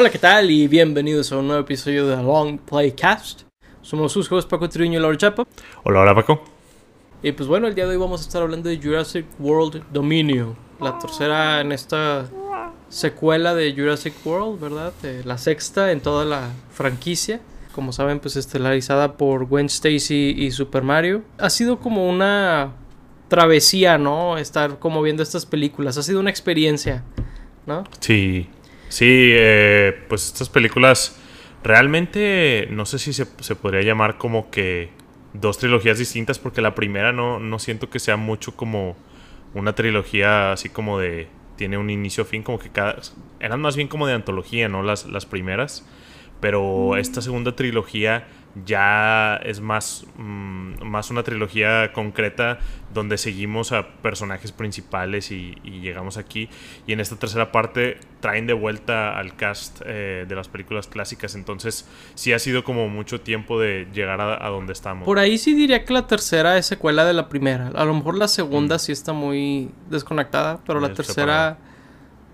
Hola, 0.00 0.08
¿qué 0.08 0.18
tal? 0.18 0.50
Y 0.50 0.66
bienvenidos 0.66 1.30
a 1.30 1.36
un 1.36 1.48
nuevo 1.48 1.60
episodio 1.60 2.06
de 2.06 2.16
Long 2.16 2.58
Playcast. 2.58 3.42
Somos 3.82 4.10
sus 4.10 4.28
juegos 4.28 4.46
Paco 4.46 4.66
Triuño 4.66 4.98
y 4.98 5.02
Laura 5.02 5.18
Chapa. 5.18 5.46
Hola, 5.84 6.00
hola 6.00 6.14
Paco. 6.14 6.42
Y 7.22 7.32
pues 7.32 7.46
bueno, 7.46 7.66
el 7.66 7.74
día 7.74 7.84
de 7.84 7.90
hoy 7.90 7.96
vamos 7.98 8.22
a 8.22 8.24
estar 8.24 8.40
hablando 8.40 8.70
de 8.70 8.78
Jurassic 8.78 9.26
World 9.38 9.84
Dominion. 9.92 10.56
La 10.80 10.98
tercera 10.98 11.60
en 11.60 11.72
esta 11.72 12.26
secuela 12.88 13.54
de 13.54 13.74
Jurassic 13.74 14.14
World, 14.24 14.58
¿verdad? 14.58 14.94
Eh, 15.02 15.20
la 15.26 15.36
sexta 15.36 15.92
en 15.92 16.00
toda 16.00 16.24
la 16.24 16.48
franquicia. 16.72 17.42
Como 17.74 17.92
saben, 17.92 18.20
pues 18.20 18.36
estelarizada 18.36 19.18
por 19.18 19.44
Gwen 19.48 19.66
Stacy 19.66 20.34
y 20.34 20.50
Super 20.52 20.82
Mario. 20.82 21.24
Ha 21.36 21.50
sido 21.50 21.78
como 21.78 22.08
una 22.08 22.72
travesía, 23.28 23.98
¿no? 23.98 24.38
Estar 24.38 24.78
como 24.78 25.02
viendo 25.02 25.22
estas 25.22 25.44
películas. 25.44 25.98
Ha 25.98 26.02
sido 26.02 26.20
una 26.20 26.30
experiencia, 26.30 27.04
¿no? 27.66 27.84
Sí, 27.98 28.48
sí, 28.90 29.06
eh, 29.08 30.04
pues 30.08 30.26
estas 30.26 30.50
películas 30.50 31.18
realmente 31.62 32.68
no 32.70 32.84
sé 32.84 32.98
si 32.98 33.14
se, 33.14 33.26
se, 33.40 33.56
podría 33.56 33.82
llamar 33.82 34.18
como 34.18 34.50
que 34.50 34.90
dos 35.32 35.58
trilogías 35.58 35.98
distintas 35.98 36.38
porque 36.38 36.60
la 36.60 36.74
primera 36.74 37.12
no, 37.12 37.38
no 37.38 37.58
siento 37.58 37.88
que 37.88 37.98
sea 37.98 38.16
mucho 38.16 38.56
como 38.56 38.96
una 39.54 39.74
trilogía 39.74 40.52
así 40.52 40.68
como 40.68 40.98
de 40.98 41.28
tiene 41.56 41.76
un 41.78 41.90
inicio 41.90 42.24
fin 42.24 42.42
como 42.42 42.58
que 42.58 42.70
cada 42.70 43.00
eran 43.40 43.60
más 43.60 43.76
bien 43.76 43.88
como 43.88 44.06
de 44.06 44.14
antología 44.14 44.68
no 44.68 44.82
las, 44.82 45.06
las 45.06 45.26
primeras 45.26 45.86
pero 46.40 46.96
esta 46.96 47.20
segunda 47.20 47.54
trilogía 47.54 48.26
ya 48.64 49.36
es 49.36 49.60
más, 49.60 50.04
mm, 50.16 50.82
más 50.84 51.10
una 51.10 51.22
trilogía 51.22 51.92
concreta 51.92 52.58
donde 52.92 53.16
seguimos 53.16 53.70
a 53.70 53.86
personajes 54.02 54.50
principales 54.50 55.30
y, 55.30 55.56
y, 55.62 55.80
llegamos 55.80 56.16
aquí. 56.16 56.48
Y 56.86 56.92
en 56.92 57.00
esta 57.00 57.16
tercera 57.16 57.52
parte 57.52 57.98
traen 58.20 58.48
de 58.48 58.52
vuelta 58.52 59.16
al 59.16 59.36
cast 59.36 59.80
eh, 59.86 60.26
de 60.28 60.34
las 60.34 60.48
películas 60.48 60.88
clásicas. 60.88 61.36
Entonces 61.36 61.88
sí 62.14 62.32
ha 62.32 62.38
sido 62.40 62.64
como 62.64 62.88
mucho 62.88 63.20
tiempo 63.20 63.60
de 63.60 63.86
llegar 63.92 64.20
a, 64.20 64.44
a, 64.44 64.50
donde 64.50 64.72
estamos. 64.72 65.06
Por 65.06 65.20
ahí 65.20 65.38
sí 65.38 65.54
diría 65.54 65.84
que 65.84 65.92
la 65.92 66.08
tercera 66.08 66.58
es 66.58 66.66
secuela 66.66 67.04
de 67.04 67.12
la 67.12 67.28
primera. 67.28 67.68
A 67.76 67.84
lo 67.84 67.94
mejor 67.94 68.18
la 68.18 68.28
segunda 68.28 68.76
mm. 68.76 68.80
sí 68.80 68.92
está 68.92 69.12
muy 69.12 69.70
desconectada, 69.88 70.60
pero 70.66 70.80
la 70.80 70.92
tercera 70.92 71.14
separada. 71.14 71.58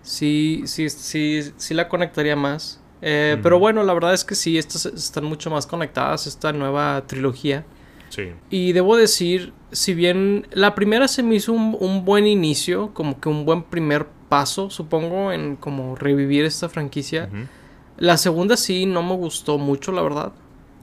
sí, 0.03 0.63
sí, 0.65 0.89
sí, 0.89 1.53
sí 1.57 1.75
la 1.75 1.89
conectaría 1.89 2.37
más. 2.37 2.81
Eh. 3.03 3.39
Pero 3.43 3.59
bueno, 3.59 3.83
la 3.83 3.95
verdad 3.95 4.15
es 4.15 4.25
que 4.25 4.35
sí, 4.35 4.59
estas 4.59 4.87
están 4.87 5.25
mucho 5.25 5.51
más 5.51 5.67
conectadas, 5.67 6.27
esta 6.27 6.53
nueva 6.53 7.05
trilogía. 7.07 7.65
Sí. 8.09 8.31
Y 8.51 8.73
debo 8.73 8.97
decir, 8.97 9.53
si 9.73 9.95
bien 9.95 10.47
la 10.53 10.75
primera 10.75 11.09
se 11.09 11.23
me 11.23 11.35
hizo 11.35 11.53
un, 11.53 11.77
un, 11.79 12.05
buen 12.05 12.27
inicio, 12.27 12.95
como 12.95 13.21
que 13.21 13.29
un 13.29 13.45
buen 13.45 13.65
primer 13.65 14.07
paso, 14.29 14.71
supongo, 14.71 15.33
en 15.33 15.57
como 15.57 15.97
revivir 15.97 16.45
esta 16.45 16.69
franquicia. 16.69 17.29
Uh 17.31 17.37
-huh. 17.37 17.47
La 17.99 18.17
segunda 18.17 18.57
sí 18.57 18.87
no 18.87 19.03
me 19.03 19.15
gustó 19.15 19.59
mucho, 19.59 19.93
la 19.93 20.03
verdad. 20.03 20.33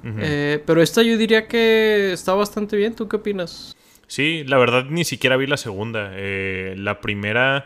Uh 0.03 0.08
-huh. 0.08 0.19
eh, 0.19 0.64
pero 0.66 0.81
esta 0.81 1.02
yo 1.02 1.17
diría 1.17 1.47
que 1.47 2.14
está 2.14 2.34
bastante 2.34 2.75
bien. 2.75 2.94
¿Tú 2.95 3.08
qué 3.08 3.16
opinas? 3.17 3.75
Sí, 4.08 4.44
la 4.45 4.58
verdad 4.58 4.86
ni 4.89 5.06
siquiera 5.06 5.38
vi 5.38 5.47
la 5.47 5.58
segunda. 5.58 6.11
Eh, 6.14 6.75
la 6.78 7.00
primera... 7.02 7.66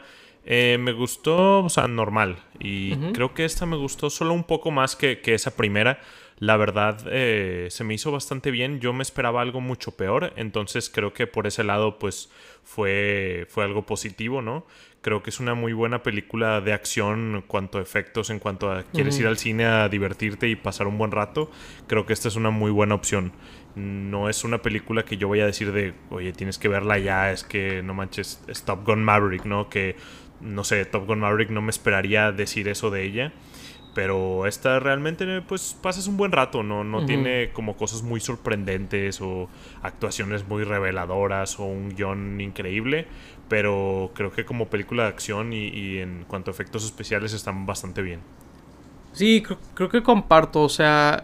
Eh, 0.50 0.78
me 0.80 0.94
gustó, 0.94 1.66
o 1.66 1.70
sea, 1.70 1.90
normal. 1.90 2.38
Y 2.58 2.94
uh 2.94 2.96
-huh. 2.96 3.12
creo 3.12 3.34
que 3.34 3.44
esta 3.44 3.66
me 3.66 3.76
gustó 3.76 4.10
solo 4.10 4.34
un 4.34 4.46
poco 4.46 4.72
más 4.72 4.96
que, 4.96 5.20
que 5.20 5.34
esa 5.34 5.58
primera. 5.58 6.00
La 6.40 6.56
verdad, 6.56 7.02
eh, 7.12 7.68
se 7.70 7.84
me 7.84 7.94
hizo 7.96 8.12
bastante 8.12 8.50
bien. 8.50 8.80
Yo 8.80 8.94
me 8.94 9.02
esperaba 9.02 9.42
algo 9.42 9.60
mucho 9.60 9.92
peor. 9.98 10.32
Entonces 10.38 10.90
creo 10.90 11.12
que 11.12 11.28
por 11.28 11.48
ese 11.48 11.66
lado, 11.66 12.00
pues, 12.00 12.32
fue, 12.64 13.46
fue 13.50 13.66
algo 13.66 13.86
positivo, 13.86 14.42
¿no? 14.42 14.66
Creo 15.02 15.22
que 15.22 15.32
es 15.32 15.40
una 15.40 15.54
muy 15.54 15.74
buena 15.74 16.02
película 16.02 16.62
de 16.62 16.74
acción 16.74 17.36
en 17.36 17.42
cuanto 17.42 17.78
a 17.78 17.82
efectos, 17.82 18.30
en 18.30 18.40
cuanto 18.40 18.72
a 18.72 18.84
quieres 18.84 19.16
uh 19.16 19.18
-huh. 19.18 19.22
ir 19.22 19.28
al 19.28 19.38
cine 19.38 19.66
a 19.66 19.90
divertirte 19.90 20.48
y 20.48 20.56
pasar 20.56 20.88
un 20.88 20.98
buen 20.98 21.12
rato. 21.12 21.52
Creo 21.88 22.06
que 22.06 22.14
esta 22.14 22.30
es 22.30 22.36
una 22.36 22.52
muy 22.52 22.72
buena 22.72 22.96
opción. 22.96 23.34
No 23.76 24.28
es 24.28 24.44
una 24.44 24.62
película 24.62 25.04
que 25.04 25.18
yo 25.18 25.28
voy 25.28 25.40
a 25.40 25.46
decir 25.46 25.72
de, 25.72 25.94
oye, 26.10 26.34
tienes 26.34 26.58
que 26.58 26.68
verla 26.68 26.98
ya, 26.98 27.32
es 27.32 27.44
que 27.44 27.84
no 27.84 27.94
manches, 27.94 28.44
es 28.48 28.64
Top 28.64 28.86
Gun 28.86 29.04
Maverick, 29.04 29.46
¿no? 29.46 29.70
Que 29.70 29.96
no 30.42 30.64
sé, 30.64 30.86
Top 30.86 31.06
Gun 31.08 31.20
Maverick 31.20 31.50
no 31.50 31.62
me 31.62 31.72
esperaría 31.72 32.32
decir 32.32 32.68
eso 32.68 32.90
de 32.90 33.04
ella. 33.04 33.34
Pero 33.96 34.46
esta 34.46 34.80
realmente, 34.80 35.42
pues, 35.42 35.76
pasas 35.82 36.08
un 36.08 36.18
buen 36.18 36.32
rato, 36.32 36.62
¿no? 36.62 36.84
No 36.84 37.00
uh 37.00 37.02
-huh. 37.02 37.06
tiene 37.08 37.50
como 37.52 37.76
cosas 37.76 38.04
muy 38.04 38.20
sorprendentes 38.20 39.22
o 39.22 39.50
actuaciones 39.82 40.48
muy 40.48 40.64
reveladoras 40.64 41.60
o 41.60 41.66
un 41.66 41.96
guion 41.96 42.40
increíble. 42.40 43.08
Pero 43.50 44.12
creo 44.14 44.32
que 44.32 44.46
como 44.46 44.68
película 44.68 45.04
de 45.04 45.10
acción 45.10 45.52
y, 45.52 45.70
y 45.70 45.98
en 45.98 46.26
cuanto 46.28 46.52
a 46.52 46.54
efectos 46.54 46.86
especiales 46.86 47.34
están 47.34 47.66
bastante 47.66 48.04
bien. 48.04 48.20
Sí, 49.14 49.42
creo, 49.42 49.58
creo 49.74 49.90
que 49.90 50.04
comparto, 50.04 50.62
o 50.62 50.70
sea... 50.70 51.24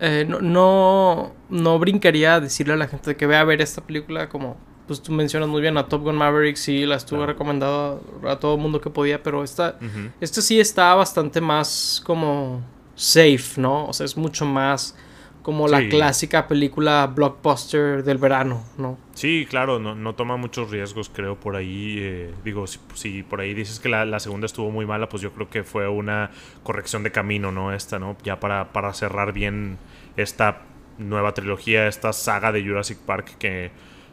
Eh, 0.00 0.24
no, 0.28 0.40
no, 0.40 1.34
no 1.50 1.78
brincaría 1.80 2.36
a 2.36 2.40
decirle 2.40 2.74
a 2.74 2.76
la 2.76 2.86
gente 2.86 3.16
que 3.16 3.26
vea 3.26 3.40
a 3.40 3.44
ver 3.44 3.60
esta 3.60 3.82
película 3.84 4.28
como 4.28 4.56
pues 4.88 5.02
tú 5.02 5.12
mencionas 5.12 5.48
muy 5.48 5.60
bien 5.60 5.76
a 5.76 5.86
Top 5.86 6.02
Gun 6.02 6.16
Maverick, 6.16 6.56
sí, 6.56 6.86
la 6.86 6.96
estuve 6.96 7.18
claro. 7.18 7.32
recomendado 7.32 8.00
a 8.26 8.36
todo 8.36 8.54
el 8.54 8.60
mundo 8.60 8.80
que 8.80 8.90
podía, 8.90 9.22
pero 9.22 9.44
esta, 9.44 9.76
uh 9.80 9.84
-huh. 9.84 10.10
esta 10.20 10.40
sí 10.40 10.58
está 10.58 10.94
bastante 10.94 11.40
más 11.40 12.02
como 12.04 12.62
safe, 12.96 13.60
¿no? 13.60 13.86
O 13.86 13.92
sea, 13.92 14.06
es 14.06 14.16
mucho 14.16 14.44
más 14.46 14.96
como 15.42 15.68
sí. 15.68 15.72
la 15.72 15.88
clásica 15.88 16.48
película 16.48 17.06
blockbuster 17.06 18.02
del 18.02 18.18
verano, 18.18 18.64
¿no? 18.76 18.98
Sí, 19.14 19.46
claro, 19.48 19.78
no, 19.78 19.94
no 19.94 20.14
toma 20.14 20.36
muchos 20.36 20.70
riesgos, 20.70 21.10
creo, 21.10 21.38
por 21.38 21.54
ahí. 21.54 21.96
Eh, 22.00 22.34
digo, 22.44 22.66
si, 22.66 22.78
si, 22.94 23.22
por 23.22 23.40
ahí 23.40 23.54
dices 23.54 23.80
que 23.80 23.88
la, 23.88 24.04
la, 24.04 24.20
segunda 24.20 24.46
estuvo 24.46 24.70
muy 24.70 24.86
mala, 24.86 25.08
pues 25.08 25.22
yo 25.22 25.32
creo 25.32 25.48
que 25.48 25.64
fue 25.64 25.86
una 25.88 26.30
corrección 26.62 27.02
de 27.02 27.12
camino, 27.12 27.52
¿no? 27.52 27.72
Esta, 27.72 27.98
¿no? 27.98 28.16
Ya 28.24 28.40
para, 28.40 28.72
para 28.72 28.92
cerrar 28.94 29.32
bien 29.32 29.78
esta 30.16 30.62
nueva 30.98 31.32
trilogía, 31.32 31.86
esta 31.86 32.12
saga 32.12 32.52
de 32.52 32.62
Jurassic 32.62 32.98
Park 32.98 33.36
que 33.38 33.70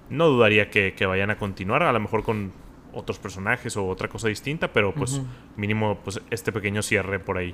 no 0.09 0.27
dudaría 0.27 0.69
que, 0.69 0.93
que, 0.93 1.05
vayan 1.05 1.29
a 1.31 1.37
continuar, 1.37 1.83
a 1.83 1.91
lo 1.91 1.99
mejor 1.99 2.23
con 2.23 2.51
otros 2.93 3.19
personajes 3.19 3.75
o 3.77 3.87
otra 3.87 4.07
cosa 4.07 4.27
distinta, 4.27 4.71
pero 4.71 4.93
pues 4.93 5.13
uh 5.13 5.21
-huh. 5.21 5.57
mínimo 5.57 5.99
pues 6.03 6.21
este 6.29 6.51
pequeño 6.51 6.81
cierre 6.81 7.19
por 7.19 7.37
ahí. 7.37 7.53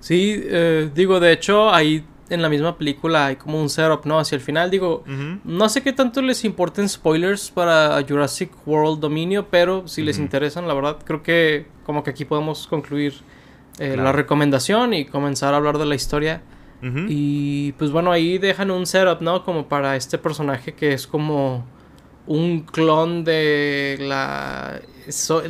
Sí, 0.00 0.42
eh, 0.44 0.90
digo, 0.94 1.20
de 1.20 1.32
hecho 1.32 1.70
ahí 1.72 2.04
en 2.28 2.42
la 2.42 2.48
misma 2.48 2.76
película 2.76 3.26
hay 3.26 3.36
como 3.36 3.60
un 3.60 3.68
setup, 3.68 4.04
¿no? 4.04 4.18
Hacia 4.18 4.36
el 4.36 4.42
final, 4.42 4.70
digo, 4.70 5.04
uh 5.06 5.10
-huh. 5.10 5.40
no 5.44 5.68
sé 5.68 5.82
qué 5.82 5.92
tanto 5.92 6.20
les 6.22 6.44
importen 6.44 6.88
spoilers 6.88 7.50
para 7.50 8.02
Jurassic 8.06 8.50
World 8.66 9.00
Dominio, 9.00 9.46
pero 9.48 9.86
si 9.86 10.00
uh 10.00 10.04
-huh. 10.04 10.06
les 10.06 10.18
interesan, 10.18 10.66
la 10.66 10.74
verdad, 10.74 10.98
creo 11.04 11.22
que 11.22 11.66
como 11.84 12.02
que 12.02 12.10
aquí 12.10 12.24
podemos 12.24 12.66
concluir 12.66 13.14
eh, 13.78 13.92
claro. 13.94 14.02
la 14.02 14.12
recomendación 14.12 14.92
y 14.94 15.04
comenzar 15.06 15.54
a 15.54 15.56
hablar 15.56 15.78
de 15.78 15.86
la 15.86 15.94
historia. 15.94 16.42
Uh 16.82 16.86
-huh. 16.86 17.06
Y 17.08 17.72
pues 17.72 17.90
bueno, 17.90 18.10
ahí 18.10 18.38
dejan 18.38 18.70
un 18.70 18.86
setup, 18.86 19.20
¿no? 19.20 19.44
Como 19.44 19.68
para 19.68 19.96
este 19.96 20.18
personaje 20.18 20.74
que 20.74 20.92
es 20.92 21.06
como 21.06 21.64
un 22.26 22.60
clon 22.60 23.24
de 23.24 23.96
la 24.00 24.80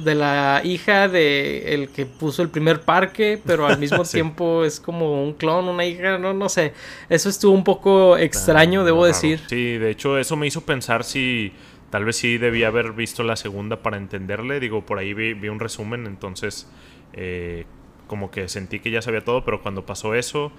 de 0.03 0.15
la 0.15 0.62
hija 0.65 1.09
de 1.09 1.75
el 1.75 1.91
que 1.91 2.06
puso 2.06 2.43
el 2.43 2.48
primer 2.48 2.81
parque, 2.82 3.38
pero 3.44 3.66
al 3.66 3.78
mismo 3.78 4.04
sí. 4.04 4.15
tiempo 4.15 4.65
es 4.65 4.81
como 4.81 5.22
un 5.22 5.34
clon, 5.34 5.69
una 5.69 5.84
hija, 5.84 6.19
no 6.19 6.32
no 6.32 6.48
sé. 6.48 6.72
Eso 7.09 7.28
estuvo 7.28 7.53
un 7.53 7.64
poco 7.64 8.16
extraño, 8.16 8.81
ah, 8.81 8.84
debo 8.84 9.04
decir. 9.04 9.41
Sí, 9.49 9.76
de 9.76 9.91
hecho 9.91 10.19
eso 10.19 10.37
me 10.37 10.47
hizo 10.47 10.62
pensar 10.62 11.04
si 11.04 11.53
tal 11.91 12.06
vez 12.06 12.16
sí 12.16 12.38
debía 12.38 12.69
haber 12.69 12.93
visto 12.93 13.22
la 13.22 13.37
segunda 13.37 13.82
para 13.82 13.99
entenderle. 13.99 14.59
Digo, 14.60 14.87
por 14.87 14.99
ahí 14.99 15.12
vi, 15.12 15.34
vi 15.34 15.49
un 15.49 15.60
resumen, 15.60 16.06
entonces 16.06 16.66
eh, 17.12 17.66
como 18.06 18.31
que 18.31 18.49
sentí 18.49 18.81
que 18.81 18.91
ya 18.91 19.03
sabía 19.03 19.22
todo, 19.22 19.44
pero 19.44 19.62
cuando 19.62 19.84
pasó 19.84 20.14
eso 20.14 20.50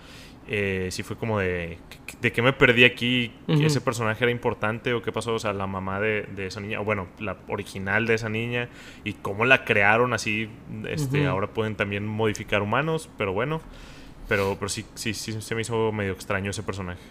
eh, 0.48 0.90
sí 0.92 1.04
fue 1.04 1.16
como 1.16 1.40
de, 1.40 1.78
de 2.22 2.32
qué 2.32 2.42
me 2.42 2.54
perdí 2.54 2.84
aquí, 2.84 3.32
uh 3.48 3.54
-huh. 3.54 3.66
ese 3.66 3.80
personaje 3.82 4.24
era 4.24 4.32
importante 4.32 4.94
o 4.94 5.02
qué 5.02 5.12
pasó, 5.12 5.34
o 5.34 5.40
sea, 5.40 5.54
la 5.54 5.68
mamá 5.68 6.00
de, 6.00 6.24
de, 6.36 6.48
esa 6.48 6.60
niña, 6.60 6.82
o 6.82 6.84
bueno, 6.84 7.08
la 7.20 7.38
original 7.48 8.06
de 8.06 8.16
esa 8.16 8.30
niña 8.30 8.70
y 9.04 9.14
cómo 9.14 9.46
la 9.46 9.64
crearon 9.64 10.14
así, 10.14 10.50
este, 10.90 11.22
uh 11.22 11.24
-huh. 11.24 11.30
ahora 11.30 11.48
pueden 11.48 11.76
también 11.76 12.06
modificar 12.06 12.62
humanos, 12.62 13.10
pero 13.18 13.32
bueno, 13.32 13.62
pero, 14.28 14.56
pero 14.60 14.70
sí, 14.70 14.86
sí, 14.96 15.14
sí 15.14 15.42
se 15.42 15.56
me 15.56 15.62
hizo 15.62 15.92
medio 15.92 16.12
extraño 16.12 16.52
ese 16.52 16.64
personaje. 16.64 17.02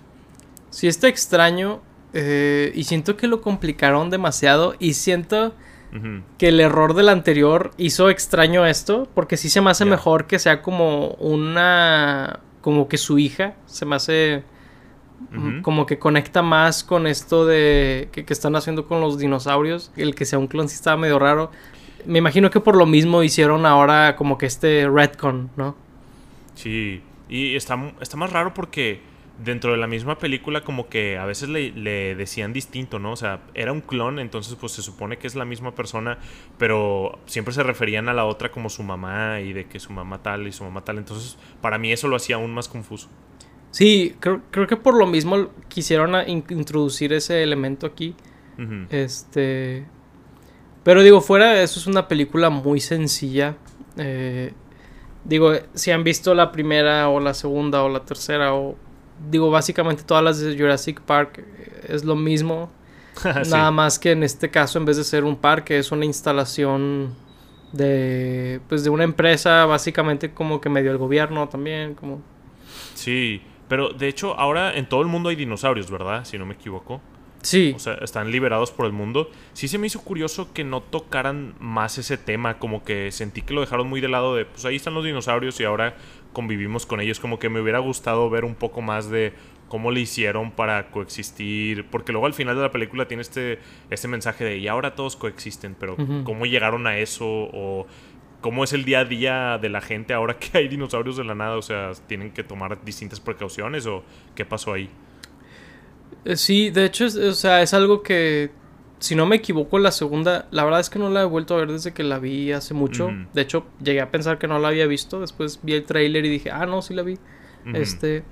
Sí 0.71 0.87
está 0.89 1.09
extraño 1.09 1.81
eh, 2.13 2.73
y 2.75 2.85
siento 2.85 3.17
que 3.17 3.27
lo 3.29 3.41
complicaron 3.41 4.11
demasiado 4.11 4.75
y 4.79 4.95
siento... 4.95 5.55
Uh 5.95 5.97
-huh. 5.97 6.23
que 6.39 6.49
el 6.49 6.59
error 6.59 6.95
del 6.95 7.11
anterior 7.11 7.73
hizo 7.77 8.09
extraño 8.09 8.65
esto, 8.65 9.11
porque 9.15 9.37
sí 9.37 9.51
se 9.51 9.61
me 9.61 9.71
hace 9.71 9.85
yeah. 9.85 9.91
mejor 9.91 10.27
que 10.27 10.39
sea 10.39 10.63
como 10.63 11.09
una 11.19 12.41
como 12.63 12.89
que 12.89 12.97
su 12.97 13.19
hija 13.19 13.55
se 13.67 13.85
me 13.85 13.97
hace 13.97 14.45
uh 15.33 15.37
-huh. 15.37 15.63
como 15.63 15.85
que 15.85 15.99
conecta 15.99 16.41
más 16.43 16.83
con 16.83 17.07
esto 17.07 17.45
de 17.45 18.09
que, 18.13 18.25
que, 18.25 18.33
están 18.33 18.57
haciendo 18.57 18.87
con 18.87 19.01
los 19.03 19.19
dinosaurios. 19.19 19.93
El 19.97 20.15
que 20.15 20.25
sea 20.25 20.39
un 20.39 20.47
clon 20.47 20.69
sí 20.69 20.77
estaba 20.77 20.97
medio 20.97 21.19
raro. 21.19 21.51
Me 22.07 22.19
imagino 22.19 22.51
que 22.51 22.61
por 22.61 22.77
lo 22.77 22.87
mismo 22.87 23.23
hicieron 23.23 23.67
ahora 23.67 24.17
como 24.17 24.39
que 24.39 24.47
este 24.47 24.89
retcon, 24.89 25.51
¿no? 25.57 25.77
Sí, 26.55 27.03
y 27.29 27.55
está, 27.55 27.93
está 28.01 28.17
más 28.17 28.33
raro 28.33 28.55
porque 28.55 29.01
dentro 29.45 29.73
de 29.73 29.79
la 29.79 29.87
misma 29.87 30.19
película 30.19 30.63
como 30.63 30.89
que 30.89 31.19
a 31.19 31.25
veces 31.25 31.49
le, 31.49 31.73
le, 31.73 32.15
decían 32.15 32.53
distinto, 32.53 32.99
¿no? 32.99 33.13
O 33.13 33.17
sea, 33.17 33.41
era 33.55 33.73
un 33.73 33.81
clon, 33.81 34.19
entonces 34.19 34.57
pues 34.61 34.73
se 34.73 34.83
supone 34.83 35.19
que 35.19 35.27
es 35.27 35.35
la 35.35 35.45
misma 35.45 35.75
persona, 35.75 36.19
pero 36.59 37.19
siempre 37.27 37.53
se 37.55 37.63
referían 37.63 38.09
a 38.09 38.15
la 38.15 38.25
otra 38.25 38.51
como 38.51 38.69
su 38.69 38.83
mamá 38.83 39.41
y 39.41 39.53
de 39.53 39.67
que 39.67 39.81
su 39.81 39.93
mamá 39.93 40.23
tal 40.23 40.47
y 40.47 40.53
su 40.53 40.65
mamá 40.65 40.85
tal. 40.85 40.99
Entonces, 40.99 41.39
para 41.61 41.79
mí 41.79 41.93
eso 41.93 42.09
lo 42.09 42.17
hacía 42.17 42.37
aún 42.37 42.53
más 42.53 42.69
confuso. 42.69 43.09
Sí, 43.71 44.17
creo, 44.21 44.43
creo 44.51 44.67
que 44.67 44.77
por 44.77 44.95
lo 44.95 45.07
mismo 45.07 45.49
quisieron 45.69 46.15
introducir 46.29 47.13
ese 47.13 47.43
elemento 47.43 47.87
aquí. 47.87 48.15
Este. 48.91 49.87
Pero 50.85 51.03
digo, 51.03 51.21
fuera 51.21 51.53
de 51.53 51.63
eso, 51.65 51.81
es 51.81 51.87
una 51.87 52.07
película 52.07 52.51
muy 52.51 52.81
sencilla. 52.81 53.57
Eh, 53.97 54.53
digo, 55.25 55.53
si 55.75 55.91
han 55.91 56.05
visto 56.05 56.35
la 56.35 56.53
primera 56.53 57.09
o 57.09 57.19
la 57.19 57.35
segunda 57.35 57.83
o 57.83 57.89
la 57.89 58.05
tercera 58.05 58.55
o 58.55 58.77
digo, 59.31 59.51
básicamente 59.51 60.03
todas 60.03 60.23
las 60.23 60.41
de 60.41 60.57
Jurassic 60.57 61.01
Park 61.01 61.39
eh, 61.39 61.87
es 61.89 62.05
lo 62.05 62.17
mismo. 62.17 62.71
Nada 63.25 63.71
más 63.71 63.99
que 63.99 64.13
en 64.13 64.23
este 64.23 64.51
caso, 64.51 64.79
en 64.79 64.85
vez 64.85 64.97
de 64.97 65.05
ser 65.05 65.25
un 65.25 65.37
parque, 65.37 65.79
es 65.79 65.93
una 65.93 66.05
instalación 66.05 67.15
de, 67.73 68.61
pues, 68.69 68.85
de 68.85 68.91
una 68.91 69.05
empresa, 69.05 69.67
básicamente 69.67 70.33
como 70.33 70.61
que 70.61 70.69
medio 70.69 70.91
el 70.91 70.99
gobierno 70.99 71.49
también, 71.49 71.95
como... 71.95 72.23
Sí, 72.95 73.43
pero 73.69 73.91
de 73.91 74.09
hecho 74.09 74.39
ahora 74.39 74.75
en 74.75 74.89
todo 74.89 75.03
el 75.03 75.09
mundo 75.09 75.31
hay 75.31 75.37
dinosaurios, 75.37 75.91
¿verdad? 75.91 76.25
Si 76.25 76.39
no 76.39 76.47
me 76.47 76.55
equivoco. 76.55 77.01
Sí. 77.43 77.73
O 77.75 77.79
sea, 77.79 77.95
están 77.95 78.31
liberados 78.31 78.71
por 78.71 78.87
el 78.87 78.93
mundo. 78.93 79.31
Sí 79.53 79.67
se 79.67 79.79
me 79.79 79.89
hizo 79.89 80.01
curioso 80.03 80.53
que 80.53 80.63
no 80.63 80.81
tocaran 80.81 81.55
más 81.59 81.99
ese 81.99 82.17
tema, 82.17 82.59
como 82.59 82.85
que 82.85 83.11
sentí 83.11 83.43
que 83.43 83.53
lo 83.53 83.61
dejaron 83.61 83.89
muy 83.89 84.01
de 84.01 84.09
lado 84.09 84.35
de, 84.37 84.45
pues 84.45 84.65
ahí 84.65 84.77
están 84.77 84.95
los 84.95 85.05
dinosaurios 85.05 85.59
y 85.61 85.65
ahora 85.65 85.97
convivimos 86.33 86.87
con 86.87 87.01
ellos. 87.01 87.21
Como 87.21 87.39
que 87.39 87.49
me 87.49 87.61
hubiera 87.61 87.79
gustado 87.79 88.29
ver 88.31 88.45
un 88.45 88.55
poco 88.55 88.81
más 88.81 89.11
de 89.11 89.33
cómo 89.69 89.91
le 89.91 90.01
hicieron 90.01 90.51
para 90.51 90.91
coexistir, 90.91 91.87
porque 91.91 92.13
luego 92.13 92.27
al 92.27 92.35
final 92.35 92.57
de 92.57 92.63
la 92.63 92.71
película 92.71 93.09
tiene 93.09 93.23
este, 93.23 93.59
este 93.89 94.07
mensaje 94.07 94.45
de, 94.45 94.59
y 94.59 94.69
ahora 94.69 94.95
todos 94.95 95.17
coexisten, 95.17 95.75
pero 95.81 95.97
cómo 96.25 96.45
llegaron 96.45 96.87
a 96.87 96.99
eso 96.99 97.27
o 97.27 97.87
cómo 98.43 98.65
es 98.65 98.75
el 98.75 98.85
día 98.85 99.01
a 99.01 99.05
día 99.07 99.57
de 99.57 99.71
la 99.71 99.81
gente 99.81 100.13
ahora 100.13 100.37
que 100.39 100.59
hay 100.59 100.69
dinosaurios 100.69 101.17
de 101.17 101.25
la 101.25 101.35
nada, 101.35 101.57
o 101.57 101.63
sea, 101.63 101.93
tienen 102.07 102.33
que 102.33 102.45
tomar 102.45 102.85
distintas 102.85 103.19
precauciones 103.19 103.87
o 103.87 104.05
qué 104.35 104.45
pasó 104.45 104.75
ahí. 104.75 104.91
Eh, 106.27 106.37
sí, 106.37 106.69
de 106.69 106.85
hecho, 106.85 107.07
es, 107.07 107.17
o 107.17 107.33
sea, 107.33 107.63
es 107.63 107.73
algo 107.73 108.03
que, 108.03 108.51
si 109.03 109.17
no 109.17 109.27
me 109.27 109.35
equivoco, 109.35 109.81
la 109.81 109.91
segunda, 109.91 110.47
la 110.53 110.63
verdad 110.63 110.79
es 110.79 110.89
que 110.89 111.01
no 111.01 111.11
la 111.11 111.23
he 111.23 111.25
vuelto 111.25 111.55
a 111.55 111.59
ver 111.59 111.73
desde 111.73 111.93
que 111.93 112.05
la 112.05 112.21
vi 112.21 112.53
hace 112.53 112.73
mucho. 112.73 113.11
De 113.33 113.43
hecho, 113.43 113.67
llegué 113.83 114.01
a 114.01 114.13
pensar 114.13 114.39
que 114.39 114.47
no 114.47 114.61
la 114.61 114.69
había 114.69 114.87
visto. 114.87 115.21
Después 115.21 115.59
vi 115.65 115.73
el 115.73 115.83
tráiler 115.83 116.25
y 116.25 116.29
dije, 116.29 116.53
ah, 116.53 116.67
no, 116.67 116.83
sí 116.83 116.95
la 116.95 117.03
vi. 117.03 117.19
Este, 117.75 118.23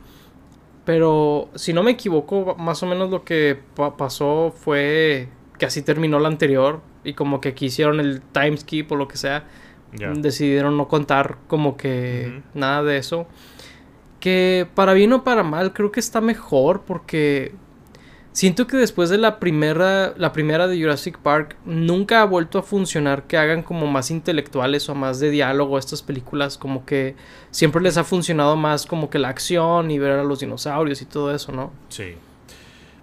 pero 0.84 1.48
si 1.56 1.72
no 1.72 1.82
me 1.82 1.90
equivoco, 1.90 2.54
más 2.56 2.84
o 2.84 2.86
menos 2.86 3.10
lo 3.10 3.24
que 3.24 3.58
pasó 3.98 4.54
fue 4.56 5.28
que 5.58 5.66
así 5.66 5.82
terminó 5.82 6.20
la 6.20 6.28
anterior 6.28 6.82
y 7.02 7.14
como 7.14 7.40
que 7.40 7.48
aquí 7.48 7.66
hicieron 7.66 7.98
el 7.98 8.22
time 8.22 8.56
skip 8.56 8.92
o 8.92 8.96
lo 8.96 9.08
que 9.08 9.16
sea. 9.16 9.48
Decidieron 10.18 10.76
no 10.76 10.86
contar 10.86 11.38
como 11.48 11.76
que 11.76 12.42
nada 12.54 12.84
de 12.84 12.96
eso. 12.96 13.26
Que 14.20 14.68
para 14.76 14.92
bien 14.92 15.12
o 15.14 15.24
para 15.24 15.42
mal 15.42 15.72
creo 15.72 15.90
que 15.90 15.98
está 15.98 16.20
mejor 16.20 16.82
porque 16.82 17.54
Siento 18.32 18.68
que 18.68 18.76
después 18.76 19.10
de 19.10 19.18
la 19.18 19.40
primera, 19.40 20.14
la 20.16 20.32
primera 20.32 20.68
de 20.68 20.80
Jurassic 20.80 21.18
Park, 21.18 21.56
nunca 21.64 22.22
ha 22.22 22.24
vuelto 22.24 22.60
a 22.60 22.62
funcionar 22.62 23.24
que 23.24 23.36
hagan 23.36 23.62
como 23.62 23.88
más 23.88 24.12
intelectuales 24.12 24.88
o 24.88 24.94
más 24.94 25.18
de 25.18 25.30
diálogo 25.30 25.78
estas 25.78 26.02
películas, 26.02 26.56
como 26.56 26.86
que 26.86 27.16
siempre 27.50 27.82
les 27.82 27.96
ha 27.96 28.04
funcionado 28.04 28.54
más 28.56 28.86
como 28.86 29.10
que 29.10 29.18
la 29.18 29.30
acción 29.30 29.90
y 29.90 29.98
ver 29.98 30.12
a 30.12 30.22
los 30.22 30.40
dinosaurios 30.40 31.02
y 31.02 31.06
todo 31.06 31.34
eso, 31.34 31.50
¿no? 31.50 31.72
Sí. 31.88 32.14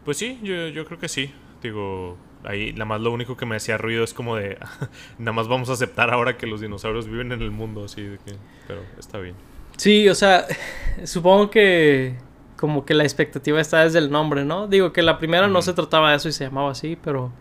Pues 0.05 0.15
sí, 0.15 0.39
yo, 0.41 0.69
yo 0.69 0.85
creo 0.85 0.97
que 0.97 1.09
sí. 1.09 1.33
Digo, 1.61 2.15
ahí 2.45 2.71
nada 2.71 2.85
más 2.85 3.01
lo 3.01 3.11
único 3.11 3.35
que 3.35 3.45
me 3.45 3.57
hacía 3.57 3.77
ruido 3.77 4.05
es 4.05 4.13
como 4.13 4.37
de, 4.37 4.57
nada 5.17 5.33
más 5.33 5.49
vamos 5.49 5.69
a 5.69 5.73
aceptar 5.73 6.09
ahora 6.09 6.37
que 6.37 6.47
los 6.47 6.61
dinosaurios 6.61 7.07
viven 7.07 7.33
en 7.33 7.41
el 7.41 7.51
mundo, 7.51 7.83
así 7.83 8.01
de 8.01 8.17
que, 8.19 8.35
pero 8.65 8.81
está 8.97 9.19
bien. 9.19 9.35
Sí, 9.75 10.07
o 10.07 10.15
sea, 10.15 10.45
supongo 11.03 11.49
que 11.49 12.15
como 12.57 12.85
que 12.85 12.93
la 12.93 13.03
expectativa 13.03 13.61
está 13.61 13.83
desde 13.83 13.99
el 13.99 14.09
nombre, 14.09 14.43
¿no? 14.43 14.67
Digo 14.67 14.91
que 14.91 15.03
la 15.03 15.19
primera 15.19 15.47
no 15.47 15.61
se 15.61 15.73
trataba 15.73 16.11
de 16.11 16.17
eso 16.17 16.27
y 16.27 16.31
se 16.31 16.43
llamaba 16.45 16.71
así, 16.71 16.97
pero 17.01 17.31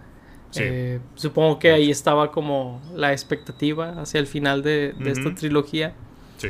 eh, 0.54 1.00
supongo 1.14 1.58
que 1.58 1.72
ahí 1.72 1.90
estaba 1.90 2.30
como 2.30 2.80
la 2.94 3.12
expectativa 3.12 4.00
hacia 4.00 4.20
el 4.20 4.26
final 4.26 4.62
de, 4.62 4.94
esta 5.04 5.34
trilogía. 5.34 5.94
Sí. 6.36 6.48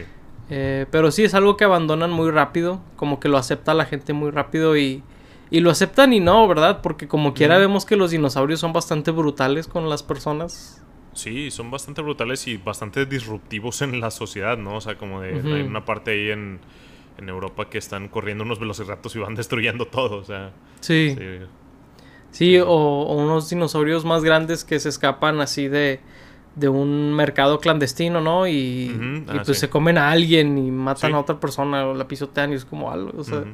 Eh, 0.51 0.87
pero 0.91 1.11
sí 1.11 1.25
es 1.25 1.35
algo 1.35 1.57
que 1.57 1.65
abandonan 1.65 2.11
muy 2.11 2.31
rápido, 2.31 2.81
como 2.97 3.21
que 3.21 3.29
lo 3.29 3.39
acepta 3.39 3.73
la 3.73 3.85
gente 3.85 4.13
muy 4.13 4.31
rápido 4.31 4.77
y, 4.77 5.03
y 5.51 5.61
lo 5.61 5.71
aceptan 5.71 6.13
y 6.13 6.21
no, 6.21 6.47
¿verdad? 6.49 6.83
Porque 6.83 7.09
como 7.09 7.35
quiera 7.35 7.59
vemos 7.59 7.87
que 7.87 7.97
los 7.97 8.11
dinosaurios 8.11 8.61
son 8.61 8.73
bastante 8.73 9.13
brutales 9.13 9.69
con 9.69 9.89
las 9.89 10.03
personas. 10.03 10.83
Sí, 11.15 11.51
son 11.51 11.71
bastante 11.71 12.03
brutales 12.03 12.47
y 12.47 12.59
bastante 12.59 13.07
disruptivos 13.07 13.81
en 13.81 14.01
la 14.01 14.11
sociedad, 14.11 14.59
¿no? 14.59 14.77
O 14.77 14.81
sea, 14.81 14.99
como 14.99 15.23
de 15.23 15.31
hay 15.31 15.63
una 15.63 15.85
parte 15.85 16.11
ahí 16.11 16.31
en 16.31 16.61
en 17.19 17.29
Europa 17.29 17.69
que 17.71 17.79
están 17.79 18.09
corriendo 18.09 18.45
unos 18.45 18.59
velociraptors 18.59 19.17
y 19.17 19.19
van 19.19 19.35
destruyendo 19.37 19.87
todo, 19.87 20.19
o 20.19 20.25
sea. 20.25 20.53
Sí. 20.81 21.17
Sí, 22.31 22.59
o, 22.59 23.15
unos 23.15 23.49
dinosaurios 23.49 24.05
más 24.05 24.23
grandes 24.23 24.65
que 24.65 24.79
se 24.79 24.89
escapan 24.89 25.41
así 25.41 25.69
de, 25.69 26.01
de 26.55 26.69
un 26.69 27.15
mercado 27.15 27.61
clandestino, 27.61 28.21
¿no? 28.21 28.47
Y, 28.47 29.25
ah, 29.29 29.43
pues 29.45 29.59
se 29.59 29.71
comen 29.71 29.97
a 29.97 30.11
alguien 30.11 30.59
y 30.59 30.71
matan 30.71 31.15
a 31.15 31.21
otra 31.21 31.41
persona 31.41 31.87
o 31.87 31.95
la 31.95 32.07
pisotean 32.07 32.53
y 32.53 32.57
es 32.57 32.65
como 32.65 32.91
algo, 32.91 33.19
o 33.19 33.25
sea, 33.25 33.45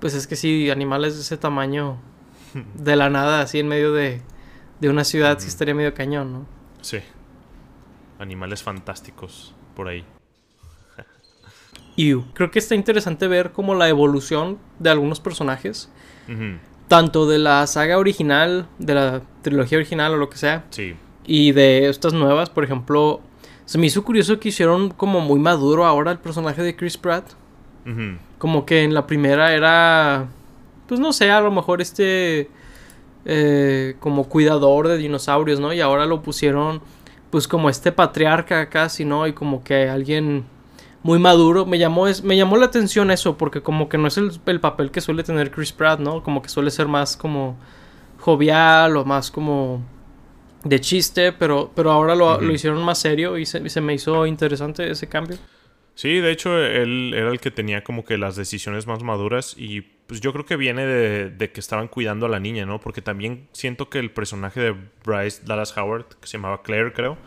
pues 0.00 0.14
es 0.14 0.26
que 0.26 0.34
sí, 0.36 0.70
animales 0.70 1.14
de 1.14 1.20
ese 1.20 1.36
tamaño, 1.36 1.98
de 2.74 2.96
la 2.96 3.08
nada, 3.08 3.40
así 3.40 3.60
en 3.60 3.68
medio 3.68 3.92
de, 3.92 4.20
de 4.80 4.88
una 4.88 5.04
ciudad, 5.04 5.38
sí 5.38 5.48
estaría 5.48 5.74
medio 5.74 5.94
cañón, 5.94 6.32
¿no? 6.32 6.46
Sí. 6.80 6.98
Animales 8.18 8.62
fantásticos 8.62 9.54
por 9.74 9.88
ahí. 9.88 10.04
Creo 11.96 12.50
que 12.50 12.58
está 12.58 12.74
interesante 12.74 13.28
ver 13.28 13.52
como 13.52 13.74
la 13.74 13.88
evolución 13.88 14.58
de 14.78 14.90
algunos 14.90 15.20
personajes. 15.20 15.90
Tanto 16.88 17.26
de 17.26 17.38
la 17.38 17.66
saga 17.66 17.98
original, 17.98 18.66
de 18.78 18.94
la 18.94 19.22
trilogía 19.42 19.78
original 19.78 20.12
o 20.14 20.16
lo 20.16 20.28
que 20.28 20.36
sea. 20.36 20.64
Sí. 20.70 20.94
Y 21.26 21.52
de 21.52 21.88
estas 21.88 22.12
nuevas, 22.12 22.50
por 22.50 22.64
ejemplo. 22.64 23.20
Se 23.64 23.78
me 23.78 23.86
hizo 23.86 24.04
curioso 24.04 24.38
que 24.38 24.50
hicieron 24.50 24.90
como 24.90 25.20
muy 25.20 25.40
maduro 25.40 25.86
ahora 25.86 26.10
el 26.10 26.18
personaje 26.18 26.62
de 26.62 26.76
Chris 26.76 26.98
Pratt. 26.98 27.32
Como 28.38 28.66
que 28.66 28.82
en 28.82 28.92
la 28.92 29.06
primera 29.06 29.54
era. 29.54 30.28
Pues 30.86 31.00
no 31.00 31.12
sé, 31.12 31.30
a 31.30 31.40
lo 31.40 31.50
mejor 31.50 31.80
este. 31.80 32.50
Eh, 33.26 33.96
como 34.00 34.28
cuidador 34.28 34.88
de 34.88 34.98
dinosaurios, 34.98 35.60
¿no? 35.60 35.72
Y 35.72 35.80
ahora 35.80 36.06
lo 36.06 36.22
pusieron. 36.22 36.82
Pues 37.30 37.48
como 37.48 37.70
este 37.70 37.90
patriarca 37.90 38.68
casi, 38.68 39.04
¿no? 39.04 39.26
Y 39.26 39.32
como 39.32 39.64
que 39.64 39.88
alguien 39.88 40.44
muy 41.04 41.18
maduro. 41.18 41.66
Me 41.66 41.78
llamó, 41.78 42.08
es, 42.08 42.24
me 42.24 42.36
llamó 42.36 42.56
la 42.56 42.66
atención 42.66 43.12
eso, 43.12 43.36
porque 43.38 43.60
como 43.60 43.88
que 43.88 43.98
no 43.98 44.08
es 44.08 44.16
el, 44.18 44.60
papel 44.60 44.90
que 44.90 45.00
suele 45.00 45.22
tener 45.22 45.52
Chris 45.52 45.70
Pratt, 45.70 46.00
¿no? 46.00 46.24
Como 46.24 46.42
que 46.42 46.48
suele 46.48 46.72
ser 46.72 46.88
más 46.88 47.16
como 47.16 47.56
jovial 48.18 48.96
o 48.96 49.04
más 49.04 49.30
como 49.30 49.84
de 50.64 50.80
chiste, 50.80 51.32
pero, 51.32 51.70
pero 51.76 51.92
ahora 51.92 52.14
lo, 52.16 52.42
hicieron 52.50 52.82
más 52.82 52.98
serio 52.98 53.36
y 53.36 53.44
se, 53.44 53.80
me 53.82 53.94
hizo 53.94 54.26
interesante 54.26 54.90
ese 54.90 55.06
cambio. 55.06 55.36
Sí, 55.94 56.20
de 56.20 56.32
hecho 56.32 56.58
él 56.58 57.12
era 57.14 57.30
el 57.30 57.38
que 57.38 57.50
tenía 57.50 57.84
como 57.84 58.04
que 58.04 58.16
las 58.16 58.34
decisiones 58.34 58.86
más 58.86 59.02
maduras 59.02 59.54
y 59.58 59.82
pues 60.06 60.20
yo 60.22 60.32
creo 60.32 60.46
que 60.46 60.56
viene 60.56 60.86
de, 60.86 61.50
que 61.52 61.60
estaban 61.60 61.86
cuidando 61.86 62.26
a 62.26 62.28
la 62.30 62.40
niña, 62.40 62.64
¿no? 62.64 62.80
Porque 62.80 63.02
también 63.02 63.46
siento 63.52 63.90
que 63.90 63.98
el 63.98 64.10
personaje 64.10 64.58
de 64.58 64.74
Bryce 65.04 65.42
Dallas 65.44 65.76
Howard, 65.76 66.06
que 66.18 66.26
se 66.26 66.38
llamaba 66.38 66.62
Claire 66.62 66.94
creo, 66.94 67.18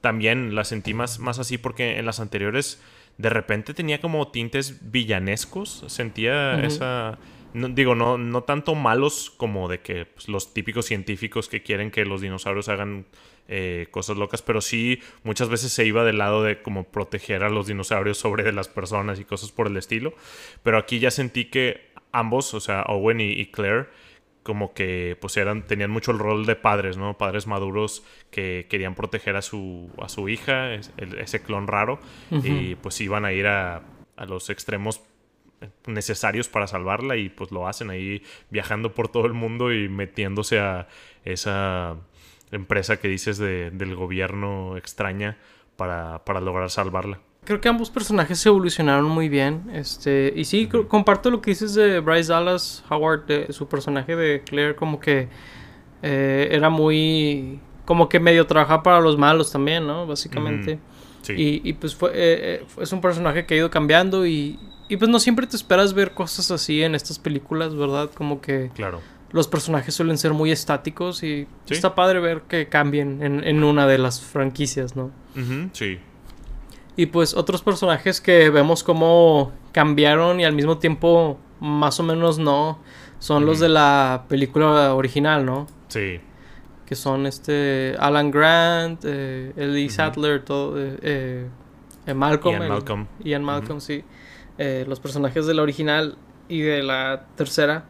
también 0.00 0.54
la 0.54 0.64
sentí 0.64 0.94
más, 0.94 1.18
más 1.18 1.38
así 1.38 1.58
porque 1.58 1.98
en 1.98 2.06
las 2.06 2.18
anteriores 2.18 2.80
de 3.18 3.28
repente 3.28 3.74
tenía 3.74 4.00
como 4.00 4.28
tintes 4.28 4.90
villanescos. 4.90 5.84
Sentía 5.88 6.64
esa. 6.64 7.18
digo, 7.52 7.94
no, 7.94 8.18
no 8.18 8.42
tanto 8.42 8.74
malos 8.74 9.32
como 9.36 9.68
de 9.68 9.80
que 9.80 10.06
pues, 10.06 10.28
los 10.28 10.52
típicos 10.52 10.86
científicos 10.86 11.48
que 11.48 11.62
quieren 11.62 11.90
que 11.90 12.04
los 12.04 12.20
dinosaurios 12.20 12.68
hagan 12.68 13.06
eh, 13.46 13.86
cosas 13.90 14.16
locas, 14.16 14.42
pero 14.42 14.60
sí 14.60 15.00
muchas 15.22 15.48
veces 15.48 15.72
se 15.72 15.84
iba 15.84 16.04
del 16.04 16.18
lado 16.18 16.42
de 16.42 16.62
como 16.62 16.84
proteger 16.84 17.44
a 17.44 17.50
los 17.50 17.66
dinosaurios 17.66 18.18
sobre 18.18 18.42
de 18.42 18.52
las 18.52 18.68
personas 18.68 19.20
y 19.20 19.24
cosas 19.24 19.52
por 19.52 19.68
el 19.68 19.76
estilo. 19.76 20.14
Pero 20.62 20.78
aquí 20.78 20.98
ya 20.98 21.10
sentí 21.10 21.46
que 21.46 21.92
ambos, 22.10 22.54
o 22.54 22.60
sea, 22.60 22.82
Owen 22.88 23.20
y 23.20 23.46
Claire, 23.46 23.86
como 24.44 24.74
que 24.74 25.16
pues 25.20 25.36
eran 25.36 25.66
tenían 25.66 25.90
mucho 25.90 26.12
el 26.12 26.20
rol 26.20 26.46
de 26.46 26.54
padres, 26.54 26.96
¿no? 26.96 27.18
Padres 27.18 27.48
maduros 27.48 28.04
que 28.30 28.66
querían 28.70 28.94
proteger 28.94 29.34
a 29.34 29.42
su 29.42 29.90
a 30.00 30.08
su 30.08 30.28
hija, 30.28 30.74
ese 30.74 31.42
clon 31.42 31.66
raro 31.66 31.98
y 32.30 32.76
pues 32.76 33.00
iban 33.00 33.24
a 33.24 33.32
ir 33.32 33.48
a, 33.48 33.82
a 34.16 34.24
los 34.26 34.50
extremos 34.50 35.00
necesarios 35.86 36.48
para 36.48 36.66
salvarla 36.66 37.16
y 37.16 37.30
pues 37.30 37.50
lo 37.50 37.66
hacen 37.66 37.90
ahí 37.90 38.22
viajando 38.50 38.94
por 38.94 39.08
todo 39.08 39.26
el 39.26 39.32
mundo 39.32 39.72
y 39.72 39.88
metiéndose 39.88 40.60
a 40.60 40.88
esa 41.24 41.96
empresa 42.50 42.98
que 43.00 43.08
dices 43.08 43.38
de, 43.38 43.70
del 43.70 43.94
gobierno 43.94 44.76
extraña 44.76 45.38
para, 45.76 46.24
para 46.24 46.40
lograr 46.40 46.70
salvarla. 46.70 47.20
Creo 47.44 47.60
que 47.60 47.68
ambos 47.68 47.90
personajes 47.90 48.38
se 48.38 48.48
evolucionaron 48.48 49.06
muy 49.06 49.28
bien. 49.28 49.70
Este, 49.72 50.32
y 50.34 50.44
sí, 50.44 50.68
comparto 50.88 51.30
lo 51.30 51.40
que 51.40 51.50
dices 51.50 51.74
de 51.74 52.00
Bryce 52.00 52.32
Dallas 52.32 52.84
Howard, 52.88 53.26
de 53.26 53.52
su 53.52 53.68
personaje 53.68 54.16
de 54.16 54.42
Claire, 54.44 54.74
como 54.74 55.00
que 55.00 55.28
eh, 56.02 56.48
era 56.50 56.70
muy. 56.70 57.60
como 57.84 58.08
que 58.08 58.20
medio 58.20 58.46
trabajaba 58.46 58.82
para 58.82 59.00
los 59.00 59.18
malos 59.18 59.52
también, 59.52 59.86
¿no? 59.86 60.06
Básicamente. 60.06 60.78
sí. 61.22 61.60
y, 61.64 61.72
pues 61.74 61.94
fue, 61.94 62.10
eh, 62.10 62.14
eh, 62.62 62.66
es 62.80 62.92
un 62.92 63.00
personaje 63.00 63.46
que 63.46 63.54
ha 63.54 63.56
ido 63.58 63.70
cambiando 63.70 64.26
y, 64.26 64.58
y 64.88 64.96
pues 64.96 65.10
no 65.10 65.18
siempre 65.18 65.46
te 65.46 65.56
esperas 65.56 65.94
ver 65.94 66.12
cosas 66.12 66.50
así 66.50 66.82
en 66.82 66.94
estas 66.94 67.18
películas, 67.18 67.74
¿verdad? 67.74 68.10
Como 68.14 68.40
que. 68.40 68.70
Claro 68.74 69.00
los 69.34 69.48
personajes 69.48 69.92
suelen 69.92 70.16
ser 70.16 70.32
muy 70.32 70.52
estáticos 70.52 71.24
y 71.24 71.48
está 71.68 71.96
padre 71.96 72.20
ver 72.20 72.42
que 72.42 72.68
cambien 72.68 73.20
en, 73.20 73.64
una 73.64 73.84
de 73.84 73.98
las 73.98 74.20
franquicias, 74.20 74.94
¿no? 74.94 75.10
sí. 75.72 75.98
Y 76.96 77.06
pues 77.06 77.34
otros 77.34 77.62
personajes 77.62 78.20
que 78.20 78.50
vemos 78.50 78.84
como 78.84 79.52
cambiaron 79.72 80.40
y 80.40 80.44
al 80.44 80.52
mismo 80.52 80.78
tiempo 80.78 81.38
más 81.60 81.98
o 81.98 82.02
menos 82.02 82.38
no, 82.38 82.78
son 83.18 83.46
los 83.46 83.58
de 83.58 83.68
la 83.68 84.26
película 84.28 84.94
original, 84.94 85.44
¿no? 85.44 85.66
Sí. 85.88 86.20
Que 86.86 86.94
son 86.94 87.26
este 87.26 87.96
Alan 87.98 88.30
Grant, 88.30 89.02
eh, 89.04 89.52
Ellie 89.56 89.88
Sattler, 89.88 90.44
todo, 90.44 90.74
eh, 90.78 91.48
eh, 92.06 92.14
Malcolm. 92.14 92.58
Ian 92.58 92.68
Malcolm. 92.68 93.06
Ian 93.24 93.44
Malcolm, 93.44 93.80
sí. 93.80 94.04
los 94.58 95.00
personajes 95.00 95.46
de 95.46 95.54
la 95.54 95.62
original 95.62 96.16
y 96.48 96.60
de 96.60 96.82
la 96.82 97.26
tercera 97.34 97.86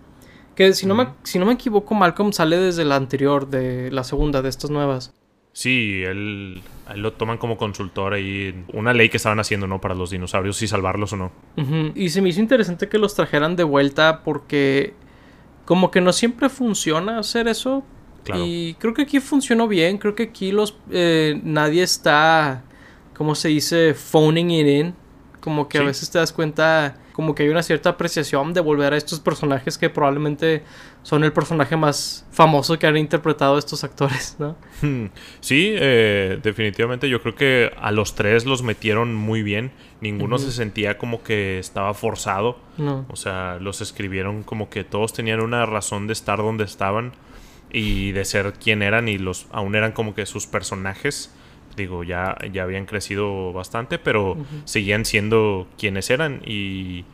que 0.55 0.73
si 0.73 0.87
no, 0.87 0.95
me, 0.95 1.09
si 1.25 1.39
no 1.39 1.47
me 1.47 1.53
equivoco, 1.55 1.95
Malcolm 1.95 2.33
sale 2.33 2.57
desde 2.57 2.85
la 2.85 2.97
anterior, 2.97 3.49
de 3.49 3.91
la 3.91 4.05
segunda, 4.05 4.41
de 4.41 4.49
estas 4.49 4.71
nuevas. 4.71 5.13
Sí, 5.55 6.03
él, 6.05 6.61
lo 6.97 7.13
toman 7.13 7.39
como 7.39 7.57
consultor 7.57 8.13
ahí. 8.13 8.65
Una 8.73 8.93
ley 8.93 9.09
que 9.09 9.19
estaban 9.19 9.39
haciendo, 9.39 9.69
¿no? 9.69 9.81
Para 9.81 9.95
los 9.95 10.11
dinosaurios, 10.11 10.57
si 10.57 10.67
salvarlos 10.67 11.13
o 11.13 11.17
no. 11.17 11.33
Y 11.95 12.11
se 12.11 12.21
me 12.21 12.31
hizo 12.31 12.41
interesante 12.41 12.89
que 12.89 12.99
los 12.99 13.15
trajeran 13.15 13.55
de 13.55 13.63
vuelta 13.63 14.25
porque 14.25 14.95
como 15.65 15.93
que 15.93 16.01
no 16.01 16.13
siempre 16.13 16.49
funciona 16.49 17.21
hacer 17.21 17.47
eso. 17.47 17.85
Y 18.35 18.75
creo 18.75 18.95
que 18.95 19.03
aquí 19.03 19.21
funcionó 19.21 19.69
bien. 19.69 19.99
Creo 19.99 20.17
que 20.17 20.25
aquí 20.25 20.51
los 20.51 20.77
eh, 20.91 21.41
nadie 21.45 21.85
está, 21.85 22.65
¿cómo 23.17 23.37
se 23.37 23.49
dice? 23.49 23.95
Phoning 23.95 24.51
it 24.51 24.67
in. 24.67 24.95
Como 25.39 25.69
que 25.69 25.79
a 25.79 25.83
veces 25.83 26.11
te 26.11 26.19
das 26.19 26.33
cuenta 26.33 26.97
como 27.13 27.37
que 27.37 27.45
hay 27.45 27.49
una 27.49 27.63
cierta 27.63 27.91
apreciación 27.91 28.53
de 28.55 28.61
volver 28.61 28.93
a 28.93 28.97
estos 28.97 29.21
personajes 29.21 29.79
que 29.79 29.89
probablemente 29.89 30.65
son 31.05 31.23
el 31.23 31.35
personaje 31.35 31.77
más 31.77 32.27
famoso 32.33 32.79
que 32.79 32.87
han 32.87 32.97
interpretado 32.97 33.59
estos 33.59 33.85
actores, 33.85 34.37
¿no? 34.39 34.57
Hmm. 34.81 35.07
Sí, 35.41 35.73
eh, 35.77 36.41
definitivamente 36.43 37.11
yo 37.11 37.21
creo 37.21 37.35
que 37.35 37.71
a 37.79 37.93
los 37.93 38.15
tres 38.15 38.47
los 38.47 38.63
metieron 38.63 39.15
muy 39.15 39.43
bien. 39.43 39.71
Ninguno 40.01 40.39
se 40.39 40.51
sentía 40.51 40.97
como 40.97 41.23
que 41.23 41.59
estaba 41.59 41.93
forzado. 41.93 42.59
No. 42.79 43.05
O 43.11 43.17
sea, 43.17 43.59
los 43.61 43.83
escribieron 43.83 44.43
como 44.43 44.71
que 44.71 44.83
todos 44.83 45.13
tenían 45.13 45.41
una 45.41 45.67
razón 45.67 46.07
de 46.07 46.15
estar 46.15 46.39
donde 46.39 46.65
estaban 46.65 47.13
y 47.71 48.13
de 48.13 48.25
ser 48.25 48.55
quien 48.55 48.83
eran 48.83 49.07
y 49.07 49.19
los 49.19 49.47
aún 49.53 49.75
eran 49.75 49.93
como 49.93 50.15
que 50.15 50.27
sus 50.27 50.47
personajes 50.47 51.31
digo, 51.77 52.05
ya, 52.05 52.37
ya 52.53 52.63
habían 52.63 52.87
crecido 52.87 53.53
bastante, 53.53 53.99
pero 53.99 54.37
seguían 54.65 55.05
siendo 55.05 55.67
quienes 55.77 56.09
eran 56.09 56.41
y, 56.47 57.05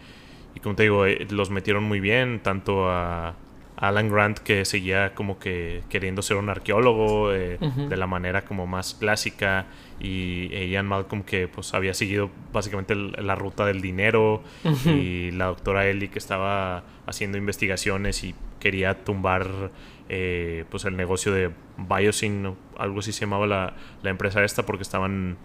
y 0.54 0.60
como 0.62 0.74
te 0.74 0.82
digo, 0.82 1.06
eh, 1.06 1.26
los 1.30 1.48
metieron 1.48 1.84
muy 1.84 1.98
bien, 1.98 2.40
tanto 2.42 2.90
a 2.90 3.36
Alan 3.80 4.10
Grant 4.10 4.38
que 4.38 4.64
seguía 4.64 5.14
como 5.14 5.38
que 5.38 5.82
queriendo 5.88 6.22
ser 6.22 6.36
un 6.36 6.50
arqueólogo 6.50 7.32
eh, 7.32 7.58
de 7.58 7.96
la 7.96 8.06
manera 8.06 8.44
como 8.44 8.66
más 8.66 8.94
clásica 8.94 9.66
y 9.98 10.48
Ian 10.70 10.86
Malcolm 10.86 11.22
que 11.22 11.48
pues 11.48 11.74
había 11.74 11.94
seguido 11.94 12.30
básicamente 12.52 12.94
la 12.94 13.34
ruta 13.34 13.64
del 13.64 13.80
dinero 13.80 14.42
y 14.84 15.30
la 15.32 15.46
doctora 15.46 15.86
Ellie 15.88 16.10
que 16.10 16.18
estaba 16.18 16.84
haciendo 17.06 17.38
investigaciones 17.38 18.22
y 18.22 18.34
quería 18.60 19.02
tumbar 19.02 19.70
eh, 20.12 20.64
pues 20.68 20.84
el 20.86 20.96
negocio 20.96 21.32
de 21.32 21.52
Biosyn, 21.78 22.56
algo 22.76 22.98
así 22.98 23.12
se 23.12 23.20
llamaba 23.20 23.46
la, 23.46 23.74
empresa 24.02 24.44
esta, 24.44 24.66
porque 24.66 24.82
estaban 24.82 25.36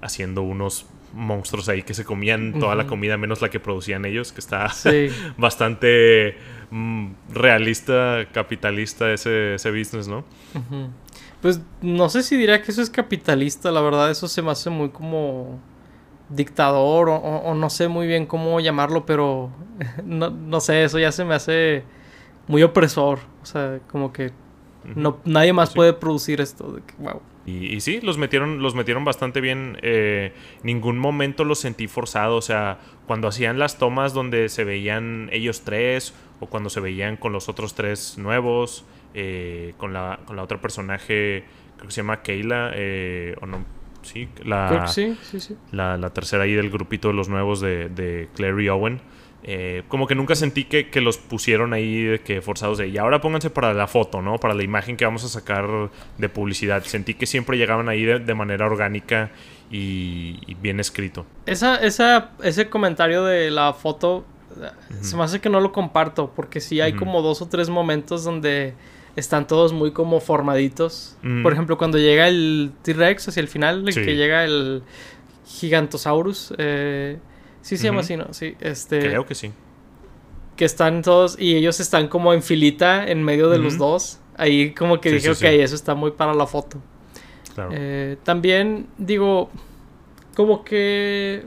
haciendo 0.00 0.42
unos 0.42 0.86
monstruos 1.12 1.68
ahí 1.68 1.82
que 1.82 1.94
se 1.94 2.04
comían 2.04 2.58
toda 2.58 2.74
la 2.74 2.86
comida 2.86 3.16
menos 3.16 3.40
la 3.40 3.48
que 3.48 3.60
producían 3.60 4.04
ellos, 4.04 4.32
que 4.32 4.40
está 4.40 4.70
bastante 5.38 6.36
mm, 6.70 7.08
realista, 7.30 8.26
capitalista 8.32 9.12
ese, 9.12 9.54
ese 9.54 9.70
business, 9.70 10.08
¿no? 10.08 10.24
Pues 11.40 11.60
no 11.80 12.08
sé 12.08 12.22
si 12.22 12.36
diría 12.36 12.62
que 12.62 12.70
eso 12.70 12.82
es 12.82 12.90
capitalista, 12.90 13.70
la 13.70 13.80
verdad 13.80 14.10
eso 14.10 14.28
se 14.28 14.42
me 14.42 14.50
hace 14.50 14.68
muy 14.68 14.90
como 14.90 15.60
dictador 16.28 17.08
o, 17.08 17.54
no 17.54 17.70
sé 17.70 17.88
muy 17.88 18.06
bien 18.06 18.26
cómo 18.26 18.60
llamarlo, 18.60 19.06
pero 19.06 19.50
no, 20.04 20.30
no 20.30 20.60
sé, 20.60 20.84
eso 20.84 20.98
ya 20.98 21.12
se 21.12 21.24
me 21.24 21.34
hace 21.34 21.84
muy 22.48 22.62
opresor. 22.62 23.20
O 23.42 23.46
sea, 23.46 23.80
como 23.90 24.12
que 24.12 24.32
no, 24.94 25.18
nadie 25.24 25.52
más 25.52 25.72
puede 25.72 25.92
producir 25.92 26.40
esto. 26.40 26.72
De 26.72 26.82
que, 26.82 26.94
wow. 26.98 27.20
Y, 27.46 27.80
sí, 27.80 28.00
los 28.00 28.18
metieron, 28.18 28.60
los 28.60 28.74
metieron 28.74 29.04
bastante 29.04 29.40
bien. 29.40 29.78
Eh, 29.82 30.32
ningún 30.64 30.98
momento 30.98 31.44
los 31.44 31.60
sentí 31.60 31.86
forzado. 31.86 32.36
O 32.36 32.42
sea, 32.42 32.78
cuando 33.06 33.28
hacían 33.28 33.58
las 33.58 33.78
tomas 33.78 34.12
donde 34.12 34.48
se 34.48 34.64
veían 34.64 35.28
ellos 35.32 35.62
tres, 35.62 36.12
o 36.40 36.46
cuando 36.46 36.70
se 36.70 36.80
veían 36.80 37.16
con 37.16 37.32
los 37.32 37.48
otros 37.48 37.74
tres 37.74 38.18
nuevos, 38.18 38.84
eh, 39.14 39.74
con, 39.76 39.92
la, 39.92 40.20
con 40.26 40.36
la 40.36 40.42
otra 40.42 40.60
personaje, 40.60 41.44
creo 41.76 41.86
que 41.86 41.92
se 41.92 42.00
llama 42.00 42.22
Kayla, 42.22 42.72
eh, 42.74 43.36
o 43.40 43.46
no, 43.46 43.64
sí, 44.02 44.28
la, 44.44 44.88
sí, 44.88 45.16
sí, 45.22 45.40
sí. 45.40 45.56
La, 45.72 45.96
la, 45.96 46.10
tercera 46.10 46.44
ahí 46.44 46.52
del 46.52 46.70
grupito 46.70 47.08
de 47.08 47.14
los 47.14 47.28
nuevos 47.28 47.60
de, 47.60 47.88
de 47.88 48.28
Clary 48.34 48.66
y 48.66 48.68
Owen. 48.68 49.00
Eh, 49.48 49.84
como 49.86 50.08
que 50.08 50.16
nunca 50.16 50.34
sentí 50.34 50.64
que, 50.64 51.00
los 51.00 51.18
pusieron 51.18 51.72
ahí 51.72 52.02
de 52.02 52.20
que 52.20 52.42
forzados 52.42 52.78
de 52.78 52.88
y 52.88 52.98
ahora 52.98 53.20
pónganse 53.20 53.48
para 53.48 53.72
la 53.74 53.86
foto, 53.86 54.20
¿no? 54.20 54.38
Para 54.38 54.54
la 54.54 54.64
imagen 54.64 54.96
que 54.96 55.04
vamos 55.04 55.22
a 55.24 55.28
sacar 55.28 55.68
de 56.18 56.28
publicidad. 56.28 56.82
Sentí 56.82 57.14
que 57.14 57.26
siempre 57.26 57.56
llegaban 57.56 57.88
ahí 57.88 58.04
de, 58.04 58.34
manera 58.34 58.66
orgánica 58.66 59.30
y, 59.70 60.54
bien 60.60 60.80
escrito. 60.80 61.26
Esa, 61.46 61.76
esa, 61.76 62.32
ese 62.42 62.68
comentario 62.68 63.24
de 63.24 63.52
la 63.52 63.72
foto 63.72 64.24
se 65.00 65.16
me 65.16 65.22
hace 65.22 65.40
que 65.40 65.48
no 65.48 65.60
lo 65.60 65.70
comparto 65.70 66.32
porque 66.34 66.60
sí 66.60 66.80
hay 66.80 66.94
como 66.94 67.22
dos 67.22 67.42
o 67.42 67.46
tres 67.46 67.68
momentos 67.68 68.24
donde 68.24 68.74
están 69.14 69.46
todos 69.46 69.72
muy 69.72 69.92
como 69.92 70.18
formaditos. 70.18 71.16
Por 71.42 71.52
ejemplo, 71.52 71.78
cuando 71.78 71.98
llega 71.98 72.26
el 72.26 72.72
T-Rex 72.82 73.28
hacia 73.28 73.40
el 73.40 73.48
final, 73.48 73.86
el 73.86 73.94
que 73.94 74.16
llega 74.16 74.44
el 74.44 74.82
Gigantosaurus. 75.46 76.52
Eh, 76.58 77.18
Sí 77.66 77.76
se 77.76 77.88
llama 77.88 78.02
así, 78.02 78.16
¿no? 78.16 78.32
Sí, 78.32 78.54
este... 78.60 79.00
Creo 79.00 79.26
que 79.26 79.34
sí. 79.34 79.50
Que 80.54 80.64
están 80.64 81.02
todos 81.02 81.36
y 81.36 81.56
ellos 81.56 81.80
están 81.80 82.06
como 82.06 82.32
en 82.32 82.40
filita 82.40 83.04
en 83.08 83.24
medio 83.24 83.50
de 83.50 83.58
los 83.58 83.76
dos. 83.76 84.20
Ahí 84.36 84.70
como 84.70 85.00
que 85.00 85.10
dije, 85.10 85.30
ok, 85.30 85.42
eso 85.42 85.74
está 85.74 85.96
muy 85.96 86.12
para 86.12 86.32
la 86.32 86.46
foto. 86.46 86.80
Claro. 87.56 87.70
Eh, 87.72 88.18
también 88.22 88.86
digo, 88.98 89.50
como 90.36 90.62
que... 90.62 91.46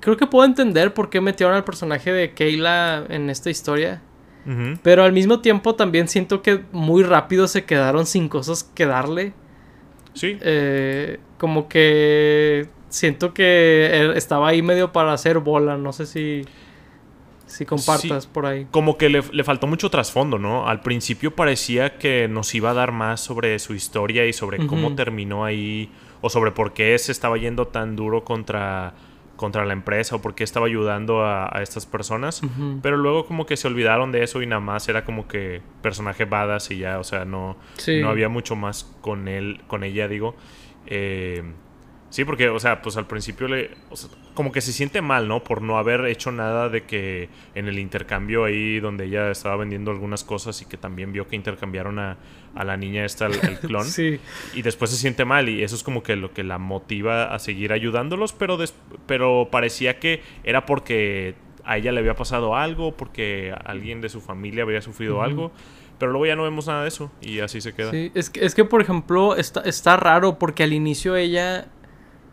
Creo 0.00 0.18
que 0.18 0.26
puedo 0.26 0.44
entender 0.44 0.92
por 0.92 1.08
qué 1.08 1.22
metieron 1.22 1.54
al 1.54 1.64
personaje 1.64 2.12
de 2.12 2.34
Kayla 2.34 3.06
en 3.08 3.30
esta 3.30 3.48
historia. 3.48 4.02
Pero 4.82 5.04
al 5.04 5.14
mismo 5.14 5.40
tiempo 5.40 5.74
también 5.74 6.06
siento 6.06 6.42
que 6.42 6.60
muy 6.70 7.02
rápido 7.02 7.48
se 7.48 7.64
quedaron 7.64 8.04
sin 8.04 8.28
cosas 8.28 8.62
que 8.74 8.84
darle. 8.84 9.32
Sí. 10.12 10.36
Eh, 10.42 11.18
como 11.38 11.66
que 11.66 12.68
siento 12.94 13.34
que 13.34 14.12
estaba 14.14 14.48
ahí 14.48 14.62
medio 14.62 14.92
para 14.92 15.12
hacer 15.12 15.38
bola. 15.40 15.76
No 15.76 15.92
sé 15.92 16.06
si. 16.06 16.42
Si 17.46 17.66
compartas 17.66 18.26
por 18.26 18.46
ahí. 18.46 18.66
Como 18.70 18.96
que 18.96 19.08
le, 19.10 19.44
faltó 19.44 19.66
mucho 19.66 19.90
trasfondo, 19.90 20.38
¿no? 20.38 20.66
Al 20.66 20.80
principio 20.80 21.36
parecía 21.36 21.98
que 21.98 22.26
nos 22.26 22.54
iba 22.54 22.70
a 22.70 22.74
dar 22.74 22.90
más 22.90 23.20
sobre 23.20 23.58
su 23.58 23.74
historia 23.74 24.26
y 24.26 24.32
sobre 24.32 24.66
cómo 24.66 24.94
terminó 24.94 25.44
ahí. 25.44 25.90
O 26.20 26.30
sobre 26.30 26.52
por 26.52 26.72
qué 26.72 26.98
se 26.98 27.12
estaba 27.12 27.36
yendo 27.36 27.66
tan 27.66 27.96
duro 27.96 28.24
contra, 28.24 28.94
contra 29.36 29.66
la 29.66 29.74
empresa 29.74 30.16
o 30.16 30.22
por 30.22 30.34
qué 30.34 30.42
estaba 30.42 30.66
ayudando 30.66 31.22
a, 31.22 31.50
estas 31.60 31.84
personas. 31.84 32.40
Pero 32.80 32.96
luego 32.96 33.26
como 33.26 33.44
que 33.44 33.58
se 33.58 33.68
olvidaron 33.68 34.10
de 34.10 34.24
eso 34.24 34.40
y 34.40 34.46
nada 34.46 34.60
más 34.60 34.88
era 34.88 35.04
como 35.04 35.28
que 35.28 35.60
personaje 35.82 36.24
badass 36.24 36.70
y 36.70 36.78
ya, 36.78 36.98
o 36.98 37.04
sea, 37.04 37.26
no, 37.26 37.56
no 38.00 38.08
había 38.08 38.30
mucho 38.30 38.56
más 38.56 38.84
con 39.02 39.28
él, 39.28 39.60
con 39.66 39.84
ella, 39.84 40.08
digo. 40.08 40.34
Eh, 40.86 41.42
Sí, 42.14 42.24
porque, 42.24 42.48
o 42.48 42.60
sea, 42.60 42.80
pues 42.80 42.96
al 42.96 43.08
principio 43.08 43.48
le. 43.48 43.72
como 44.34 44.52
que 44.52 44.60
se 44.60 44.72
siente 44.72 45.02
mal, 45.02 45.26
¿no? 45.26 45.42
Por 45.42 45.62
no 45.62 45.78
haber 45.78 46.06
hecho 46.06 46.30
nada 46.30 46.68
de 46.68 46.84
que 46.84 47.28
en 47.56 47.66
el 47.66 47.76
intercambio 47.76 48.44
ahí 48.44 48.78
donde 48.78 49.06
ella 49.06 49.32
estaba 49.32 49.56
vendiendo 49.56 49.90
algunas 49.90 50.22
cosas 50.22 50.62
y 50.62 50.66
que 50.66 50.76
también 50.76 51.12
vio 51.12 51.26
que 51.26 51.34
intercambiaron 51.34 51.98
a, 51.98 52.16
la 52.54 52.76
niña 52.76 53.04
esta, 53.04 53.26
el, 53.26 53.58
clon. 53.66 53.82
sí. 53.82 54.20
Y 54.54 54.62
después 54.62 54.92
se 54.92 54.96
siente 54.96 55.24
mal 55.24 55.48
y 55.48 55.64
eso 55.64 55.74
es 55.74 55.82
como 55.82 56.04
que 56.04 56.14
lo 56.14 56.32
que 56.32 56.44
la 56.44 56.58
motiva 56.58 57.34
a 57.34 57.40
seguir 57.40 57.72
ayudándolos, 57.72 58.32
pero, 58.32 58.58
pero 59.08 59.48
parecía 59.50 59.98
que 59.98 60.22
era 60.44 60.66
porque 60.66 61.34
a 61.64 61.78
ella 61.78 61.90
le 61.90 61.98
había 61.98 62.14
pasado 62.14 62.54
algo, 62.54 62.96
porque 62.96 63.52
alguien 63.64 64.00
de 64.00 64.08
su 64.08 64.20
familia 64.20 64.62
había 64.62 64.82
sufrido 64.82 65.20
algo. 65.20 65.50
Pero 65.98 66.12
luego 66.12 66.26
ya 66.26 66.36
no 66.36 66.44
vemos 66.44 66.68
nada 66.68 66.82
de 66.82 66.88
eso 66.88 67.10
y 67.20 67.40
así 67.40 67.60
se 67.60 67.72
queda. 67.72 67.90
Sí, 67.90 68.12
es 68.14 68.30
que, 68.30 68.44
es 68.44 68.54
que 68.54 68.64
por 68.64 68.80
ejemplo, 68.80 69.34
está, 69.34 69.62
está 69.62 69.96
raro 69.96 70.38
porque 70.38 70.62
al 70.62 70.72
inicio 70.72 71.16
ella 71.16 71.68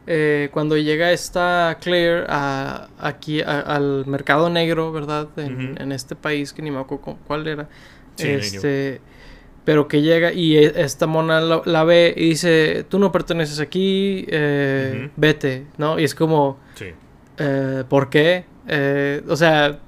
eh, 0.08 0.50
cuando 0.51 0.77
llega 0.77 1.12
esta 1.12 1.77
Claire 1.81 2.25
a, 2.27 2.89
aquí 3.00 3.41
al 3.41 4.05
mercado 4.08 4.50
negro, 4.50 4.91
¿verdad? 4.91 5.27
En, 5.38 5.91
este 5.91 6.15
país 6.15 6.53
que 6.53 6.62
ni 6.62 6.72
me 6.72 6.79
acuerdo 6.79 7.17
cuál 7.27 7.48
era. 7.48 7.70
este, 8.17 9.01
pero 9.63 9.88
que 9.88 10.01
llega 10.01 10.34
y 10.34 10.58
e, 10.58 10.74
esta 10.84 11.08
mona 11.08 11.39
la, 11.39 11.84
ve 11.84 12.13
y 12.15 12.29
dice, 12.29 12.86
tú 12.89 13.00
no 13.00 13.12
perteneces 13.12 13.60
aquí, 13.60 14.25
eh, 14.27 15.10
vete, 15.15 15.67
¿no? 15.77 16.00
Y 16.00 16.03
es 16.03 16.15
como, 16.15 16.60
sí. 16.75 16.88
eh, 17.38 17.84
¿por 17.88 18.10
qué? 18.10 18.46
Eh, 18.67 19.22
o 19.27 19.36
sea, 19.36 19.79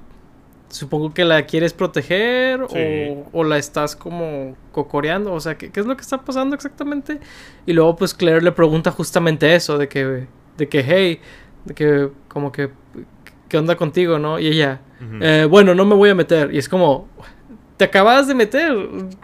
supongo 0.74 1.14
que 1.14 1.24
la 1.24 1.46
quieres 1.46 1.72
proteger 1.72 2.62
o, 2.62 3.28
o, 3.32 3.44
la 3.44 3.58
estás 3.58 3.94
como 3.94 4.56
cocoreando, 4.72 5.32
o 5.32 5.38
sea, 5.38 5.56
¿qué, 5.56 5.70
¿qué, 5.70 5.78
es 5.78 5.86
lo 5.86 5.96
que 5.96 6.02
está 6.02 6.18
pasando 6.18 6.56
exactamente? 6.56 7.20
Y 7.64 7.72
luego 7.72 7.94
pues 7.94 8.12
Claire 8.12 8.42
le 8.42 8.50
pregunta 8.50 8.90
justamente 8.90 9.54
eso, 9.54 9.78
de 9.78 9.88
que, 9.88 10.26
de 10.56 10.68
que, 10.68 10.84
hey, 10.84 11.20
de 11.64 11.74
que 11.74 12.08
como 12.26 12.50
que, 12.50 12.70
¿qué 13.48 13.56
onda 13.56 13.76
contigo, 13.76 14.18
no? 14.18 14.40
Y 14.40 14.48
ella, 14.48 14.80
eh, 15.20 15.46
bueno, 15.48 15.74
no 15.76 15.84
me 15.84 15.94
voy 15.94 16.10
a 16.10 16.14
meter. 16.14 16.52
Y 16.52 16.58
es 16.58 16.68
como, 16.68 17.08
te 17.76 17.84
acabas 17.84 18.26
de 18.26 18.34
meter, 18.34 18.74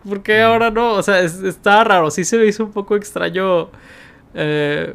¿por 0.09 0.23
qué 0.23 0.42
ahora 0.42 0.71
no? 0.71 0.92
O 0.92 1.02
sea, 1.02 1.21
está 1.21 1.83
raro, 1.83 2.12
sí 2.12 2.25
se 2.25 2.38
me 2.38 2.47
hizo 2.47 2.64
un 2.64 2.73
poco 2.73 2.95
extraño 2.95 3.71
eh, 4.35 4.95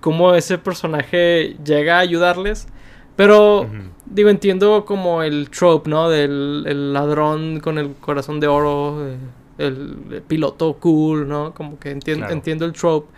cómo 0.00 0.34
ese 0.34 0.58
personaje 0.58 1.56
llega 1.64 1.98
a 1.98 2.00
ayudarles. 2.00 2.66
Pero, 3.14 3.68
digo, 4.12 4.28
entiendo 4.28 4.84
como 4.84 5.22
el 5.22 5.50
trope, 5.50 5.90
¿no? 5.90 6.08
Del 6.08 6.92
ladrón 6.92 7.60
con 7.60 7.78
el 7.78 7.94
corazón 7.94 8.40
de 8.40 8.46
oro, 8.46 9.08
eh, 9.08 9.16
el, 9.58 10.22
piloto 10.26 10.74
cool, 10.74 11.28
¿no? 11.28 11.54
Como 11.54 11.78
que 11.78 11.90
entiendo, 11.90 12.28
entiendo 12.28 12.64
el 12.64 12.72
trope. 12.72 13.08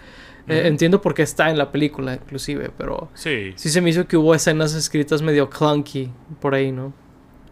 Eh, 0.47 0.67
entiendo 0.67 1.01
por 1.01 1.15
qué 1.15 1.23
está 1.23 1.49
en 1.49 1.57
la 1.57 1.73
película, 1.73 2.15
inclusive, 2.15 2.71
pero 2.77 3.09
sí. 3.15 3.55
sí 3.57 3.71
se 3.71 3.81
me 3.81 3.89
hizo 3.89 4.07
que 4.07 4.19
hubo 4.19 4.35
escenas 4.35 4.75
escritas 4.75 5.23
medio 5.23 5.49
clunky 5.49 6.11
por 6.39 6.55
ahí, 6.55 6.71
¿no? 6.71 6.93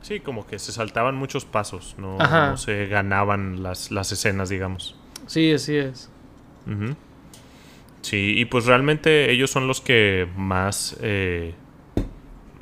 Sí, 0.02 0.20
como 0.20 0.46
que 0.46 0.58
se 0.58 0.72
saltaban 0.72 1.14
muchos 1.14 1.44
pasos, 1.46 1.94
no, 1.96 2.18
se 2.58 2.86
ganaban 2.88 3.62
las, 3.62 3.90
escenas, 4.12 4.48
digamos. 4.48 4.96
Sí, 5.26 5.52
así 5.52 5.76
es. 5.76 6.10
Sí, 8.02 8.34
y 8.36 8.44
pues 8.46 8.66
realmente 8.66 9.30
ellos 9.30 9.50
son 9.50 9.68
los 9.68 9.80
que 9.80 10.28
más 10.36 10.96
eh, 11.00 11.54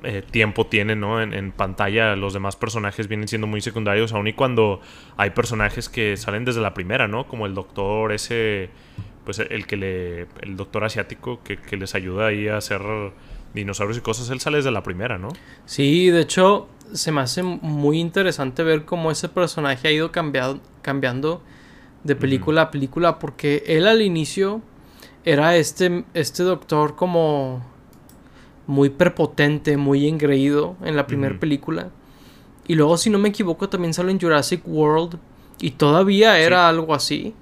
eh, 0.02 0.22
tiempo 0.28 0.66
tienen 0.66 1.00
¿no? 1.00 1.20
En, 1.22 1.52
pantalla. 1.52 2.16
Los 2.16 2.32
demás 2.32 2.56
personajes 2.56 3.08
vienen 3.08 3.28
siendo 3.28 3.46
muy 3.46 3.60
secundarios, 3.60 4.12
aun 4.12 4.28
y 4.28 4.32
cuando 4.32 4.80
hay 5.16 5.30
personajes 5.30 5.88
que 5.88 6.16
salen 6.16 6.44
desde 6.44 6.60
la 6.60 6.74
primera, 6.74 7.08
¿no? 7.08 7.26
Como 7.26 7.46
el 7.46 7.54
doctor 7.54 8.12
ese, 8.12 8.70
pues 9.24 9.38
el 9.38 9.66
que 9.66 9.76
le, 9.76 10.20
el 10.42 10.56
doctor 10.56 10.84
asiático 10.84 11.42
que, 11.42 11.56
que 11.56 11.76
les 11.76 11.94
ayuda 11.94 12.26
ahí 12.26 12.48
a 12.48 12.56
hacer 12.56 12.82
dinosaurios 13.54 13.98
y 13.98 14.00
cosas, 14.00 14.30
él 14.30 14.40
sale 14.40 14.58
desde 14.58 14.70
la 14.70 14.82
primera, 14.82 15.18
¿no? 15.18 15.28
Sí, 15.64 16.10
de 16.10 16.20
hecho, 16.20 16.68
se 16.92 17.12
me 17.12 17.20
hace 17.20 17.42
muy 17.42 17.98
interesante 17.98 18.62
ver 18.62 18.84
cómo 18.84 19.10
ese 19.10 19.28
personaje 19.28 19.88
ha 19.88 19.92
ido 19.92 20.12
cambiando 20.12 21.42
de 22.04 22.16
película 22.16 22.62
a 22.62 22.70
película, 22.70 23.18
porque 23.18 23.62
él 23.66 23.86
al 23.86 24.02
inicio 24.02 24.62
era 25.24 25.56
este, 25.56 26.04
este 26.14 26.42
doctor 26.42 26.96
como 26.96 27.64
muy 28.70 28.88
prepotente, 28.88 29.76
muy 29.76 30.06
engreído 30.06 30.76
en 30.84 30.96
la 30.96 31.06
primera 31.06 31.38
película. 31.38 31.90
Y 32.68 32.76
luego, 32.76 32.96
si 32.96 33.10
no 33.10 33.18
me 33.18 33.30
equivoco, 33.30 33.68
también 33.68 33.92
sale 33.92 34.12
en 34.12 34.20
Jurassic 34.20 34.62
World 34.64 35.18
y 35.60 35.72
todavía 35.72 36.38
era 36.38 36.68
algo 36.68 36.94
así. 36.94 37.34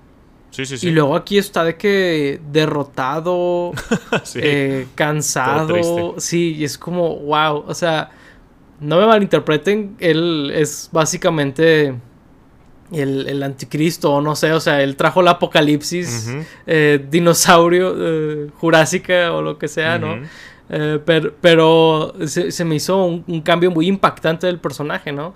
Sí, 0.50 0.64
sí, 0.64 0.78
sí. 0.78 0.88
Y 0.88 0.90
luego 0.90 1.14
aquí 1.14 1.36
está 1.36 1.64
de 1.64 1.76
que 1.76 2.40
derrotado, 2.50 3.72
eh, 4.36 4.86
cansado. 4.94 6.14
Sí, 6.16 6.54
y 6.54 6.64
es 6.64 6.78
como, 6.78 7.16
wow. 7.16 7.64
O 7.66 7.74
sea, 7.74 8.10
no 8.80 8.98
me 8.98 9.06
malinterpreten, 9.06 9.96
él 9.98 10.50
es 10.54 10.88
básicamente 10.90 11.94
el, 12.90 13.42
anticristo, 13.42 14.14
o 14.14 14.20
no 14.22 14.34
sé, 14.34 14.52
o 14.52 14.60
sea, 14.60 14.82
él 14.82 14.96
trajo 14.96 15.20
la 15.20 15.32
apocalipsis, 15.32 16.30
eh, 16.66 17.04
dinosaurio, 17.10 17.94
eh, 17.98 18.50
jurásica 18.56 19.32
o 19.34 19.42
lo 19.42 19.58
que 19.58 19.68
sea, 19.68 19.98
¿no? 19.98 20.22
Pero, 20.68 21.34
pero 21.40 22.14
se, 22.26 22.64
me 22.64 22.74
hizo 22.74 23.04
un, 23.04 23.40
cambio 23.40 23.70
muy 23.70 23.86
impactante 23.86 24.46
del 24.46 24.58
personaje, 24.58 25.12
¿no? 25.12 25.34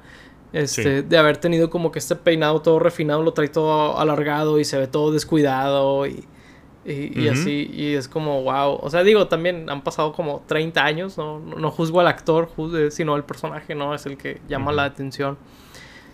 Este, 0.53 1.03
de 1.03 1.17
haber 1.17 1.39
tenido 1.39 1.71
como 1.71 1.91
que 1.91 1.99
este 1.99 2.15
peinado 2.15 2.61
todo 2.61 2.79
refinado, 2.79 3.23
lo 3.23 3.33
trae 3.33 3.49
todo 3.49 3.99
alargado 3.99 4.61
y 4.61 4.67
se 4.67 4.79
ve 4.79 4.87
todo 4.87 5.11
descuidado 5.11 6.07
y, 6.07 6.27
y, 6.85 7.29
así, 7.29 7.71
y 7.73 7.95
es 7.95 8.09
como, 8.09 8.43
wow. 8.43 8.79
O 8.83 8.91
sea, 8.91 9.03
digo, 9.03 9.29
también 9.29 9.71
han 9.71 9.83
pasado 9.83 10.13
como 10.13 10.43
30 10.47 10.85
años, 10.85 11.17
no, 11.17 11.39
no, 11.39 11.71
juzgo 11.71 12.01
al 12.01 12.09
actor, 12.09 12.51
sino 12.91 13.17
el 13.17 13.25
personaje, 13.25 13.75
¿no? 13.75 13.95
Es 13.95 14.05
el 14.05 14.19
que 14.19 14.41
llama 14.49 14.73
la 14.73 14.85
atención. 14.85 15.39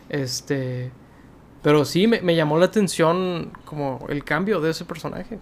Este. 0.08 0.92
Pero 1.62 1.84
sí, 1.84 2.06
me, 2.06 2.20
me, 2.20 2.36
llamó 2.36 2.56
la 2.58 2.66
atención 2.66 3.50
como 3.64 4.06
el 4.08 4.22
cambio 4.22 4.60
de 4.60 4.70
ese 4.70 4.84
personaje. 4.84 5.38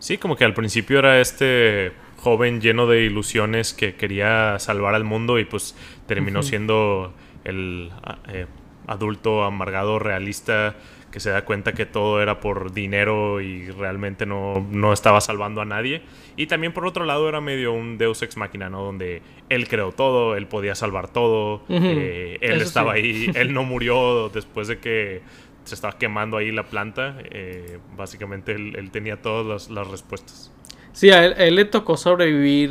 Sí, 0.00 0.18
como 0.18 0.34
que 0.34 0.44
al 0.44 0.54
principio 0.54 0.98
era 0.98 1.20
este 1.20 1.92
joven 2.24 2.62
lleno 2.62 2.86
de 2.86 3.02
ilusiones 3.02 3.74
que 3.74 3.96
quería 3.96 4.58
salvar 4.58 4.94
al 4.94 5.04
mundo 5.04 5.38
y 5.38 5.44
pues 5.44 5.76
terminó 6.06 6.42
siendo 6.42 7.12
el 7.44 7.90
eh, 8.32 8.46
adulto 8.86 9.44
amargado 9.44 9.98
realista 9.98 10.74
que 11.12 11.20
se 11.20 11.28
da 11.28 11.44
cuenta 11.44 11.74
que 11.74 11.84
todo 11.84 12.22
era 12.22 12.40
por 12.40 12.72
dinero 12.72 13.42
y 13.42 13.70
realmente 13.70 14.24
no, 14.24 14.66
no, 14.70 14.94
estaba 14.94 15.20
salvando 15.20 15.60
a 15.60 15.66
nadie. 15.66 16.00
Y 16.36 16.46
también 16.46 16.72
por 16.72 16.86
otro 16.86 17.04
lado 17.04 17.28
era 17.28 17.42
medio 17.42 17.72
un 17.74 17.98
Deus 17.98 18.22
ex 18.22 18.38
máquina, 18.38 18.70
¿no? 18.70 18.82
Donde 18.82 19.20
él 19.50 19.68
creó 19.68 19.92
todo, 19.92 20.34
él 20.34 20.46
podía 20.46 20.74
salvar 20.74 21.12
todo, 21.12 21.62
eh, 21.68 22.38
él 22.40 22.62
estaba 22.62 22.94
ahí, 22.94 23.30
él 23.36 23.52
no 23.52 23.64
murió 23.64 24.30
después 24.30 24.66
de 24.66 24.78
que 24.78 25.20
se 25.64 25.74
estaba 25.74 25.98
quemando 25.98 26.38
ahí 26.38 26.50
la 26.50 26.64
planta. 26.64 27.16
Eh, 27.30 27.78
básicamente 27.96 28.52
él, 28.52 28.90
tenía 28.90 29.20
todas 29.20 29.70
las, 29.70 29.86
respuestas. 29.88 30.53
Sí, 30.94 31.10
a 31.10 31.26
él, 31.26 31.56
le 31.56 31.64
tocó 31.64 31.96
sobrevivir 31.96 32.70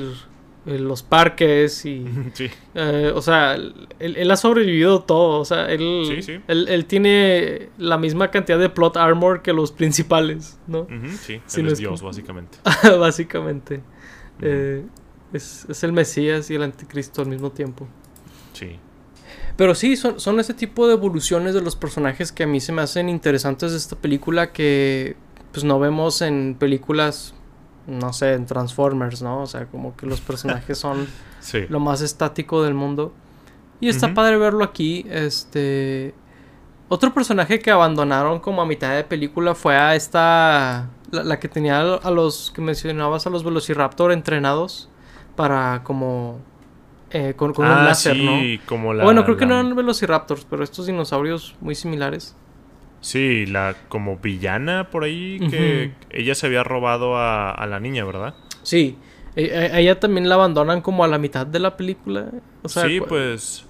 los 0.66 1.04
parques 1.04 1.86
y... 1.86 2.06
Sí. 2.34 2.50
Eh, 2.74 3.12
o 3.14 3.22
sea, 3.22 3.56
él, 4.00 4.32
ha 4.32 4.38
sobrevivido 4.38 5.04
todo. 5.04 5.42
O 5.42 5.46
sea, 5.46 5.70
él, 5.70 6.42
él, 6.48 6.86
tiene 6.86 7.70
la 7.78 7.98
misma 7.98 8.32
cantidad 8.32 8.58
de 8.58 8.70
plot 8.70 8.98
armor 8.98 9.42
que 9.42 9.52
los 9.54 9.72
principales, 9.74 10.58
¿no? 10.66 10.88
sí, 11.20 11.42
él 11.58 11.68
es 11.68 11.78
Dios, 11.78 12.02
básicamente. 12.02 12.58
básicamente. 13.00 13.82
Eh, 14.42 14.84
es, 15.34 15.66
es, 15.70 15.84
el 15.84 15.92
Mesías 15.92 16.50
y 16.50 16.56
el 16.56 16.64
Anticristo 16.64 17.22
al 17.22 17.28
mismo 17.28 17.52
tiempo. 17.52 17.88
Sí. 18.54 18.80
Pero 19.58 19.76
sí, 19.76 19.98
son, 19.98 20.20
son 20.20 20.40
ese 20.40 20.54
tipo 20.54 20.88
de 20.88 20.94
evoluciones 20.94 21.54
de 21.54 21.62
los 21.62 21.76
personajes 21.76 22.32
que 22.32 22.44
a 22.44 22.48
mí 22.48 22.62
se 22.62 22.72
me 22.72 22.82
hacen 22.82 23.10
interesantes 23.10 23.72
de 23.72 23.78
esta 23.78 23.98
película 23.98 24.54
que 24.54 25.18
pues 25.52 25.64
no 25.66 25.80
vemos 25.80 26.22
en 26.22 26.56
películas 26.58 27.36
no 27.88 28.14
sé, 28.14 28.34
en 28.34 28.46
Transformers, 28.46 29.22
¿no? 29.22 29.42
O 29.42 29.48
sea, 29.48 29.66
como 29.66 29.96
que 29.96 30.06
los 30.06 30.22
personajes 30.22 30.78
son 30.78 31.08
lo 31.70 31.80
más 31.80 32.02
estático 32.02 32.64
del 32.64 32.74
mundo. 32.74 33.14
Y 33.80 33.90
está 33.90 34.14
padre 34.14 34.38
verlo 34.38 34.64
aquí. 34.64 35.06
Este. 35.10 36.14
Otro 36.88 37.14
personaje 37.14 37.60
que 37.60 37.72
abandonaron 37.72 38.40
como 38.40 38.62
a 38.62 38.66
mitad 38.66 38.96
de 38.96 39.04
película 39.04 39.56
fue 39.56 39.76
a 39.76 39.96
esta. 39.96 40.90
La, 41.12 41.40
que 41.40 41.48
tenía 41.48 41.80
a 41.80 42.12
los 42.12 42.52
que 42.52 42.62
mencionabas, 42.62 43.28
a 43.28 43.30
los 43.30 43.44
Velociraptor 43.44 44.12
entrenados 44.12 44.90
para 45.36 45.84
como. 45.84 46.40
Eh, 47.12 47.34
con, 47.36 47.54
un 47.56 47.66
ah, 47.66 47.84
láser, 47.84 48.18
¿no? 48.18 48.40
Como 48.66 48.96
bueno, 48.96 49.24
creo 49.24 49.38
que 49.38 49.46
no 49.46 49.54
eran 49.54 49.76
Velociraptors, 49.76 50.48
pero 50.50 50.64
estos 50.64 50.88
dinosaurios 50.88 51.56
muy 51.62 51.76
similares. 51.76 52.36
Sí, 53.04 53.46
la 53.46 53.76
como 53.90 54.18
villana 54.18 54.90
por 54.90 55.04
ahí 55.04 55.38
que 55.50 55.92
ella 56.10 56.36
se 56.36 56.48
había 56.48 56.64
robado 56.64 57.18
a, 57.18 57.68
la 57.70 57.80
niña, 57.82 58.06
¿verdad? 58.06 58.34
Sí, 58.64 58.98
e, 59.36 59.44
e, 59.44 59.80
ella 59.82 60.00
también 60.00 60.30
la 60.30 60.36
abandonan 60.36 60.80
como 60.80 61.04
a 61.04 61.10
la 61.10 61.18
mitad 61.18 61.46
de 61.46 61.60
la 61.60 61.76
película. 61.76 62.32
sí, 62.66 63.02
pues 63.02 63.66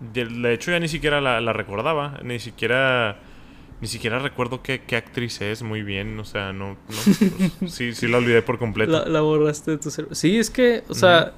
de 0.00 0.54
hecho 0.54 0.70
ya 0.70 0.80
ni 0.80 0.88
siquiera 0.88 1.20
la, 1.20 1.52
recordaba, 1.52 2.18
ni 2.24 2.38
siquiera 2.38 3.20
ni 3.82 3.88
siquiera 3.88 4.18
recuerdo 4.18 4.62
qué, 4.62 4.80
actriz 4.96 5.42
es 5.42 5.62
muy 5.62 5.82
bien, 5.82 6.18
o 6.18 6.24
sea, 6.24 6.54
no, 6.54 6.78
pues, 6.86 7.20
sí, 7.72 7.92
sí 7.92 8.08
la 8.08 8.18
olvidé 8.18 8.40
por 8.40 8.58
completo. 8.58 9.04
La, 9.06 9.20
borraste 9.20 9.72
de 9.72 9.78
tu 9.78 9.90
cerebro. 9.90 10.14
Sí, 10.14 10.38
es 10.38 10.48
que, 10.48 10.82
o 10.88 10.94
sea, 10.94 11.34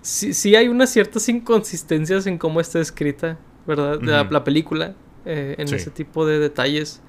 sí, 0.00 0.32
sí, 0.32 0.56
hay 0.56 0.68
unas 0.68 0.90
ciertas 0.90 1.28
inconsistencias 1.28 2.26
en 2.26 2.38
cómo 2.38 2.60
está 2.60 2.80
escrita, 2.80 3.36
¿verdad? 3.66 4.00
la, 4.00 4.42
película. 4.42 4.94
Eh, 5.26 5.54
en 5.58 5.72
ese 5.72 5.90
tipo 5.90 6.26
de 6.26 6.38
detalles 6.38 7.00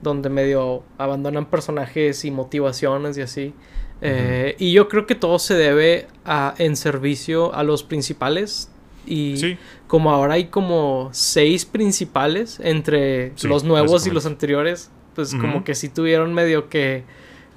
donde 0.00 0.30
medio 0.30 0.84
abandonan 0.96 1.46
personajes 1.46 2.24
y 2.24 2.30
motivaciones 2.30 3.18
y 3.18 3.22
así. 3.22 3.54
Eh, 4.00 4.54
y 4.58 4.72
yo 4.72 4.88
creo 4.88 5.06
que 5.06 5.14
todo 5.14 5.38
se 5.38 5.54
debe 5.54 6.06
a, 6.24 6.54
en 6.58 6.76
servicio 6.76 7.54
a 7.54 7.62
los 7.62 7.82
principales. 7.82 8.70
Y 9.06 9.56
como 9.86 10.10
ahora 10.10 10.34
hay 10.34 10.46
como 10.46 11.08
seis 11.12 11.64
principales 11.64 12.60
entre 12.62 13.32
los 13.42 13.64
nuevos 13.64 14.06
y 14.06 14.10
los 14.10 14.26
anteriores, 14.26 14.90
pues 15.14 15.34
como 15.34 15.64
que 15.64 15.74
sí 15.74 15.88
tuvieron 15.88 16.34
medio 16.34 16.68
que 16.68 17.04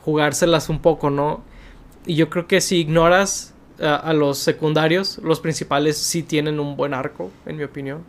jugárselas 0.02 0.69
un 0.69 0.82
poco, 0.82 1.10
¿no? 1.10 1.43
y 2.06 2.15
yo 2.15 2.30
creo 2.30 2.47
que 2.47 2.62
si 2.62 2.78
ignoras 2.78 3.54
a 3.80 4.13
los 4.13 4.38
secundarios, 4.38 5.17
los 5.24 5.39
principales 5.39 5.97
sí 5.97 6.21
tienen 6.21 6.60
un 6.60 6.76
buen 6.76 6.93
arco, 6.93 7.32
en 7.45 7.58
mi 7.58 7.63
opinión. 7.63 8.04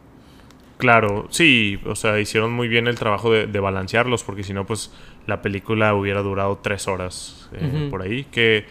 Claro, 0.79 1.27
sí, 1.31 1.79
o 1.87 1.95
sea, 1.95 2.19
hicieron 2.19 2.53
muy 2.53 2.69
bien 2.69 2.89
el 2.89 2.97
trabajo 2.97 3.31
de, 3.31 3.61
balancearlos, 3.61 4.25
porque 4.25 4.43
si 4.43 4.53
no, 4.53 4.67
pues 4.67 4.93
la 5.27 5.41
película 5.41 5.95
hubiera 5.95 6.23
durado 6.23 6.59
tres 6.63 6.89
horas 6.89 7.49
eh, 7.53 7.89
por 7.91 8.03
ahí. 8.03 8.25
Que, 8.25 8.65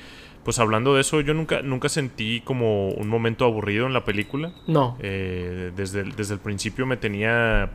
pues 0.43 0.59
hablando 0.59 0.95
de 0.95 1.01
eso, 1.01 1.21
yo 1.21 1.33
nunca, 1.33 1.61
nunca 1.61 1.87
sentí 1.87 2.41
como 2.41 2.89
un 2.89 3.07
momento 3.07 3.45
aburrido 3.45 3.85
en 3.85 3.93
la 3.93 4.03
película. 4.03 4.51
No. 4.67 4.97
Eh, 4.99 5.71
desde, 5.75 6.03
desde 6.03 6.33
el 6.33 6.39
principio 6.39 6.85
me 6.85 6.97
tenía 6.97 7.69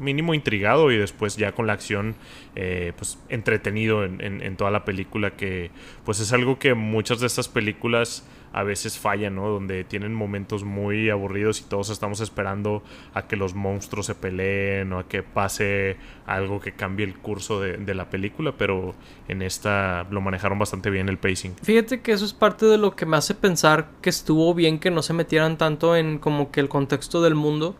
mínimo 0.00 0.34
intrigado 0.34 0.90
y 0.90 0.96
después 0.96 1.36
ya 1.36 1.52
con 1.52 1.66
la 1.66 1.74
acción 1.74 2.16
eh, 2.56 2.92
pues 2.96 3.18
entretenido 3.28 4.04
en, 4.04 4.56
toda 4.56 4.70
la 4.70 4.84
película 4.84 5.32
que 5.32 5.70
pues 6.04 6.20
es 6.20 6.32
algo 6.32 6.58
que 6.58 6.74
muchas 6.74 7.20
de 7.20 7.26
estas 7.26 7.48
películas 7.48 8.26
a 8.52 8.62
veces 8.62 8.98
fallan, 8.98 9.34
¿no? 9.34 9.48
Donde 9.48 9.84
tienen 9.84 10.14
momentos 10.14 10.64
muy 10.64 11.10
aburridos 11.10 11.60
y 11.60 11.64
todos 11.64 11.90
estamos 11.90 12.20
esperando 12.20 12.82
a 13.14 13.22
que 13.22 13.36
los 13.36 13.54
monstruos 13.54 14.06
se 14.06 14.14
peleen 14.14 14.92
o 14.92 14.98
a 14.98 15.08
que 15.08 15.22
pase 15.22 15.96
algo 16.26 16.60
que 16.60 16.72
cambie 16.72 17.06
el 17.06 17.16
curso 17.16 17.60
de, 17.60 17.76
de 17.76 17.94
la 17.94 18.10
película, 18.10 18.52
pero 18.56 18.94
en 19.28 19.42
esta 19.42 20.06
lo 20.10 20.20
manejaron 20.20 20.58
bastante 20.58 20.90
bien 20.90 21.08
el 21.08 21.18
pacing. 21.18 21.54
Fíjate 21.62 22.00
que 22.00 22.12
eso 22.12 22.24
es 22.24 22.32
parte 22.32 22.66
de 22.66 22.78
lo 22.78 22.96
que 22.96 23.06
me 23.06 23.16
hace 23.16 23.34
pensar 23.34 23.88
que 24.00 24.10
estuvo 24.10 24.54
bien 24.54 24.78
que 24.78 24.90
no 24.90 25.02
se 25.02 25.12
metieran 25.12 25.58
tanto 25.58 25.96
en 25.96 26.18
como 26.18 26.50
que 26.50 26.60
el 26.60 26.68
contexto 26.68 27.22
del 27.22 27.34
mundo 27.34 27.76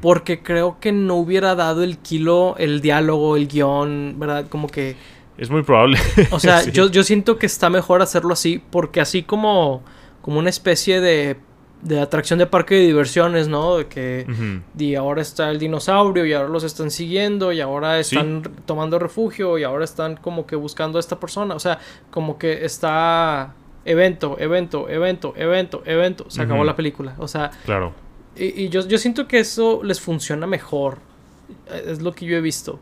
porque 0.00 0.42
creo 0.42 0.78
que 0.80 0.92
no 0.92 1.16
hubiera 1.16 1.54
dado 1.54 1.82
el 1.82 1.98
kilo, 1.98 2.56
el 2.58 2.80
diálogo, 2.80 3.36
el 3.36 3.48
guion, 3.48 4.16
¿verdad? 4.18 4.48
Como 4.48 4.68
que... 4.68 4.96
Es 5.38 5.50
muy 5.50 5.62
probable. 5.62 5.98
O 6.30 6.40
sea, 6.40 6.64
yo, 6.70 6.90
yo 6.90 7.02
siento 7.02 7.38
que 7.38 7.46
está 7.46 7.70
mejor 7.70 8.02
hacerlo 8.02 8.32
así, 8.32 8.62
porque 8.70 9.00
así 9.00 9.22
como, 9.22 9.82
como 10.20 10.38
una 10.38 10.50
especie 10.50 11.00
de, 11.00 11.36
de 11.82 12.00
atracción 12.00 12.38
de 12.38 12.46
parque 12.46 12.74
de 12.74 12.86
diversiones, 12.86 13.48
¿no? 13.48 13.78
De 13.78 13.86
que 13.86 14.26
y 14.76 14.94
ahora 14.96 15.22
está 15.22 15.50
el 15.50 15.58
dinosaurio 15.58 16.26
y 16.26 16.32
ahora 16.32 16.48
los 16.48 16.64
están 16.64 16.90
siguiendo 16.90 17.52
y 17.52 17.60
ahora 17.60 17.98
están 17.98 18.42
tomando 18.66 18.98
refugio 18.98 19.58
y 19.58 19.64
ahora 19.64 19.84
están 19.84 20.16
como 20.16 20.46
que 20.46 20.56
buscando 20.56 20.98
a 20.98 21.00
esta 21.00 21.18
persona. 21.18 21.54
O 21.54 21.60
sea, 21.60 21.78
como 22.10 22.36
que 22.36 22.64
está 22.64 23.54
evento, 23.84 24.36
evento, 24.38 24.88
evento, 24.88 25.34
evento, 25.36 25.82
evento. 25.86 26.24
Se 26.28 26.42
acabó 26.42 26.64
la 26.64 26.74
película. 26.74 27.14
O 27.18 27.28
sea, 27.28 27.50
claro 27.64 27.94
y, 28.38 28.68
yo, 28.68 28.86
yo 28.86 28.98
siento 28.98 29.26
que 29.26 29.40
eso 29.40 29.82
les 29.82 30.00
funciona 30.00 30.46
mejor. 30.46 30.98
Es 31.86 32.00
lo 32.00 32.12
que 32.12 32.26
yo 32.26 32.36
he 32.36 32.40
visto. 32.40 32.78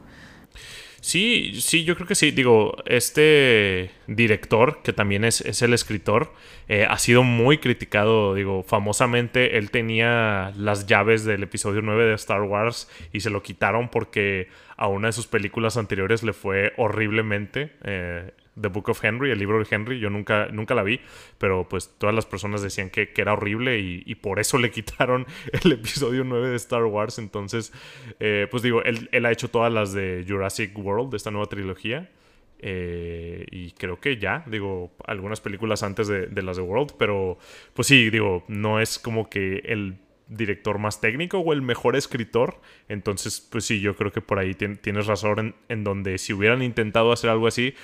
Sí, 1.06 1.52
sí, 1.60 1.84
yo 1.84 1.94
creo 1.94 2.08
que 2.08 2.16
sí. 2.16 2.32
Digo, 2.32 2.78
este 2.84 3.92
director, 4.08 4.82
que 4.82 4.92
también 4.92 5.24
es, 5.24 5.40
es 5.40 5.62
el 5.62 5.72
escritor, 5.72 6.32
eh, 6.66 6.84
ha 6.90 6.98
sido 6.98 7.22
muy 7.22 7.58
criticado. 7.58 8.34
Digo, 8.34 8.64
famosamente 8.64 9.56
él 9.56 9.70
tenía 9.70 10.52
las 10.56 10.86
llaves 10.88 11.24
del 11.24 11.44
episodio 11.44 11.80
9 11.80 12.06
de 12.06 12.14
Star 12.14 12.42
Wars 12.42 12.90
y 13.12 13.20
se 13.20 13.30
lo 13.30 13.44
quitaron 13.44 13.88
porque 13.88 14.48
a 14.76 14.88
una 14.88 15.06
de 15.06 15.12
sus 15.12 15.28
películas 15.28 15.76
anteriores 15.76 16.24
le 16.24 16.32
fue 16.32 16.72
horriblemente. 16.76 17.70
Eh, 17.84 18.32
The 18.60 18.68
Book 18.68 18.88
of 18.88 19.04
Henry, 19.04 19.30
el 19.30 19.38
libro 19.38 19.58
de 19.58 19.66
Henry, 19.70 19.98
yo 19.98 20.10
nunca, 20.10 20.48
nunca 20.50 20.74
la 20.74 20.82
vi, 20.82 21.00
pero 21.38 21.68
pues 21.68 21.94
todas 21.98 22.14
las 22.14 22.26
personas 22.26 22.62
decían 22.62 22.90
que, 22.90 23.12
era 23.16 23.34
horrible 23.34 23.78
y, 23.78 24.14
por 24.16 24.38
eso 24.38 24.58
le 24.58 24.70
quitaron 24.72 25.26
el 25.52 25.72
episodio 25.72 26.24
9 26.24 26.48
de 26.48 26.56
Star 26.56 26.84
Wars. 26.84 27.18
Entonces, 27.18 27.72
eh, 28.20 28.46
pues 28.50 28.62
digo, 28.62 28.82
él, 28.82 29.26
ha 29.26 29.30
hecho 29.30 29.48
todas 29.48 29.72
las 29.72 29.92
de 29.92 30.24
Jurassic 30.26 30.76
World, 30.78 31.10
de 31.10 31.16
esta 31.16 31.30
nueva 31.30 31.46
trilogía. 31.46 32.10
Eh, 32.58 33.44
y 33.50 33.72
creo 33.72 34.00
que 34.00 34.16
ya, 34.16 34.42
digo, 34.46 34.92
algunas 35.06 35.40
películas 35.42 35.82
antes 35.82 36.08
de, 36.08 36.42
las 36.42 36.56
de 36.56 36.62
World, 36.62 36.94
pero 36.98 37.38
pues 37.74 37.88
sí, 37.88 38.08
digo, 38.08 38.44
no 38.48 38.80
es 38.80 38.98
como 38.98 39.28
que 39.28 39.58
el 39.66 39.98
director 40.28 40.78
más 40.78 41.00
técnico 41.00 41.38
o 41.38 41.52
el 41.52 41.62
mejor 41.62 41.96
escritor. 41.96 42.60
Entonces, 42.88 43.46
pues 43.50 43.64
sí, 43.64 43.80
yo 43.80 43.94
creo 43.94 44.10
que 44.10 44.22
por 44.22 44.38
ahí 44.38 44.54
tienes 44.54 45.06
razón 45.06 45.38
en, 45.38 45.54
en 45.68 45.84
donde 45.84 46.18
si 46.18 46.32
hubieran 46.32 46.62
intentado 46.62 47.12
hacer 47.12 47.30
algo 47.30 47.46
así, 47.46 47.74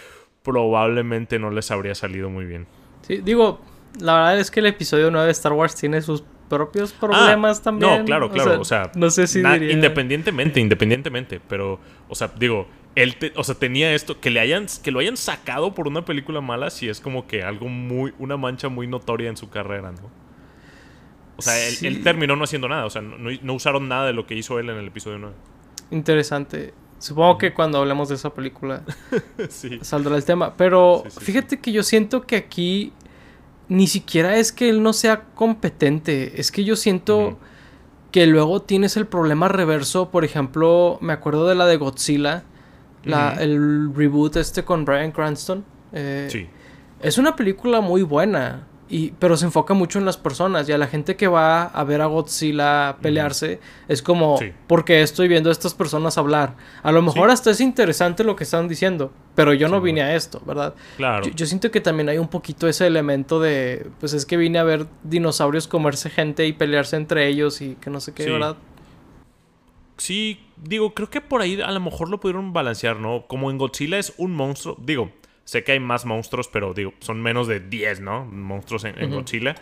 probablemente 0.42 1.38
no 1.38 1.50
les 1.50 1.70
habría 1.70 1.94
salido 1.94 2.30
muy 2.30 2.44
bien. 2.44 2.66
Sí, 3.02 3.18
digo, 3.18 3.60
la 4.00 4.14
verdad 4.14 4.40
es 4.40 4.50
que 4.50 4.60
el 4.60 4.66
episodio 4.66 5.10
9 5.10 5.26
de 5.26 5.32
Star 5.32 5.52
Wars 5.52 5.74
tiene 5.74 6.00
sus 6.02 6.24
propios 6.48 6.92
problemas 6.92 7.60
ah, 7.60 7.62
también. 7.62 8.00
No, 8.00 8.04
claro, 8.04 8.30
claro. 8.30 8.60
O 8.60 8.64
sea, 8.64 8.90
no 8.94 9.10
sé 9.10 9.26
si 9.26 9.40
independientemente, 9.40 10.60
independientemente, 10.60 11.40
pero, 11.48 11.80
o 12.08 12.14
sea, 12.14 12.30
digo, 12.38 12.66
él, 12.94 13.16
o 13.36 13.44
sea, 13.44 13.54
tenía 13.54 13.94
esto 13.94 14.20
que 14.20 14.30
le 14.30 14.40
hayan, 14.40 14.66
que 14.82 14.90
lo 14.90 14.98
hayan 14.98 15.16
sacado 15.16 15.74
por 15.74 15.88
una 15.88 16.04
película 16.04 16.40
mala, 16.40 16.70
si 16.70 16.88
es 16.88 17.00
como 17.00 17.26
que 17.26 17.42
algo 17.42 17.68
muy, 17.68 18.12
una 18.18 18.36
mancha 18.36 18.68
muy 18.68 18.86
notoria 18.86 19.30
en 19.30 19.36
su 19.36 19.48
carrera, 19.48 19.92
¿no? 19.92 20.10
O 21.36 21.42
sea, 21.42 21.56
él, 21.66 22.02
terminó 22.02 22.36
no 22.36 22.44
haciendo 22.44 22.68
nada, 22.68 22.84
o 22.84 22.90
sea, 22.90 23.00
no, 23.00 23.16
no, 23.18 23.54
usaron 23.54 23.88
nada 23.88 24.06
de 24.06 24.12
lo 24.12 24.26
que 24.26 24.34
hizo 24.34 24.58
él 24.58 24.68
en 24.68 24.76
el 24.76 24.88
episodio 24.88 25.18
9. 25.18 25.34
Interesante. 25.90 26.74
Supongo 27.02 27.36
que 27.36 27.52
cuando 27.52 27.78
hablemos 27.78 28.10
de 28.10 28.14
esa 28.14 28.32
película 28.32 28.84
saldrá 29.82 30.14
el 30.14 30.24
tema. 30.24 30.56
Pero 30.56 31.02
fíjate 31.18 31.58
que 31.58 31.72
yo 31.72 31.82
siento 31.82 32.22
que 32.22 32.36
aquí 32.36 32.92
ni 33.68 33.88
siquiera 33.88 34.36
es 34.36 34.52
que 34.52 34.68
él 34.68 34.84
no 34.84 34.92
sea 34.92 35.24
competente. 35.34 36.40
Es 36.40 36.52
que 36.52 36.62
yo 36.62 36.76
siento 36.76 37.40
que 38.12 38.28
luego 38.28 38.62
tienes 38.62 38.96
el 38.96 39.08
problema 39.08 39.48
reverso. 39.48 40.10
Por 40.10 40.24
ejemplo, 40.24 40.98
me 41.00 41.12
acuerdo 41.12 41.48
de 41.48 41.56
la 41.56 41.66
de 41.66 41.76
Godzilla. 41.76 42.44
la, 43.02 43.34
el 43.34 43.92
reboot 43.92 44.36
este 44.36 44.64
con 44.64 44.84
Brian 44.84 45.10
Cranston. 45.10 45.64
Eh, 45.92 46.28
sí. 46.30 46.46
Es 47.00 47.18
una 47.18 47.34
película 47.34 47.80
muy 47.80 48.04
buena 48.04 48.68
pero 49.18 49.38
se 49.38 49.46
enfoca 49.46 49.72
mucho 49.72 49.98
en 49.98 50.04
las 50.04 50.18
personas 50.18 50.68
y 50.68 50.72
a 50.72 50.78
la 50.78 50.86
gente 50.86 51.16
que 51.16 51.26
va 51.26 51.64
a 51.64 51.84
ver 51.84 52.02
a 52.02 52.06
Godzilla 52.06 52.98
pelearse 53.00 53.58
es 53.88 54.02
como 54.02 54.38
porque 54.66 55.00
estoy 55.00 55.28
viendo 55.28 55.48
a 55.48 55.52
estas 55.52 55.72
personas 55.72 56.18
hablar 56.18 56.56
a 56.82 56.92
lo 56.92 57.00
mejor 57.00 57.30
hasta 57.30 57.50
es 57.50 57.62
interesante 57.62 58.22
lo 58.22 58.36
que 58.36 58.44
están 58.44 58.68
diciendo 58.68 59.10
pero 59.34 59.54
yo 59.54 59.68
no 59.68 59.80
vine 59.80 60.02
a 60.02 60.14
esto 60.14 60.42
verdad 60.44 60.74
claro. 60.98 61.26
Yo, 61.26 61.46
siento 61.46 61.70
que 61.70 61.80
también 61.80 62.10
hay 62.10 62.18
un 62.18 62.28
poquito 62.28 62.68
ese 62.68 62.86
elemento 62.86 63.40
de 63.40 63.86
pues 63.98 64.12
es 64.12 64.26
que 64.26 64.36
vine 64.36 64.58
a 64.58 64.64
ver 64.64 64.86
dinosaurios 65.02 65.66
comerse 65.66 66.10
gente 66.10 66.46
y 66.46 66.52
pelearse 66.52 66.96
entre 66.96 67.26
ellos 67.28 67.62
y 67.62 67.76
que 67.76 67.88
no 67.88 67.98
sé 67.98 68.12
qué 68.12 68.30
verdad 68.30 68.56
sí 69.96 70.38
digo 70.62 70.92
creo 70.92 71.08
que 71.08 71.22
por 71.22 71.40
ahí 71.40 71.62
a 71.62 71.70
lo 71.70 71.80
mejor 71.80 72.10
lo 72.10 72.20
pudieron 72.20 72.52
balancear 72.52 72.96
no 72.96 73.24
como 73.26 73.50
en 73.50 73.56
Godzilla 73.56 73.98
es 73.98 74.12
un 74.18 74.34
monstruo 74.34 74.76
digo 74.78 75.10
Sé 75.44 75.64
que 75.64 75.72
hay 75.72 75.80
más 75.80 76.04
monstruos, 76.04 76.48
pero 76.48 76.72
digo, 76.74 76.94
son 77.00 77.20
menos 77.20 77.48
de 77.48 77.60
10, 77.60 78.00
¿no? 78.00 78.24
Monstruos 78.24 78.84
en, 78.84 79.10
Godzilla. 79.10 79.54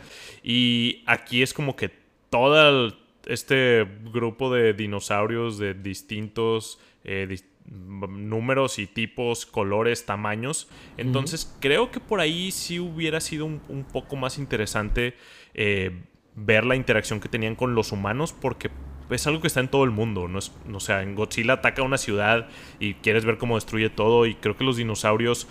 Y 0.42 1.02
aquí 1.06 1.42
es 1.42 1.54
como 1.54 1.74
que 1.76 1.90
todo 2.28 2.92
este 3.26 3.86
grupo 4.12 4.52
de 4.52 4.72
dinosaurios 4.74 5.58
de 5.58 5.74
distintos 5.74 6.78
eh, 7.04 7.38
números 7.70 8.78
y 8.78 8.86
tipos, 8.86 9.46
colores, 9.46 10.04
tamaños. 10.04 10.68
Entonces 10.96 11.54
creo 11.60 11.90
que 11.90 12.00
por 12.00 12.20
ahí 12.20 12.50
sí 12.50 12.78
hubiera 12.78 13.20
sido 13.20 13.46
un, 13.46 13.86
poco 13.92 14.16
más 14.16 14.38
interesante 14.38 15.14
eh, 15.54 16.02
ver 16.34 16.64
la 16.64 16.76
interacción 16.76 17.20
que 17.20 17.28
tenían 17.28 17.54
con 17.54 17.74
los 17.74 17.92
humanos 17.92 18.32
porque 18.32 18.70
es 19.10 19.26
algo 19.26 19.40
que 19.40 19.48
está 19.48 19.60
en 19.60 19.68
todo 19.68 19.84
el 19.84 19.90
mundo. 19.90 20.28
No 20.28 20.38
es, 20.38 20.52
o 20.72 20.80
sea, 20.80 21.02
en 21.02 21.14
Godzilla 21.14 21.54
ataca 21.54 21.82
una 21.82 21.98
ciudad 21.98 22.48
y 22.78 22.94
quieres 22.94 23.24
ver 23.24 23.38
cómo 23.38 23.56
destruye 23.56 23.90
todo. 23.90 24.26
Y 24.26 24.34
creo 24.34 24.56
que 24.56 24.64
los 24.64 24.76
dinosaurios, 24.76 25.48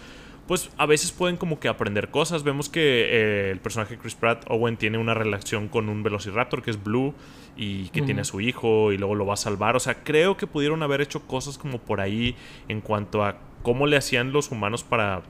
pues 0.50 0.72
a 0.78 0.88
veces 0.88 1.12
pueden 1.12 1.38
como 1.38 1.60
que 1.60 1.68
aprender 1.68 2.10
cosas. 2.10 2.42
Vemos 2.42 2.70
que 2.70 2.82
eh, 2.82 3.52
el 3.52 3.60
personaje 3.60 4.00
Chris 4.00 4.16
Pratt, 4.16 4.46
Owen, 4.50 4.78
tiene 4.78 4.98
una 4.98 5.14
relación 5.14 5.68
con 5.68 5.90
un 5.90 6.02
Velociraptor 6.02 6.64
que 6.64 6.72
es 6.72 6.84
Blue 6.84 7.14
y 7.56 7.90
que 7.90 8.02
tiene 8.02 8.22
a 8.22 8.24
su 8.24 8.42
hijo 8.42 8.92
y 8.92 8.98
luego 8.98 9.14
lo 9.14 9.28
va 9.28 9.36
a 9.36 9.38
salvar. 9.38 9.76
O 9.76 9.80
sea, 9.80 10.04
creo 10.04 10.38
que 10.38 10.48
pudieron 10.48 10.82
haber 10.82 11.02
hecho 11.02 11.22
cosas 11.28 11.60
como 11.60 11.78
por 11.78 12.02
ahí 12.02 12.36
en 12.68 12.82
cuanto 12.82 13.24
a 13.24 13.38
cómo 13.62 13.86
le 13.86 13.96
hacían 13.96 14.32
los 14.32 14.50
humanos 14.50 14.84
para 14.84 15.22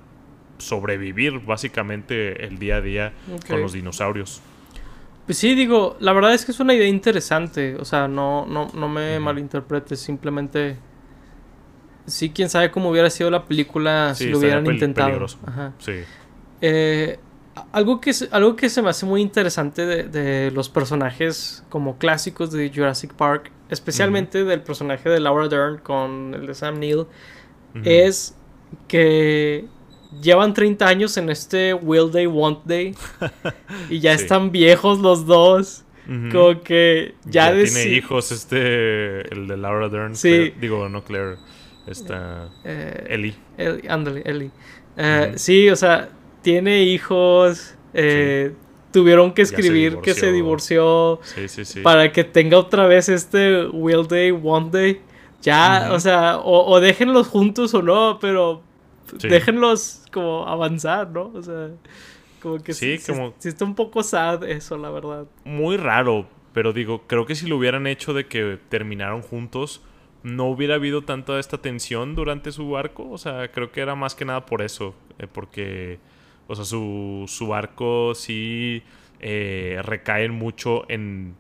sobrevivir 0.58 1.40
básicamente 1.40 2.46
el 2.46 2.58
día 2.58 2.78
a 2.78 2.82
día 2.82 3.14
con 3.46 3.62
los 3.62 3.74
dinosaurios. 3.74 4.42
Pues 5.26 5.38
sí, 5.38 5.54
digo, 5.54 5.98
la 6.00 6.14
verdad 6.14 6.34
es 6.34 6.46
que 6.46 6.54
es 6.54 6.62
una 6.62 6.74
idea 6.74 6.88
interesante. 6.88 7.76
O 7.76 7.84
sea, 7.84 8.08
no, 8.08 8.46
no, 8.46 8.72
no 8.74 8.88
me 8.88 9.20
malinterpretes, 9.20 10.00
simplemente. 10.00 10.78
Sí, 12.10 12.30
quién 12.30 12.50
sabe 12.50 12.72
cómo 12.72 12.90
hubiera 12.90 13.10
sido 13.10 13.30
la 13.30 13.46
película 13.46 14.14
si 14.16 14.30
lo 14.30 14.40
hubieran 14.40 14.66
intentado. 14.66 15.26
Ajá. 15.46 15.74
Sí. 15.80 15.94
Eh, 16.62 17.20
algo, 17.72 18.02
que, 18.02 18.12
algo 18.32 18.56
que 18.56 18.70
se 18.70 18.82
me 18.82 18.90
hace 18.90 19.06
muy 19.06 19.22
interesante 19.22 19.86
de, 19.86 20.52
los 20.52 20.70
personajes 20.70 21.64
como 21.70 21.98
clásicos 21.98 22.52
de 22.52 22.72
Jurassic 22.74 23.14
Park, 23.14 23.52
especialmente 23.70 24.44
del 24.44 24.62
personaje 24.62 25.10
de 25.10 25.20
Laura 25.20 25.48
Dern 25.48 25.78
con 25.78 26.34
el 26.34 26.48
de 26.48 26.54
Sam 26.54 26.80
Neill, 26.80 27.06
es 27.84 28.36
que 28.88 29.66
llevan 30.22 30.54
30 30.54 30.88
años 30.88 31.18
en 31.18 31.30
este 31.30 31.74
Will 31.74 32.12
They, 32.12 32.28
Won't 32.28 32.66
They. 32.66 32.96
y 33.90 34.00
ya 34.00 34.14
están 34.14 34.52
viejos 34.52 35.00
los 35.00 35.26
dos. 35.26 35.86
Como 36.32 36.64
que 36.64 37.14
ya, 37.26 37.54
tiene 37.54 37.84
hijos 37.90 38.32
este, 38.32 39.32
el 39.32 39.48
de 39.48 39.58
Laura 39.58 39.90
Dern. 39.90 40.16
Sí. 40.16 40.52
digo, 40.60 40.90
no 40.90 41.04
Claire. 41.04 41.38
Esta... 41.90 42.50
Eh, 42.64 43.08
Ellie. 43.10 43.36
Ellie. 43.58 43.90
Ándale, 43.90 44.22
Ellie. 44.26 44.52
Eh, 44.98 45.34
sí, 45.36 45.70
o 45.70 45.76
sea, 45.76 46.10
tiene 46.42 46.84
hijos, 46.84 47.76
eh, 47.94 48.54
tuvieron 48.92 49.34
que 49.34 49.42
escribir 49.42 49.98
que 49.98 50.14
se 50.14 50.32
divorció 50.32 51.20
para 51.84 52.12
que 52.12 52.24
tenga 52.24 52.58
otra 52.58 52.86
vez 52.88 53.10
este 53.10 53.66
Will 53.68 54.08
Day, 54.08 54.32
One 54.32 54.70
Day. 54.72 55.02
Ya, 55.42 55.90
o 55.92 56.00
sea, 56.00 56.40
o, 56.40 56.80
déjenlos 56.80 57.28
juntos 57.28 57.74
o 57.74 57.82
no, 57.82 58.20
pero 58.20 58.62
déjenlos 59.22 60.04
como 60.12 60.48
avanzar, 60.48 61.10
¿no? 61.10 61.32
O 61.34 61.42
sea, 61.42 61.70
como 62.42 62.60
que 62.60 62.74
sí, 62.74 63.00
como... 63.06 63.34
sí 63.38 63.50
está 63.50 63.64
un 63.64 63.76
poco 63.76 64.04
sad 64.04 64.44
eso, 64.44 64.78
la 64.78 64.90
verdad. 64.90 65.26
Muy 65.46 65.78
raro, 65.78 66.28
pero 66.54 66.74
digo, 66.74 67.04
creo 67.08 67.26
que 67.26 67.36
si 67.36 67.48
lo 67.48 67.58
hubieran 67.58 67.88
hecho 67.88 68.14
de 68.14 68.28
que 68.28 68.60
terminaron 68.68 69.22
juntos, 69.22 69.82
no 70.24 70.46
hubiera 70.48 70.76
habido 70.76 71.04
tanta 71.04 71.40
esta 71.40 71.58
tensión 71.60 72.16
durante 72.16 72.52
su 72.52 72.78
arco. 72.78 73.10
O 73.10 73.18
sea, 73.18 73.52
creo 73.52 73.72
que 73.72 73.82
era 73.82 73.96
más 73.96 74.16
que 74.16 74.26
nada 74.26 74.46
por 74.46 74.62
eso. 74.62 74.96
Eh, 75.18 75.28
porque, 75.32 76.00
o 76.48 76.56
sea, 76.56 76.66
su, 76.66 77.26
su 77.28 77.54
arco 77.54 78.14
sí 78.16 78.84
eh, 79.20 79.80
recae 79.84 80.30
mucho 80.30 80.86
en 80.90 81.36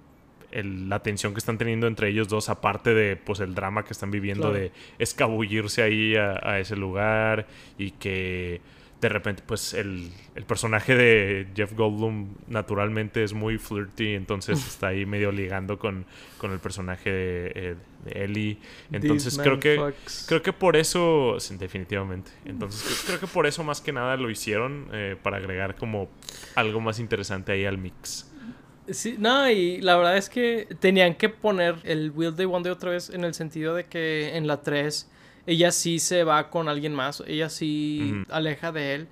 la 0.51 0.99
tensión 1.03 1.33
que 1.33 1.39
están 1.39 1.59
teniendo 1.59 1.85
entre 1.85 2.09
ellos 2.09 2.27
dos, 2.27 2.49
aparte 2.49 2.93
de 2.95 3.15
pues 3.15 3.39
el 3.39 3.53
drama 3.53 3.85
que 3.85 3.93
están 3.93 4.09
viviendo 4.09 4.51
de 4.51 4.71
escabullirse 4.97 5.83
ahí 5.83 6.15
a 6.15 6.59
ese 6.59 6.75
lugar 6.75 7.45
y 7.77 7.91
que 7.91 8.59
de 9.01 9.07
repente, 9.07 9.43
pues 9.45 9.73
el, 9.73 10.12
personaje 10.47 10.95
de 10.95 11.47
Jeff 11.55 11.73
Goldblum 11.73 12.35
naturalmente 12.47 13.23
es 13.23 13.33
muy 13.33 13.57
flirty, 13.57 14.13
entonces 14.13 14.59
está 14.67 14.88
ahí 14.88 15.05
medio 15.05 15.31
ligando 15.31 15.79
con, 15.79 16.05
con 16.38 16.51
el 16.51 16.59
personaje 16.59 17.09
de, 17.09 17.51
eh, 17.55 17.75
Ellie. 18.07 18.57
Entonces 18.91 19.38
creo 19.38 19.59
que 19.59 19.93
creo 20.27 20.41
que 20.41 20.53
por 20.53 20.75
eso, 20.75 21.38
definitivamente. 21.57 22.31
Entonces 22.45 23.03
creo 23.05 23.19
que 23.19 23.27
por 23.27 23.47
eso 23.47 23.63
más 23.63 23.81
que 23.81 23.91
nada 23.91 24.17
lo 24.17 24.29
hicieron 24.29 24.88
eh, 24.91 25.15
para 25.21 25.38
agregar 25.38 25.75
como 25.75 26.09
algo 26.55 26.81
más 26.81 26.99
interesante 26.99 27.51
ahí 27.51 27.65
al 27.65 27.77
mix. 27.77 28.29
Sí, 28.89 29.15
no, 29.19 29.49
y 29.49 29.81
la 29.81 29.97
verdad 29.97 30.17
es 30.17 30.29
que 30.29 30.67
tenían 30.79 31.15
que 31.15 31.29
poner 31.29 31.75
el 31.83 32.12
Will 32.12 32.35
Day 32.35 32.47
One 32.47 32.63
Day 32.63 32.71
otra 32.71 32.91
vez 32.91 33.09
en 33.12 33.23
el 33.23 33.33
sentido 33.33 33.75
de 33.75 33.85
que 33.85 34.35
en 34.35 34.47
la 34.47 34.62
3 34.62 35.07
ella 35.49 35.71
sí 35.71 35.97
se 35.97 36.23
va 36.23 36.51
con 36.51 36.69
alguien 36.69 36.93
más, 36.93 37.23
ella 37.25 37.49
sí 37.49 38.23
aleja 38.29 38.71
de 38.71 38.93
él 38.93 39.07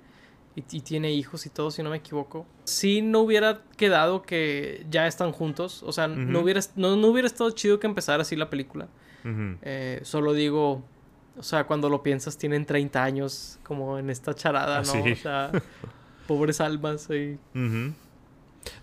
y, 0.54 0.80
tiene 0.80 1.10
hijos 1.10 1.46
y 1.46 1.50
todo, 1.50 1.72
si 1.72 1.82
no 1.82 1.90
me 1.90 1.96
equivoco. 1.96 2.46
Si 2.62 3.02
no 3.02 3.20
hubiera 3.20 3.62
quedado 3.76 4.22
que 4.22 4.86
ya 4.88 5.08
están 5.08 5.32
juntos, 5.32 5.82
o 5.82 5.90
sea, 5.90 6.06
no, 6.06 6.40
hubiera, 6.40 6.60
no, 6.76 6.94
hubiera 6.94 7.26
estado 7.26 7.50
chido 7.50 7.80
que 7.80 7.88
empezara 7.88 8.22
así 8.22 8.36
la 8.36 8.50
película. 8.50 8.86
Eh, 9.62 10.00
solo 10.04 10.32
digo, 10.32 10.84
o 11.36 11.42
sea, 11.42 11.64
cuando 11.64 11.88
lo 11.88 12.04
piensas, 12.04 12.38
tienen 12.38 12.64
30 12.64 13.02
años, 13.02 13.58
como 13.64 13.98
en 13.98 14.08
esta 14.08 14.32
charada, 14.32 14.82
¿no? 14.82 14.92
O 14.92 15.16
sea, 15.16 15.50
pobres 16.28 16.60
almas 16.60 17.10
ahí. 17.10 17.36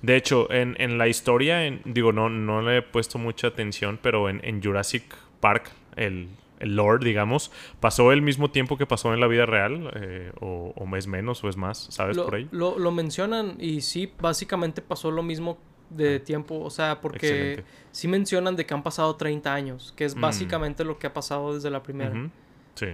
De 0.01 0.15
hecho, 0.17 0.51
en, 0.51 0.75
en 0.77 0.97
la 0.97 1.07
historia, 1.07 1.59
digo, 1.85 2.11
no, 2.11 2.29
no 2.29 2.61
le 2.61 2.77
he 2.77 2.81
puesto 2.81 3.17
mucha 3.17 3.47
atención, 3.47 3.97
pero 4.01 4.29
en, 4.29 4.41
en 4.43 4.61
Jurassic 4.61 5.03
Park, 5.39 5.71
el 5.95 6.27
el 6.59 6.75
Lord, 6.75 7.03
digamos, 7.03 7.51
pasó 7.79 8.11
el 8.11 8.21
mismo 8.21 8.51
tiempo 8.51 8.77
que 8.77 8.85
pasó 8.85 9.13
en 9.13 9.19
la 9.19 9.27
vida 9.27 9.45
real, 9.45 9.91
eh, 9.95 10.31
o, 10.39 10.73
o, 10.75 10.95
es 10.95 11.07
menos 11.07 11.43
o 11.43 11.49
es 11.49 11.57
más, 11.57 11.87
¿sabes 11.91 12.17
lo, 12.17 12.25
por 12.25 12.35
ahí? 12.35 12.47
Lo, 12.51 12.79
lo, 12.79 12.91
mencionan 12.91 13.55
y 13.59 13.81
sí, 13.81 14.11
básicamente 14.19 14.81
pasó 14.81 15.11
lo 15.11 15.23
mismo 15.23 15.57
de 15.89 16.19
tiempo, 16.19 16.59
o 16.59 16.69
sea, 16.69 17.01
porque 17.01 17.63
sí 17.91 18.07
mencionan 18.07 18.55
de 18.55 18.65
que 18.65 18.73
han 18.73 18.83
pasado 18.83 19.15
30 19.15 19.53
años, 19.53 19.93
que 19.95 20.05
es 20.05 20.15
mm. 20.15 20.21
básicamente 20.21 20.83
lo 20.83 20.97
que 20.97 21.07
ha 21.07 21.13
pasado 21.13 21.53
desde 21.53 21.69
la 21.69 21.83
primera. 21.83 22.29
Sí, 22.75 22.87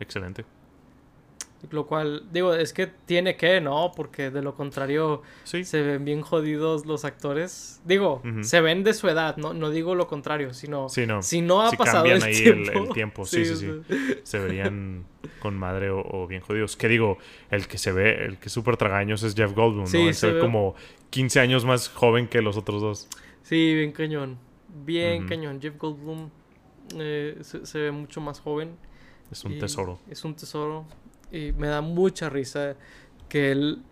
excelente. 0.00 0.44
Lo 1.70 1.86
cual, 1.86 2.24
digo, 2.32 2.54
es 2.54 2.72
que 2.72 2.86
tiene 2.86 3.36
que, 3.36 3.60
¿no? 3.60 3.92
Porque 3.94 4.30
de 4.30 4.42
lo 4.42 4.54
contrario 4.54 5.22
se 5.44 5.82
ven 5.82 6.04
bien 6.04 6.20
jodidos 6.20 6.86
los 6.86 7.04
actores. 7.04 7.80
Digo, 7.84 8.22
se 8.42 8.60
ven 8.60 8.84
de 8.84 8.94
su 8.94 9.08
edad, 9.08 9.36
no, 9.36 9.54
no 9.54 9.70
digo 9.70 9.94
lo 9.94 10.06
contrario, 10.06 10.54
sino 10.54 10.88
si 10.88 11.40
no 11.40 11.62
ha 11.62 11.72
pasado 11.72 12.06
el 12.06 12.22
ahí 12.22 12.34
tiempo. 12.34 12.72
El, 12.72 12.88
tiempo. 12.90 13.24
Sí, 13.34 13.44
sí, 13.44 13.56
sí, 13.56 13.94
Se 14.22 14.38
verían 14.38 15.06
con 15.40 15.58
madre 15.58 15.90
o, 15.90 16.26
bien 16.26 16.40
jodidos. 16.40 16.76
Que 16.76 16.88
digo, 16.88 17.18
el 17.50 17.66
que 17.66 17.78
se 17.78 17.92
ve, 17.92 18.24
el 18.24 18.38
que 18.38 18.46
es 18.46 18.52
súper 18.52 18.76
tragaños 18.76 19.22
es 19.22 19.34
Jeff 19.34 19.52
Goldblum, 19.54 19.84
¿no? 19.84 20.12
se, 20.12 20.32
ve 20.32 20.40
como 20.40 20.74
15 21.10 21.40
años 21.40 21.64
más 21.64 21.88
joven 21.88 22.28
que 22.28 22.42
los 22.42 22.56
otros 22.56 22.82
dos. 22.82 23.08
Sí, 23.42 23.74
bien 23.74 23.92
cañón. 23.92 24.38
Bien 24.84 25.26
cañón. 25.26 25.60
Jeff 25.60 25.76
Goldblum 25.78 26.30
eh, 26.98 27.38
se, 27.42 27.78
ve 27.78 27.90
mucho 27.90 28.20
más 28.20 28.40
joven. 28.40 28.76
Es 29.30 29.44
un 29.44 29.58
tesoro. 29.58 29.98
Es 30.08 30.24
un 30.24 30.34
tesoro 30.34 30.86
y 31.34 31.52
me 31.52 31.66
da 31.66 31.80
mucha 31.80 32.30
risa 32.30 32.76
que 33.28 33.50
él, 33.50 33.82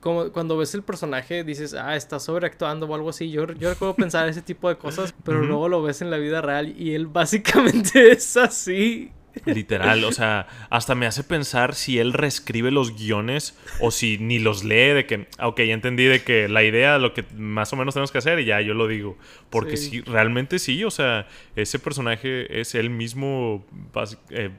como 0.00 0.30
cuando 0.30 0.56
ves 0.56 0.74
el 0.74 0.82
personaje 0.82 1.42
dices, 1.42 1.74
ah, 1.74 1.96
está 1.96 2.20
sobreactuando 2.20 2.86
o 2.86 2.94
algo 2.94 3.10
así. 3.10 3.30
Yo, 3.30 3.50
yo 3.52 3.70
recuerdo 3.70 3.96
pensar 3.96 4.28
ese 4.28 4.42
tipo 4.42 4.68
de 4.68 4.76
cosas, 4.76 5.14
pero 5.24 5.42
luego 5.42 5.68
lo 5.68 5.82
ves 5.82 6.02
en 6.02 6.10
la 6.10 6.18
vida 6.18 6.40
real 6.40 6.74
y 6.78 6.94
él 6.94 7.06
básicamente 7.06 8.12
es 8.12 8.36
así. 8.36 9.10
Literal, 9.46 10.04
o 10.04 10.12
sea, 10.12 10.46
hasta 10.70 10.94
me 10.94 11.06
hace 11.06 11.24
pensar 11.24 11.74
si 11.74 11.98
él 11.98 12.12
reescribe 12.12 12.70
los 12.70 12.96
guiones 12.96 13.58
o 13.80 13.90
si 13.90 14.16
ni 14.18 14.38
los 14.38 14.62
lee 14.62 14.94
de 14.94 15.06
que, 15.06 15.26
ok, 15.42 15.60
ya 15.62 15.74
entendí 15.74 16.04
de 16.04 16.22
que 16.22 16.48
la 16.48 16.62
idea, 16.62 16.98
lo 16.98 17.14
que 17.14 17.24
más 17.36 17.72
o 17.72 17.76
menos 17.76 17.94
tenemos 17.94 18.12
que 18.12 18.18
hacer 18.18 18.38
y 18.38 18.44
ya 18.44 18.60
yo 18.60 18.74
lo 18.74 18.86
digo. 18.86 19.18
Porque 19.50 19.76
sí, 19.76 20.02
realmente 20.02 20.60
sí, 20.60 20.84
o 20.84 20.90
sea, 20.92 21.26
ese 21.56 21.80
personaje 21.80 22.60
es 22.60 22.76
él 22.76 22.90
mismo 22.90 23.66
eh, 24.30 24.50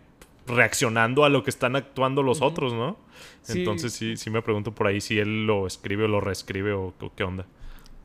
reaccionando 0.48 1.26
a 1.26 1.30
lo 1.30 1.44
que 1.44 1.50
están 1.50 1.76
actuando 1.76 2.24
los 2.24 2.42
otros, 2.42 2.74
¿no? 2.74 2.98
Entonces 3.48 3.94
sí, 3.94 4.18
sí 4.18 4.30
me 4.30 4.42
pregunto 4.42 4.74
por 4.74 4.88
ahí 4.88 5.02
si 5.02 5.20
él 5.20 5.46
lo 5.46 5.68
escribe 5.68 6.06
o 6.06 6.08
lo 6.08 6.22
reescribe 6.22 6.74
o, 6.74 6.94
qué 7.16 7.24
onda. 7.24 7.46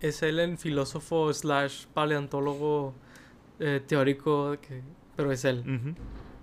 Es 0.01 0.23
él 0.23 0.41
en 0.41 0.57
filósofo 0.57 1.33
slash 1.33 1.87
paleontólogo 1.93 2.95
eh, 3.59 3.81
teórico, 3.87 4.57
pero 5.17 5.33
es 5.33 5.45
él. 5.45 5.95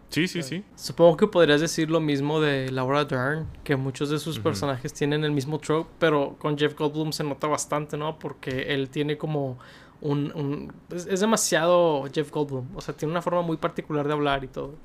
Sí, 0.10 0.28
sí, 0.28 0.42
sí. 0.42 0.64
Supongo 0.76 1.18
que 1.18 1.28
podrías 1.28 1.60
decir 1.60 1.90
lo 1.92 2.00
mismo 2.00 2.40
de 2.40 2.72
Laura 2.72 3.04
Dern, 3.04 3.48
que 3.64 3.76
muchos 3.76 4.10
de 4.10 4.20
sus 4.20 4.40
personajes 4.40 4.94
tienen 4.94 5.24
el 5.24 5.32
mismo 5.32 5.60
trope, 5.60 5.90
pero 6.00 6.36
con 6.40 6.58
Jeff 6.58 6.78
Goldblum 6.78 7.12
se 7.12 7.24
nota 7.24 7.48
bastante, 7.48 7.98
¿no? 7.98 8.18
Porque 8.18 8.74
él 8.74 8.90
tiene 8.90 9.18
como 9.18 9.58
un... 10.00 10.72
es 10.92 11.20
demasiado 11.20 12.06
Jeff 12.14 12.32
Goldblum, 12.32 12.68
o 12.76 12.82
sea, 12.82 12.96
tiene 12.96 13.12
una 13.12 13.22
forma 13.22 13.42
muy 13.42 13.58
particular 13.58 14.08
de 14.08 14.14
hablar 14.14 14.44
y 14.44 14.48
todo. 14.48 14.76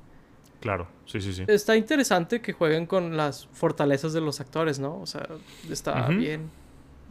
Claro, 0.63 0.87
sí, 1.05 1.19
sí, 1.19 1.33
sí. 1.33 1.43
Está 1.45 1.75
interesante 1.75 2.39
que 2.39 2.53
jueguen 2.53 2.85
con 2.85 3.17
las 3.17 3.47
fortalezas 3.51 4.13
de 4.13 4.21
los 4.21 4.39
actores, 4.39 4.79
¿no? 4.79 4.97
O 4.97 5.05
sea, 5.05 5.27
está 5.69 6.07
bien 6.07 6.49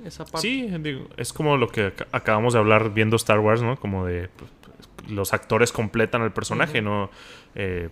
esa 0.07 0.25
parte. 0.25 0.41
Sí, 0.41 0.73
es 1.19 1.35
como 1.35 1.59
lo 1.59 1.69
que 1.69 1.93
acabamos 2.13 2.55
de 2.55 2.61
hablar 2.61 2.95
viendo 2.95 3.17
Star 3.17 3.41
Wars, 3.41 3.61
¿no? 3.61 3.79
Como 3.79 4.07
de 4.07 4.31
pues, 4.35 4.51
los 5.11 5.35
actores 5.35 5.71
completan 5.71 6.23
al 6.23 6.33
personaje, 6.33 6.81
¿no? 6.81 7.11
Eh, 7.55 7.91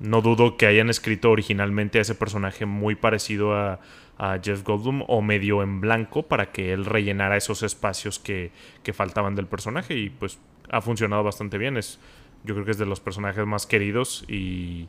no 0.00 0.20
dudo 0.20 0.58
que 0.58 0.66
hayan 0.66 0.90
escrito 0.90 1.30
originalmente 1.30 1.96
a 1.96 2.02
ese 2.02 2.14
personaje 2.14 2.66
muy 2.66 2.94
parecido 2.94 3.54
a, 3.54 3.80
a, 4.18 4.38
Jeff 4.42 4.62
Goldblum 4.64 5.04
o 5.08 5.22
medio 5.22 5.62
en 5.62 5.80
blanco 5.80 6.24
para 6.24 6.52
que 6.52 6.74
él 6.74 6.84
rellenara 6.84 7.38
esos 7.38 7.62
espacios 7.62 8.18
que, 8.18 8.52
que 8.82 8.92
faltaban 8.92 9.34
del 9.34 9.46
personaje 9.46 9.96
y 9.96 10.10
pues 10.10 10.38
ha 10.70 10.82
funcionado 10.82 11.24
bastante 11.24 11.56
bien. 11.56 11.78
Es, 11.78 11.98
yo 12.44 12.54
creo 12.54 12.64
que 12.64 12.70
es 12.72 12.78
de 12.78 12.86
los 12.86 13.00
personajes 13.00 13.44
más 13.46 13.66
queridos 13.66 14.24
y, 14.28 14.88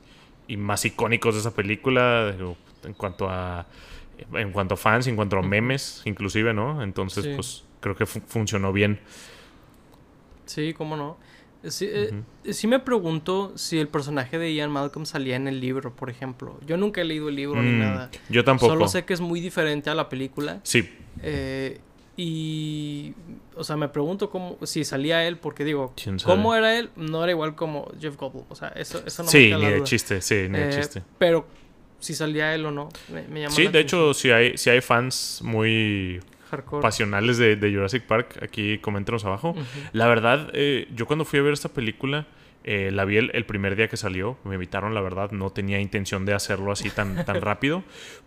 más 0.58 0.84
icónicos 0.84 1.36
de 1.36 1.40
esa 1.40 1.56
película 1.56 2.36
en 2.84 2.94
cuanto 2.94 3.30
a 3.30 3.66
en 4.34 4.52
cuanto 4.52 4.74
a 4.74 4.78
fans, 4.78 5.08
en 5.08 5.16
cuanto 5.16 5.38
a 5.38 5.42
memes, 5.42 6.02
inclusive, 6.06 6.54
¿no? 6.54 6.84
Entonces, 6.84 7.28
pues 7.36 7.64
creo 7.80 7.96
que 7.96 8.06
funcionó 8.06 8.72
bien. 8.74 9.00
Sí, 10.46 10.74
cómo 10.74 10.96
no. 10.96 11.18
Sí, 11.64 11.88
eh, 11.92 12.12
sí, 12.52 12.68
me 12.68 12.80
pregunto 12.80 13.54
si 13.56 13.78
el 13.78 13.88
personaje 13.88 14.40
de 14.40 14.54
Ian 14.54 14.72
Malcolm 14.72 15.06
salía 15.06 15.36
en 15.36 15.48
el 15.48 15.60
libro, 15.60 15.96
por 15.96 16.10
ejemplo. 16.10 16.60
Yo 16.66 16.76
nunca 16.76 17.02
he 17.02 17.04
leído 17.04 17.30
el 17.30 17.36
libro 17.36 17.62
ni 17.62 17.74
mm, 17.74 17.80
nada. 17.80 18.10
Yo 18.30 18.44
tampoco. 18.44 18.74
Solo 18.74 18.88
sé 18.88 19.06
que 19.06 19.14
es 19.14 19.22
muy 19.22 19.40
diferente 19.42 19.90
a 19.90 19.96
la 19.96 20.10
película. 20.10 20.60
Sí. 20.64 20.90
Eh, 21.22 21.80
y, 22.24 23.16
o 23.56 23.64
sea, 23.64 23.78
me 23.78 23.90
pregunto 23.90 24.30
cómo, 24.30 24.56
si 24.62 24.84
salía 24.84 25.26
él, 25.28 25.38
porque 25.38 25.64
digo, 25.66 25.96
¿cómo 26.24 26.54
era 26.54 26.78
él? 26.78 26.92
No 26.96 27.24
era 27.24 27.32
igual 27.32 27.56
como 27.56 27.92
Jeff 28.00 28.16
Goldblum. 28.16 28.46
O 28.48 28.54
sea, 28.54 28.68
eso, 28.76 29.02
eso 29.04 29.24
no 29.24 29.30
sí, 29.30 29.50
me 29.50 29.58
Sí, 29.58 29.66
ni 29.66 29.72
de 29.72 29.84
chiste, 29.84 30.22
sí, 30.22 30.36
ni 30.48 30.60
de 30.60 30.70
eh, 30.70 30.72
chiste. 30.72 31.02
Pero 31.18 31.48
si 31.98 32.14
salía 32.14 32.54
él 32.54 32.64
o 32.68 32.72
no, 32.72 32.90
me, 33.12 33.28
me 33.28 33.50
Sí, 33.50 33.66
de 33.70 33.80
hecho, 33.80 34.14
si 34.14 34.30
hay, 34.30 34.56
si 34.56 34.70
hay 34.70 34.82
fans 34.82 35.42
muy 35.44 36.20
pasionales 36.80 37.40
de, 37.40 37.58
Jurassic 37.74 38.04
Park, 38.04 38.38
aquí 38.44 38.78
coméntenos 38.78 39.26
abajo. 39.26 39.56
La 39.92 40.08
verdad, 40.08 40.52
eh, 40.54 40.88
yo 40.94 41.08
cuando 41.08 41.26
fui 41.26 41.40
a 41.40 41.42
ver 41.42 41.54
esta 41.54 41.70
película, 41.70 42.28
eh, 42.64 42.92
la 42.92 43.04
vi 43.04 43.18
el, 43.18 43.32
el, 43.34 43.48
primer 43.48 43.76
día 43.76 43.88
que 43.88 43.98
salió, 43.98 44.38
me 44.44 44.54
invitaron, 44.54 44.94
la 44.94 45.02
verdad, 45.02 45.32
no 45.32 45.50
tenía 45.50 45.80
intención 45.80 46.24
de 46.26 46.36
hacerlo 46.36 46.72
así 46.72 46.92
tan, 46.92 47.26
tan 47.26 47.42
rápido, 47.42 47.84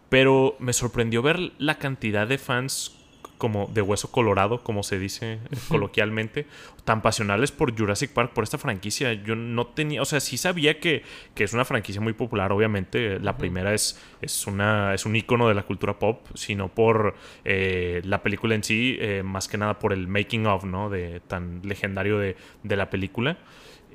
pero 0.08 0.56
me 0.58 0.72
sorprendió 0.72 1.22
ver 1.22 1.52
la 1.58 1.78
cantidad 1.78 2.26
de 2.26 2.38
fans 2.38 3.03
como 3.38 3.70
de 3.72 3.82
hueso 3.82 4.10
colorado, 4.10 4.62
como 4.62 4.82
se 4.82 4.98
dice 4.98 5.38
coloquialmente, 5.68 6.46
tan 6.84 7.02
pasionales 7.02 7.52
por 7.52 7.76
Jurassic 7.76 8.10
Park, 8.10 8.32
por 8.32 8.44
esta 8.44 8.58
franquicia. 8.58 9.12
Yo 9.12 9.36
no 9.36 9.66
tenía, 9.66 10.02
o 10.02 10.04
sea, 10.04 10.20
sí 10.20 10.36
sabía 10.36 10.78
que, 10.80 11.02
que 11.34 11.44
es 11.44 11.52
una 11.52 11.64
franquicia 11.64 12.00
muy 12.00 12.12
popular, 12.12 12.52
obviamente. 12.52 13.18
La 13.20 13.36
primera 13.36 13.74
es, 13.74 14.00
es, 14.20 14.46
una, 14.46 14.94
es 14.94 15.06
un 15.06 15.16
icono 15.16 15.48
de 15.48 15.54
la 15.54 15.62
cultura 15.64 15.98
pop, 15.98 16.26
sino 16.34 16.68
por 16.68 17.14
eh, 17.44 18.02
la 18.04 18.22
película 18.22 18.54
en 18.54 18.64
sí, 18.64 18.96
eh, 19.00 19.22
más 19.24 19.48
que 19.48 19.58
nada 19.58 19.78
por 19.78 19.92
el 19.92 20.08
making 20.08 20.46
of, 20.46 20.64
¿no? 20.64 20.90
De, 20.90 21.20
tan 21.20 21.62
legendario 21.64 22.18
de, 22.18 22.36
de 22.62 22.76
la 22.76 22.90
película. 22.90 23.38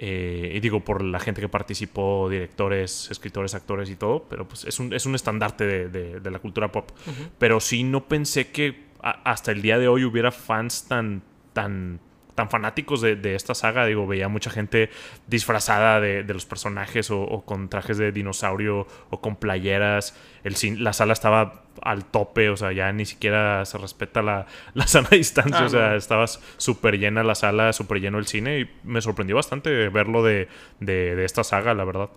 Eh, 0.02 0.54
y 0.56 0.60
digo, 0.62 0.80
por 0.80 1.04
la 1.04 1.20
gente 1.20 1.42
que 1.42 1.50
participó, 1.50 2.30
directores, 2.30 3.12
escritores, 3.12 3.54
actores 3.54 3.90
y 3.90 3.98
todo, 3.98 4.24
pero 4.30 4.48
pues 4.48 4.64
es 4.64 4.80
un, 4.80 4.94
es 4.94 5.06
un 5.06 5.14
estandarte 5.14 5.90
de, 5.90 6.20
de, 6.22 6.32
la 6.32 6.40
cultura 6.40 6.72
pop. 6.72 6.90
Pero 7.38 7.60
sí 7.60 7.84
no 7.84 8.08
pensé 8.08 8.50
que 8.50 8.89
hasta 9.02 9.52
el 9.52 9.62
día 9.62 9.78
de 9.78 9.88
hoy 9.88 10.04
hubiera 10.04 10.32
fans 10.32 10.88
tan, 10.88 11.22
tan 11.54 12.00
tan 12.40 12.50
fanáticos 12.50 13.02
de, 13.02 13.36
esta 13.36 13.54
saga. 13.54 13.86
Digo, 13.86 14.08
veía 14.08 14.30
mucha 14.30 14.50
gente 14.50 14.90
disfrazada 15.28 16.00
de, 16.00 16.24
los 16.24 16.46
personajes 16.46 17.12
o, 17.12 17.44
con 17.46 17.68
trajes 17.68 17.98
de 17.98 18.14
dinosaurio 18.14 18.88
o 19.10 19.20
con 19.20 19.36
playeras. 19.36 20.16
El, 20.46 20.56
la 20.82 20.94
sala 20.94 21.12
estaba 21.12 21.66
al 21.82 22.06
tope, 22.06 22.50
o 22.50 22.56
sea, 22.56 22.72
ya 22.72 22.94
ni 22.94 23.06
siquiera 23.06 23.66
se 23.66 23.78
respeta 23.78 24.22
la, 24.22 24.46
la 24.74 24.88
sana 24.88 25.10
distancia. 25.12 25.60
Ah, 25.60 25.66
o 25.66 25.70
sea, 25.70 25.96
estaba 25.98 26.28
súper 26.28 26.98
llena 26.98 27.26
la 27.26 27.36
sala, 27.36 27.74
súper 27.74 28.00
lleno 28.00 28.20
el 28.20 28.26
cine 28.26 28.62
y 28.62 28.70
me 28.86 29.02
sorprendió 29.02 29.36
bastante 29.36 29.90
verlo 29.90 30.24
de, 30.24 30.48
de 30.80 31.26
esta 31.26 31.44
saga, 31.44 31.74
la 31.74 31.84
verdad. 31.84 32.10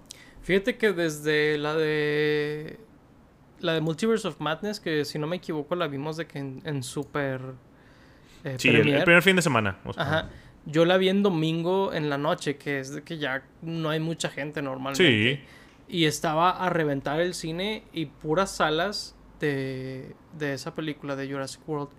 Fíjate 0.42 0.76
que 0.76 0.92
desde 0.92 1.58
la 1.58 1.74
de 1.74 2.78
la 3.62 3.74
de 3.74 3.80
Multiverse 3.80 4.26
of 4.28 4.40
Madness, 4.40 4.80
que 4.80 5.04
si 5.04 5.18
no 5.18 5.26
me 5.26 5.36
equivoco 5.36 5.74
la 5.74 5.86
vimos 5.86 6.16
de 6.16 6.26
que 6.26 6.38
en, 6.38 6.62
en 6.64 6.82
Super 6.82 7.40
eh, 8.44 8.56
sí, 8.58 8.68
el, 8.68 9.02
primer 9.04 9.22
fin 9.22 9.36
de 9.36 9.42
semana. 9.42 9.78
Ajá. 9.96 10.28
Yo 10.64 10.84
la 10.84 10.96
vi 10.96 11.08
en 11.08 11.22
domingo 11.22 11.92
en 11.92 12.08
la 12.08 12.18
noche, 12.18 12.56
que 12.56 12.80
es 12.80 12.94
de 12.94 13.02
que 13.02 13.18
ya 13.18 13.42
no 13.62 13.90
hay 13.90 14.00
mucha 14.00 14.28
gente 14.28 14.62
normalmente. 14.62 15.04
Sí. 15.04 15.40
Y 15.88 16.04
estaba 16.04 16.50
a 16.50 16.70
reventar 16.70 17.20
el 17.20 17.34
cine 17.34 17.84
y 17.92 18.06
puras 18.06 18.56
salas 18.56 19.16
de, 19.40 20.14
de 20.38 20.54
esa 20.54 20.74
película 20.74 21.16
de 21.16 21.30
Jurassic 21.30 21.68
World. 21.68 21.90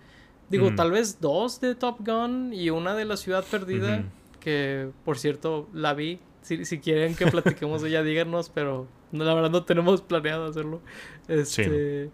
Digo, 0.48 0.74
tal 0.74 0.90
vez 0.90 1.20
dos 1.20 1.60
de 1.60 1.74
Top 1.74 1.96
Gun 2.00 2.52
y 2.52 2.70
una 2.70 2.94
de 2.94 3.04
La 3.04 3.16
Ciudad 3.16 3.44
Perdida, 3.50 4.04
que 4.40 4.90
por 5.04 5.18
cierto 5.18 5.68
la 5.72 5.94
vi. 5.94 6.20
Si, 6.44 6.64
si 6.64 6.78
quieren 6.78 7.16
que 7.16 7.26
platiquemos 7.26 7.82
de 7.82 7.88
ella, 7.88 8.02
díganos, 8.02 8.50
pero 8.50 8.86
la 9.12 9.34
verdad 9.34 9.50
no 9.50 9.64
tenemos 9.64 10.02
planeado 10.02 10.46
hacerlo. 10.46 10.80
Este, 11.26 12.10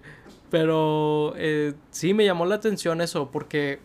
Pero 0.51 1.35
eh, 1.37 1.75
sí 1.91 2.15
me 2.15 2.25
llamó 2.25 2.47
la 2.47 2.55
atención 2.55 3.01
eso, 3.01 3.31
porque 3.31 3.81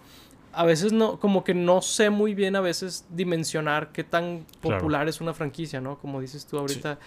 a 0.54 0.64
veces 0.64 0.94
no, 0.94 1.20
como 1.20 1.44
que 1.44 1.54
no 1.54 1.82
sé 1.82 2.10
muy 2.10 2.34
bien 2.34 2.56
a 2.56 2.62
veces 2.62 3.06
dimensionar 3.10 3.92
qué 3.92 4.04
tan 4.04 4.46
popular 4.62 5.08
es 5.10 5.20
una 5.20 5.34
franquicia, 5.34 5.82
¿no? 5.82 5.98
Como 6.00 6.22
dices 6.22 6.46
tú 6.46 6.58
ahorita, 6.58 6.98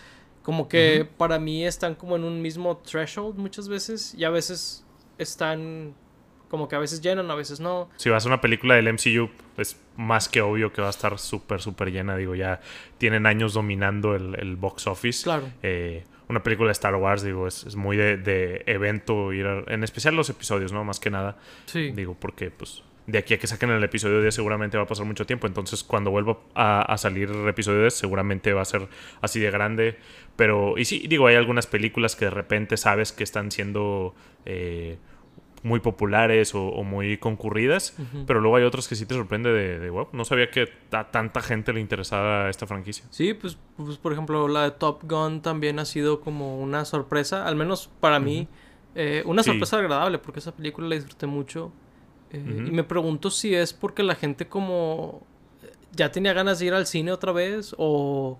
como 0.43 0.69
que 0.69 1.09
para 1.17 1.39
mí 1.39 1.65
están 1.65 1.95
como 1.95 2.17
en 2.17 2.25
un 2.25 2.43
mismo 2.43 2.77
threshold 2.79 3.39
muchas 3.39 3.69
veces 3.69 4.15
y 4.15 4.25
a 4.25 4.31
veces 4.31 4.85
están 5.17 5.95
como 6.49 6.69
que 6.69 6.77
a 6.77 6.79
veces 6.79 7.01
llenan, 7.01 7.31
a 7.31 7.35
veces 7.35 7.61
no. 7.61 7.89
Si 7.97 8.11
vas 8.11 8.25
a 8.25 8.29
una 8.29 8.41
película 8.41 8.75
del 8.75 8.93
MCU, 8.93 9.31
es 9.57 9.81
más 9.97 10.29
que 10.29 10.41
obvio 10.41 10.73
que 10.73 10.81
va 10.81 10.89
a 10.89 10.91
estar 10.91 11.19
súper, 11.19 11.61
súper 11.61 11.91
llena. 11.93 12.17
Digo, 12.17 12.35
ya 12.35 12.61
tienen 12.99 13.27
años 13.27 13.55
dominando 13.55 14.15
el, 14.15 14.57
box 14.57 14.87
office. 14.87 15.25
Claro. 15.25 15.49
Eh, 15.63 16.05
una 16.29 16.43
película 16.43 16.69
de 16.69 16.73
Star 16.73 16.95
Wars, 16.95 17.23
digo, 17.23 17.47
es, 17.47 17.75
muy 17.77 17.97
de, 17.97 18.17
de, 18.17 18.63
evento, 18.67 19.33
ir 19.33 19.47
en 19.67 19.83
especial 19.85 20.15
los 20.15 20.29
episodios, 20.31 20.73
¿no? 20.73 20.85
Más 20.85 21.01
que 21.01 21.11
nada. 21.11 21.37
Sí. 21.67 21.91
Digo, 21.93 22.17
porque 22.19 22.51
pues 22.51 22.83
de 23.09 23.17
aquí 23.17 23.33
a 23.33 23.39
que 23.39 23.47
saquen 23.47 23.71
el 23.71 23.83
episodio 23.83 24.21
10 24.21 24.35
seguramente 24.35 24.77
va 24.77 24.83
a 24.83 24.87
pasar 24.87 25.07
mucho 25.07 25.25
tiempo. 25.25 25.47
Entonces, 25.47 25.83
cuando 25.83 26.11
vuelva 26.11 26.41
a, 26.55 26.95
salir 26.99 27.31
el 27.31 27.49
episodio 27.49 27.81
10, 27.81 27.95
seguramente 27.95 28.53
va 28.53 28.61
a 28.61 28.67
ser 28.67 28.87
así 29.23 29.41
de 29.41 29.51
grande. 29.51 29.97
Pero, 30.37 30.77
y 30.77 30.85
sí, 30.85 31.07
digo, 31.09 31.27
hay 31.27 31.35
algunas 31.35 31.67
películas 31.67 32.17
que 32.17 32.27
de 32.27 32.31
repente 32.31 32.77
sabes 32.77 33.13
que 33.13 33.25
están 33.25 33.51
siendo 33.51 34.15
eh, 34.45 34.99
muy 35.63 35.81
populares 35.81 36.55
o, 36.55 36.83
muy 36.83 37.19
concurridas. 37.19 37.97
Pero 38.27 38.41
luego 38.41 38.57
hay 38.57 38.65
otras 38.65 38.89
que 38.89 38.97
sí 38.97 39.07
te 39.07 39.15
sorprende 39.15 39.53
de, 39.53 39.91
wow, 39.91 40.09
no 40.13 40.25
sabía 40.25 40.51
que 40.51 40.69
a 40.93 41.11
tanta 41.11 41.41
gente 41.41 41.73
le 41.73 41.81
interesaba 41.81 42.49
esta 42.49 42.67
franquicia. 42.67 43.05
Sí, 43.11 43.35
pues, 43.35 43.59
pues 43.77 43.97
por 43.99 44.13
ejemplo, 44.13 44.49
la 44.49 44.65
de 44.65 44.71
Top 44.73 45.03
Gun 45.05 45.41
también 45.43 45.79
ha 45.79 45.85
sido 45.85 46.21
como 46.21 46.59
una 46.59 46.85
sorpresa, 46.85 47.47
al 47.47 47.57
menos 47.57 47.91
para 48.01 48.21
mí. 48.21 48.49
Eh, 48.95 49.23
una 49.27 49.43
sorpresa 49.43 49.79
agradable 49.79 50.19
porque 50.19 50.41
esa 50.41 50.53
película 50.53 50.89
la 50.89 50.97
disfruté 50.97 51.27
mucho. 51.27 51.73
Eh, 52.31 52.67
y 52.67 52.71
me 52.71 52.85
pregunto 52.85 53.31
si 53.31 53.55
es 53.55 53.73
porque 53.73 54.03
la 54.03 54.15
gente 54.15 54.49
como 54.49 55.23
ya 55.93 56.11
tenía 56.13 56.33
ganas 56.33 56.59
de 56.59 56.67
ir 56.67 56.75
al 56.75 56.87
cine 56.87 57.13
otra 57.13 57.33
vez 57.33 57.75
o 57.79 58.39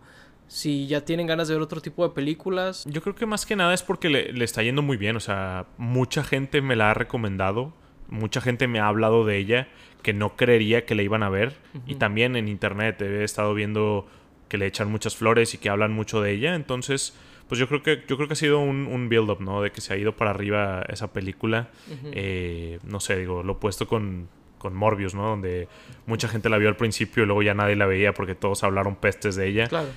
si 0.49 0.87
ya 0.87 1.05
tienen 1.05 1.27
ganas 1.27 1.47
de 1.47 1.55
ver 1.55 1.63
otro 1.63 1.81
tipo 1.81 2.09
de 2.09 2.15
películas. 2.15 2.85
Yo 2.87 3.03
creo 3.03 3.15
que 3.15 3.27
más 3.27 3.47
que 3.47 3.55
nada 3.55 3.75
es 3.75 3.83
porque 3.83 4.09
le, 4.09 4.45
está 4.45 4.63
yendo 4.63 4.83
muy 4.83 4.97
bien. 4.97 5.15
O 5.15 5.21
sea, 5.21 5.67
mucha 5.77 6.25
gente 6.25 6.61
me 6.63 6.75
la 6.75 6.91
ha 6.91 6.95
recomendado. 6.95 7.73
Mucha 8.09 8.41
gente 8.41 8.67
me 8.67 8.81
ha 8.81 8.89
hablado 8.89 9.25
de 9.27 9.37
ella 9.37 9.69
que 10.03 10.15
no 10.15 10.37
creería 10.37 10.87
que 10.87 10.95
la 10.95 11.03
iban 11.03 11.23
a 11.23 11.29
ver. 11.29 11.55
Y 11.87 11.97
también 11.97 12.35
en 12.35 12.49
internet 12.49 13.01
he 13.03 13.23
estado 13.25 13.53
viendo 13.55 14.09
que 14.49 14.57
le 14.57 14.67
echan 14.67 14.91
muchas 14.91 15.15
flores 15.15 15.53
y 15.53 15.59
que 15.59 15.69
hablan 15.69 15.93
mucho 15.93 16.23
de 16.23 16.33
ella. 16.33 16.55
Entonces, 16.55 17.15
pues 17.49 17.59
yo 17.59 17.69
creo 17.69 17.83
que 17.83 18.05
yo 18.09 18.17
creo 18.17 18.29
que 18.29 18.33
ha 18.33 18.37
sido 18.37 18.59
un, 18.61 18.87
un 18.87 19.11
build-up, 19.11 19.41
¿no? 19.41 19.61
De 19.61 19.71
que 19.71 19.83
se 19.83 19.93
ha 19.93 19.97
ido 19.97 20.17
para 20.17 20.31
arriba 20.31 20.83
esa 20.89 21.13
película. 21.13 21.69
Eh, 22.13 22.79
no 22.85 23.01
sé, 23.01 23.19
digo, 23.19 23.43
lo 23.43 23.53
he 23.53 23.57
puesto 23.57 23.87
con, 23.87 24.29
con 24.59 24.75
Morbius, 24.75 25.15
¿no? 25.15 25.29
Donde 25.29 25.69
mucha 26.07 26.29
gente 26.29 26.49
la 26.49 26.59
vio 26.59 26.69
al 26.69 26.77
principio 26.77 27.23
y 27.23 27.27
luego 27.27 27.43
ya 27.43 27.55
nadie 27.55 27.77
la 27.77 27.87
veía 27.87 28.13
porque 28.13 28.35
todos 28.35 28.65
hablaron 28.65 28.97
pestes 28.97 29.37
de 29.37 29.49
ella. 29.49 29.69
Claro. 29.69 29.89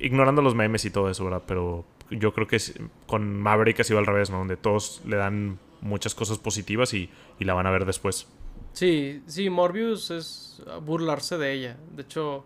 Ignorando 0.00 0.42
los 0.42 0.54
memes 0.54 0.84
y 0.84 0.90
todo 0.90 1.10
eso, 1.10 1.24
¿verdad? 1.24 1.42
Pero 1.46 1.84
yo 2.10 2.32
creo 2.32 2.46
que 2.46 2.58
con 3.06 3.40
Maverick 3.40 3.80
ha 3.80 3.84
sido 3.84 3.98
al 3.98 4.06
revés, 4.06 4.30
¿no? 4.30 4.38
Donde 4.38 4.56
todos 4.56 5.02
le 5.06 5.16
dan 5.16 5.58
muchas 5.80 6.14
cosas 6.14 6.38
positivas 6.38 6.94
y, 6.94 7.10
y 7.38 7.44
la 7.44 7.54
van 7.54 7.66
a 7.66 7.70
ver 7.70 7.84
después. 7.84 8.26
Sí, 8.72 9.22
sí, 9.26 9.50
Morbius 9.50 10.10
es 10.10 10.62
burlarse 10.82 11.38
de 11.38 11.52
ella. 11.52 11.76
De 11.94 12.02
hecho, 12.02 12.44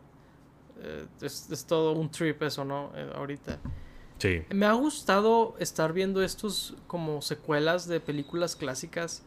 eh, 0.81 1.07
es, 1.21 1.51
es, 1.51 1.65
todo 1.67 1.93
un 1.93 2.11
trip 2.11 2.43
eso, 2.43 2.65
¿no? 2.65 2.91
Eh, 2.95 3.11
ahorita. 3.15 3.59
Me 4.51 4.67
ha 4.67 4.73
gustado 4.73 5.57
estar 5.59 5.93
viendo 5.93 6.23
estos 6.23 6.77
como 6.87 7.23
secuelas 7.23 7.89
de 7.89 8.01
películas 8.01 8.57
clásicas. 8.57 9.25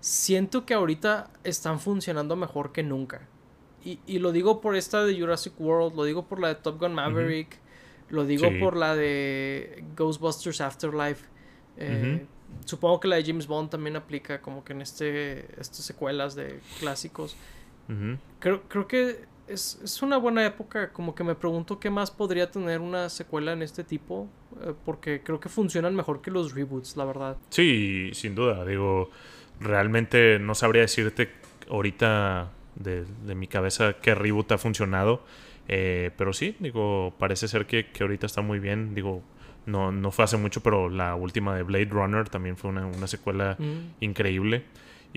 Siento 0.00 0.64
que 0.66 0.74
ahorita 0.74 1.30
están 1.42 1.80
funcionando 1.80 2.36
mejor 2.36 2.72
que 2.72 2.82
nunca. 2.82 3.28
Y, 3.84 4.18
lo 4.18 4.32
digo 4.32 4.60
por 4.60 4.74
esta 4.74 5.04
de 5.04 5.18
Jurassic 5.18 5.60
World, 5.60 5.94
lo 5.94 6.02
digo 6.02 6.26
por 6.26 6.40
la 6.40 6.48
de 6.48 6.56
Top 6.56 6.80
Gun 6.80 6.92
Maverick, 6.92 7.56
lo 8.08 8.24
digo 8.24 8.48
por 8.60 8.76
la 8.76 8.94
de 8.94 9.84
Ghostbusters 9.96 10.60
Afterlife. 10.60 11.24
Eh, 11.76 12.24
supongo 12.64 13.00
que 13.00 13.08
la 13.08 13.16
de 13.16 13.24
James 13.24 13.46
Bond 13.46 13.70
también 13.70 13.96
aplica 13.96 14.40
como 14.40 14.64
que 14.64 14.72
en 14.72 14.82
este 14.82 15.46
estas 15.60 15.84
secuelas 15.84 16.34
de 16.34 16.60
clásicos. 16.78 17.36
creo, 18.38 18.62
creo 18.68 18.86
que 18.86 19.24
es, 19.48 19.80
es, 19.82 20.02
una 20.02 20.16
buena 20.16 20.44
época. 20.44 20.92
Como 20.92 21.14
que 21.14 21.24
me 21.24 21.34
pregunto 21.34 21.78
qué 21.78 21.90
más 21.90 22.10
podría 22.10 22.50
tener 22.50 22.80
una 22.80 23.08
secuela 23.08 23.52
en 23.52 23.62
este 23.62 23.84
tipo. 23.84 24.28
Eh, 24.62 24.72
porque 24.84 25.22
creo 25.22 25.40
que 25.40 25.48
funcionan 25.48 25.94
mejor 25.94 26.22
que 26.22 26.30
los 26.30 26.54
reboots, 26.54 26.96
la 26.96 27.04
verdad. 27.04 27.36
Sí, 27.50 28.10
sin 28.14 28.34
duda. 28.34 28.64
Digo, 28.64 29.10
realmente 29.60 30.38
no 30.38 30.54
sabría 30.54 30.82
decirte 30.82 31.30
ahorita 31.68 32.50
de, 32.76 33.04
de 33.04 33.34
mi 33.34 33.48
cabeza 33.48 33.94
qué 34.00 34.14
reboot 34.14 34.52
ha 34.52 34.58
funcionado. 34.58 35.22
Eh, 35.68 36.10
pero 36.16 36.32
sí, 36.32 36.56
digo, 36.58 37.14
parece 37.18 37.48
ser 37.48 37.66
que, 37.66 37.86
que, 37.86 38.04
ahorita 38.04 38.26
está 38.26 38.42
muy 38.42 38.58
bien. 38.58 38.94
Digo, 38.94 39.22
no, 39.66 39.92
no 39.92 40.10
fue 40.10 40.24
hace 40.24 40.36
mucho, 40.36 40.62
pero 40.62 40.88
la 40.88 41.14
última 41.14 41.54
de 41.56 41.62
Blade 41.62 41.86
Runner 41.86 42.28
también 42.28 42.56
fue 42.56 42.70
una, 42.70 42.86
una 42.86 43.06
secuela 43.06 43.56
mm. 43.58 44.04
increíble. 44.04 44.64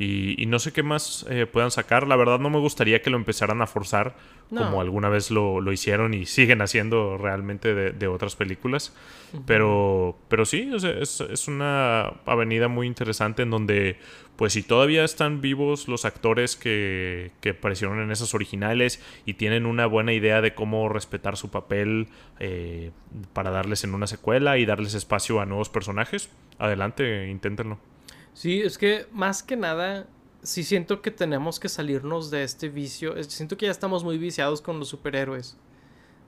Y, 0.02 0.46
no 0.46 0.60
sé 0.60 0.72
qué 0.72 0.82
más 0.82 1.26
eh, 1.30 1.46
puedan 1.46 1.72
sacar. 1.72 2.08
La 2.08 2.16
verdad 2.16 2.40
no 2.40 2.50
me 2.50 2.58
gustaría 2.58 3.02
que 3.02 3.10
lo 3.10 3.18
empezaran 3.18 3.62
a 3.62 3.68
forzar 3.68 4.16
como 4.48 4.80
alguna 4.80 5.10
vez 5.10 5.30
lo, 5.30 5.60
hicieron 5.74 6.14
y 6.14 6.26
siguen 6.26 6.62
haciendo 6.62 7.18
realmente 7.18 7.76
de, 7.76 8.08
otras 8.08 8.38
películas. 8.38 8.96
pero, 9.46 10.18
pero 10.30 10.46
sí, 10.46 10.72
es, 10.74 11.48
una 11.50 12.14
avenida 12.26 12.70
muy 12.70 12.88
interesante 12.88 13.42
en 13.42 13.50
donde, 13.50 13.98
pues 14.38 14.54
si 14.54 14.64
todavía 14.64 15.04
están 15.04 15.42
vivos 15.42 15.90
los 15.90 16.06
actores 16.06 16.56
que, 16.56 17.32
que 17.42 17.50
aparecieron 17.50 18.00
en 18.00 18.10
esas 18.10 18.34
originales 18.34 19.04
y 19.26 19.34
tienen 19.34 19.66
una 19.66 19.86
buena 19.86 20.14
idea 20.14 20.40
de 20.40 20.56
cómo 20.56 20.88
respetar 20.88 21.36
su 21.36 21.52
papel 21.52 22.08
eh, 22.40 22.92
para 23.34 23.52
darles 23.52 23.84
en 23.84 23.94
una 23.94 24.08
secuela 24.08 24.58
y 24.60 24.66
darles 24.66 24.94
espacio 24.94 25.42
a 25.42 25.46
nuevos 25.46 25.68
personajes, 25.68 26.30
adelante, 26.58 27.28
inténtenlo. 27.28 27.80
Sí, 28.34 28.62
es 28.62 28.78
que 28.78 29.08
más 29.12 29.44
que 29.44 29.56
nada, 29.56 30.08
sí 30.44 30.64
siento 30.64 31.02
que 31.02 31.12
tenemos 31.12 31.60
que 31.60 31.70
salirnos 31.70 32.32
de 32.32 32.44
este 32.44 32.70
vicio. 32.70 33.22
Siento 33.24 33.58
que 33.58 33.66
ya 33.66 33.72
estamos 33.72 34.04
muy 34.04 34.18
viciados 34.18 34.62
con 34.62 34.80
los 34.80 34.88
superhéroes. 34.88 35.58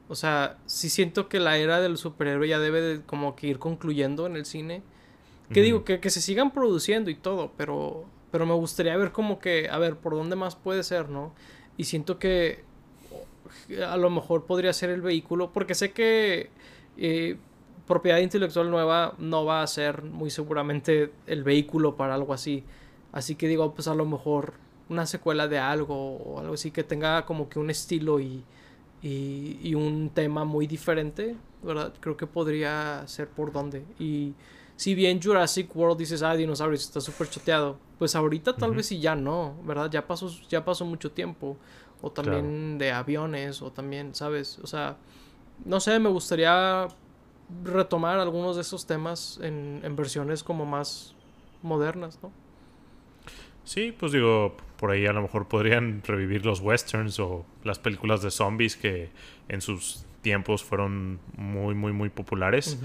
O 0.09 0.15
sea, 0.15 0.57
sí 0.65 0.89
siento 0.89 1.29
que 1.29 1.39
la 1.39 1.57
era 1.57 1.79
del 1.79 1.97
superhéroe 1.97 2.47
ya 2.47 2.59
debe 2.59 2.81
de 2.81 3.01
como 3.01 3.35
que 3.35 3.47
ir 3.47 3.59
concluyendo 3.59 4.25
en 4.25 4.35
el 4.35 4.45
cine. 4.45 4.83
Que 5.53 5.61
digo, 5.61 5.83
que, 5.83 5.99
que, 5.99 6.09
se 6.09 6.21
sigan 6.21 6.51
produciendo 6.51 7.09
y 7.09 7.15
todo, 7.15 7.51
pero 7.57 8.05
pero 8.31 8.45
me 8.45 8.53
gustaría 8.53 8.95
ver 8.97 9.11
como 9.11 9.39
que, 9.39 9.67
a 9.69 9.77
ver, 9.77 9.97
por 9.97 10.13
dónde 10.13 10.35
más 10.35 10.55
puede 10.55 10.83
ser, 10.83 11.09
¿no? 11.09 11.33
Y 11.77 11.83
siento 11.83 12.17
que 12.17 12.63
a 13.85 13.97
lo 13.97 14.09
mejor 14.09 14.45
podría 14.45 14.71
ser 14.71 14.89
el 14.89 15.01
vehículo, 15.01 15.51
porque 15.51 15.75
sé 15.75 15.91
que 15.91 16.49
eh, 16.97 17.35
propiedad 17.91 18.19
intelectual 18.19 18.71
nueva 18.71 19.15
no 19.17 19.43
va 19.43 19.61
a 19.61 19.67
ser 19.67 20.01
muy 20.01 20.29
seguramente 20.29 21.11
el 21.27 21.43
vehículo 21.43 21.97
para 21.97 22.15
algo 22.15 22.33
así. 22.33 22.63
Así 23.11 23.35
que 23.35 23.49
digo, 23.49 23.73
pues 23.73 23.89
a 23.89 23.95
lo 23.95 24.05
mejor 24.05 24.53
una 24.87 25.05
secuela 25.05 25.49
de 25.49 25.59
algo 25.59 26.15
o 26.15 26.39
algo 26.39 26.53
así 26.53 26.71
que 26.71 26.85
tenga 26.85 27.25
como 27.25 27.49
que 27.49 27.59
un 27.59 27.69
estilo 27.69 28.21
y, 28.21 28.45
y, 29.01 29.75
un 29.75 30.09
tema 30.13 30.45
muy 30.45 30.67
diferente, 30.67 31.35
¿verdad? 31.63 31.93
Creo 31.99 32.15
que 32.15 32.27
podría 32.27 33.03
ser 33.07 33.27
por 33.27 33.51
donde. 33.51 33.83
Y 33.99 34.35
si 34.77 34.95
bien 34.95 35.21
Jurassic 35.21 35.75
World 35.75 35.97
dices, 35.97 36.23
ah, 36.23 36.33
dinosaurios, 36.33 36.83
está 36.83 37.01
súper 37.01 37.29
choteado, 37.29 37.77
pues 37.99 38.15
ahorita 38.15 38.55
tal 38.55 38.73
vez 38.73 38.85
sí 38.85 39.01
ya 39.01 39.15
no, 39.15 39.55
¿verdad? 39.65 39.91
Ya 39.91 40.07
pasó, 40.07 40.29
ya 40.47 40.63
pasó 40.63 40.85
mucho 40.85 41.11
tiempo. 41.11 41.57
O 42.01 42.09
también 42.09 42.77
de 42.77 42.91
aviones, 42.91 43.61
o 43.61 43.69
también, 43.69 44.15
¿sabes? 44.15 44.59
O 44.63 44.67
sea, 44.67 44.97
no 45.65 45.79
sé, 45.79 45.99
me 45.99 46.09
gustaría 46.09 46.87
retomar 47.63 48.19
algunos 48.19 48.55
de 48.55 48.61
esos 48.61 48.85
temas 48.85 49.39
en, 49.41 49.81
en 49.83 49.95
versiones 49.95 50.43
como 50.43 50.65
más 50.65 51.15
modernas, 51.61 52.19
¿no? 52.21 52.31
Sí, 53.63 53.93
pues 53.97 54.11
digo, 54.11 54.57
por 54.77 54.91
ahí 54.91 55.05
a 55.05 55.13
lo 55.13 55.21
mejor 55.21 55.47
podrían 55.47 56.01
revivir 56.03 56.45
los 56.45 56.59
westerns 56.59 57.19
o 57.19 57.45
las 57.63 57.79
películas 57.79 58.21
de 58.21 58.31
zombies 58.31 58.75
que 58.75 59.09
en 59.47 59.61
sus 59.61 60.05
tiempos 60.21 60.63
fueron 60.63 61.19
muy, 61.37 61.75
muy, 61.75 61.91
muy 61.91 62.09
populares. 62.09 62.79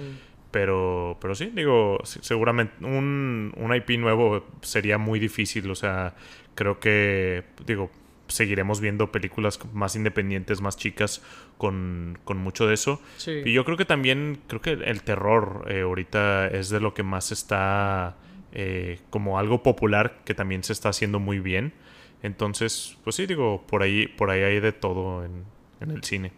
Pero, 0.51 1.19
pero 1.21 1.35
sí, 1.35 1.51
digo, 1.55 1.99
seguramente 2.05 2.85
un, 2.85 3.53
un 3.57 3.75
IP 3.75 3.99
nuevo 3.99 4.45
sería 4.63 4.99
muy 4.99 5.19
difícil. 5.19 5.71
O 5.71 5.75
sea, 5.75 6.15
creo 6.55 6.79
que, 6.79 7.45
digo, 7.67 7.91
seguiremos 8.29 8.81
viendo 8.81 9.13
películas 9.13 9.59
más 9.73 9.97
independientes, 9.97 10.61
más 10.61 10.77
chicas, 10.77 11.23
con, 11.59 12.19
con 12.25 12.39
mucho 12.39 12.67
de 12.67 12.75
eso. 12.75 13.01
Y 13.27 13.53
yo 13.53 13.65
creo 13.65 13.77
que 13.77 13.85
también, 13.85 14.41
creo 14.47 14.61
que 14.61 14.73
el 14.73 15.03
terror 15.03 15.67
eh, 15.69 15.83
ahorita 15.83 16.49
es 16.49 16.69
de 16.69 16.81
lo 16.81 16.95
que 16.95 17.03
más 17.03 17.33
está 17.33 18.17
eh, 18.53 19.01
como 19.11 19.39
algo 19.39 19.63
popular 19.63 20.21
que 20.25 20.33
también 20.33 20.65
se 20.65 20.73
está 20.73 20.89
haciendo 20.89 21.21
muy 21.21 21.41
bien. 21.41 21.75
Entonces, 22.23 22.97
pues 23.05 23.17
sí, 23.17 23.27
digo, 23.27 23.67
por 23.67 23.83
ahí, 23.83 24.07
por 24.09 24.31
ahí 24.31 24.41
hay 24.43 24.61
de 24.61 24.73
todo 24.73 25.25
en, 25.25 25.45
el 25.81 26.03
cine. 26.03 26.33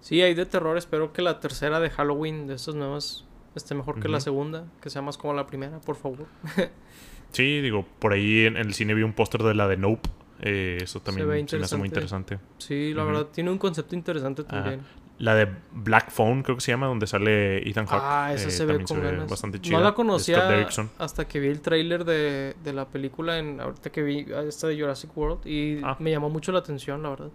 Sí, 0.00 0.22
hay 0.22 0.34
de 0.34 0.46
terror. 0.46 0.76
Espero 0.78 1.12
que 1.12 1.20
la 1.20 1.40
tercera 1.40 1.80
de 1.80 1.90
Halloween 1.90 2.46
de 2.46 2.54
estos 2.54 2.74
nuevos 2.74 3.26
esté 3.54 3.74
mejor 3.74 4.00
que 4.00 4.08
la 4.08 4.20
segunda, 4.20 4.66
que 4.80 4.90
sea 4.90 5.02
más 5.02 5.18
como 5.18 5.34
la 5.34 5.46
primera, 5.46 5.80
por 5.80 5.96
favor. 5.96 6.26
sí, 7.32 7.60
digo, 7.60 7.84
por 7.98 8.12
ahí 8.12 8.46
en, 8.46 8.56
el 8.56 8.74
cine 8.74 8.94
vi 8.94 9.02
un 9.02 9.12
póster 9.12 9.42
de 9.42 9.54
la 9.54 9.66
de 9.66 9.76
Nope. 9.76 10.08
Eh, 10.40 10.78
eso 10.82 11.00
también 11.00 11.48
se, 11.48 11.58
me 11.58 11.64
hace 11.64 11.76
muy 11.76 11.88
interesante. 11.88 12.38
Sí, 12.58 12.92
la 12.94 13.04
verdad, 13.04 13.26
tiene 13.26 13.50
un 13.50 13.58
concepto 13.58 13.94
interesante 13.94 14.44
también. 14.44 14.82
La 15.18 15.36
de 15.36 15.48
Black 15.70 16.10
Phone, 16.10 16.42
creo 16.42 16.56
que 16.56 16.60
se 16.60 16.72
llama, 16.72 16.88
donde 16.88 17.06
sale 17.06 17.58
Ethan 17.68 17.86
Hawke. 17.86 18.02
Ah, 18.04 18.32
esa 18.34 18.50
se, 18.50 18.66
ve 18.66 18.82
con 18.82 19.00
ganas. 19.00 19.30
bastante 19.30 19.60
chida. 19.60 19.78
No 19.78 19.84
la 19.84 19.94
conocía 19.94 20.66
hasta 20.98 21.28
que 21.28 21.38
vi 21.38 21.48
el 21.48 21.60
tráiler 21.60 22.04
de, 22.04 22.56
de, 22.64 22.72
la 22.72 22.88
película, 22.88 23.38
en, 23.38 23.60
ahorita 23.60 23.90
que 23.90 24.02
vi 24.02 24.26
esta 24.48 24.66
de 24.66 24.80
Jurassic 24.80 25.16
World, 25.16 25.46
y 25.46 25.80
ah. 25.84 25.96
me 26.00 26.10
llamó 26.10 26.30
mucho 26.30 26.50
la 26.50 26.58
atención, 26.58 27.02
la 27.02 27.10
verdad. 27.10 27.30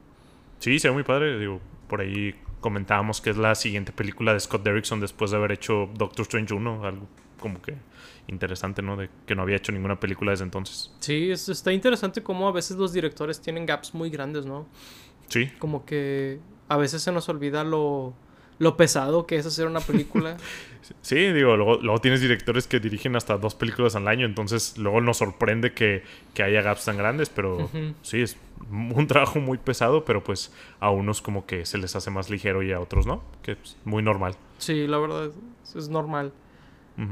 Sí, 0.59 0.77
se 0.77 0.89
ve 0.89 0.93
muy 0.93 1.03
padre. 1.03 1.39
Digo, 1.39 1.61
por 1.87 2.01
ahí 2.01 2.35
comentábamos 2.59 3.21
que 3.21 3.29
es 3.29 3.37
la 3.37 3.55
siguiente 3.55 3.93
película 3.93 4.33
de 4.33 4.41
Scott 4.41 4.63
Derrickson 4.63 4.99
después 4.99 5.31
de 5.31 5.37
haber 5.37 5.53
hecho 5.53 5.89
Doctor 5.95 6.23
Strange 6.23 6.53
1, 6.53 6.85
algo 6.85 7.07
como 7.39 7.61
que 7.61 7.75
interesante, 8.27 8.81
¿no? 8.81 8.95
De 8.95 9.09
que 9.25 9.35
no 9.35 9.41
había 9.41 9.57
hecho 9.57 9.71
ninguna 9.71 9.99
película 9.99 10.31
desde 10.31 10.43
entonces. 10.43 10.91
Sí, 10.99 11.31
está 11.31 11.73
interesante 11.73 12.21
cómo 12.23 12.47
a 12.47 12.51
veces 12.51 12.77
los 12.77 12.93
directores 12.93 13.41
tienen 13.41 13.65
gaps 13.65 13.93
muy 13.93 14.09
grandes, 14.09 14.45
¿no? 14.45 14.67
Sí. 15.27 15.51
Como 15.59 15.85
que 15.85 16.39
a 16.67 16.77
veces 16.77 17.01
se 17.01 17.11
nos 17.11 17.29
olvida 17.29 17.63
lo, 17.63 18.13
lo 18.59 18.77
pesado 18.77 19.25
que 19.25 19.37
es 19.37 19.45
hacer 19.45 19.65
una 19.67 19.79
película. 19.79 20.37
sí, 21.01 21.15
digo, 21.31 21.57
luego, 21.57 21.99
tienes 21.99 22.21
directores 22.21 22.67
que 22.67 22.79
dirigen 22.79 23.15
hasta 23.15 23.37
dos 23.37 23.55
películas 23.55 23.95
al 23.95 24.07
año, 24.07 24.25
entonces 24.25 24.77
luego 24.77 25.01
nos 25.01 25.17
sorprende 25.17 25.73
que, 25.73 26.03
haya 26.41 26.61
gaps 26.61 26.85
tan 26.85 26.97
grandes, 26.97 27.29
pero 27.29 27.69
sí, 28.01 28.21
es 28.21 28.37
un 28.69 29.07
trabajo 29.07 29.39
muy 29.39 29.57
pesado, 29.57 30.05
pero 30.05 30.23
pues 30.23 30.53
a 30.79 30.89
unos 30.89 31.21
como 31.21 31.45
que 31.45 31.65
se 31.65 31.77
les 31.77 31.95
hace 31.95 32.11
más 32.11 32.29
ligero 32.29 32.63
y 32.63 32.71
a 32.71 32.79
otros 32.79 33.05
no, 33.05 33.23
que 33.41 33.53
es 33.53 33.77
muy 33.85 34.03
normal. 34.03 34.35
Sí, 34.57 34.87
la 34.87 34.97
verdad, 34.99 35.31
es 35.75 35.89
normal. 35.89 36.33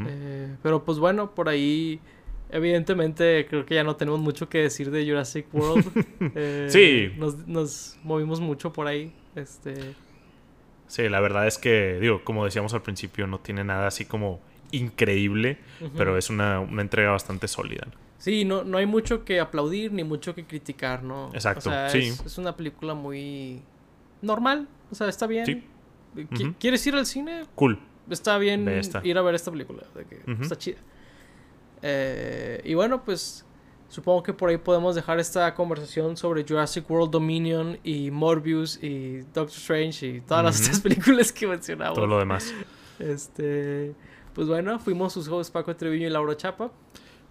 Eh, 0.07 0.55
pero 0.61 0.83
pues 0.83 0.99
bueno, 0.99 1.31
por 1.33 1.49
ahí... 1.49 1.99
Evidentemente, 2.49 3.45
creo 3.49 3.65
que 3.65 3.75
ya 3.75 3.83
no 3.83 3.97
tenemos 3.97 4.21
mucho 4.21 4.47
que 4.47 4.59
decir 4.59 4.89
de 4.89 5.05
Jurassic 5.05 5.53
World. 5.53 5.85
Eh, 6.33 6.67
sí. 6.69 7.11
Nos, 7.19 7.45
nos 7.45 7.99
movimos 8.03 8.39
mucho 8.39 8.71
por 8.71 8.87
ahí. 8.87 9.13
Este. 9.35 9.95
Sí, 10.87 11.09
la 11.09 11.19
verdad 11.19 11.45
es 11.45 11.57
que, 11.57 11.99
digo, 11.99 12.23
como 12.23 12.45
decíamos 12.45 12.73
al 12.73 12.81
principio, 12.81 13.27
no 13.27 13.39
tiene 13.39 13.63
nada 13.63 13.87
así 13.87 14.05
como 14.05 14.39
increíble, 14.71 15.57
pero 15.95 16.17
es 16.17 16.29
una, 16.29 16.61
entrega 16.61 17.11
bastante 17.11 17.47
sólida. 17.47 17.87
Sí, 18.17 18.45
no, 18.45 18.63
no 18.63 18.77
hay 18.77 18.85
mucho 18.85 19.23
que 19.23 19.39
aplaudir 19.39 19.91
ni 19.93 20.03
mucho 20.03 20.33
que 20.33 20.45
criticar, 20.45 21.03
¿no? 21.03 21.29
Exacto, 21.33 21.71
sí. 21.89 22.13
Es, 22.25 22.37
una 22.37 22.55
película 22.55 22.93
muy 22.93 23.61
normal, 24.21 24.67
o 24.91 24.95
sea, 24.95 25.07
está 25.07 25.27
bien. 25.27 25.65
¿Quieres 26.59 26.85
ir 26.87 26.95
al 26.95 27.05
cine? 27.05 27.43
Cool. 27.53 27.79
Está 28.09 28.37
bien 28.37 28.67
ir 29.03 29.17
a 29.17 29.21
ver 29.21 29.35
esta 29.35 29.51
película, 29.51 29.83
está 30.41 30.57
chida. 30.57 30.77
Eh, 31.81 32.61
y 32.63 32.73
bueno, 32.73 33.03
pues 33.03 33.45
Supongo 33.89 34.21
que 34.21 34.33
por 34.33 34.49
ahí 34.49 34.57
podemos 34.57 34.95
dejar 34.95 35.19
esta 35.19 35.53
conversación 35.53 36.17
sobre 36.17 36.43
Jurassic 36.43 36.89
World 36.89 37.09
Dominion 37.09 37.79
y 37.83 38.11
Morbius 38.11 38.83
y 38.83 39.19
Doctor 39.33 39.47
Strange 39.47 40.07
y 40.07 40.21
todas 40.21 40.43
las 40.43 40.61
otras 40.61 40.81
películas 40.81 41.31
que 41.31 41.47
mencionamos. 41.47 41.95
Todo 41.95 42.07
lo 42.07 42.19
demás. 42.19 42.53
Este, 42.99 43.93
pues 44.33 44.47
bueno, 44.47 44.77
fuimos 44.79 45.13
sus 45.13 45.27
hosts 45.27 45.51
Paco 45.51 45.73
Treviño 45.75 46.07
y 46.07 46.09
Laura 46.09 46.35
Chapa. 46.35 46.71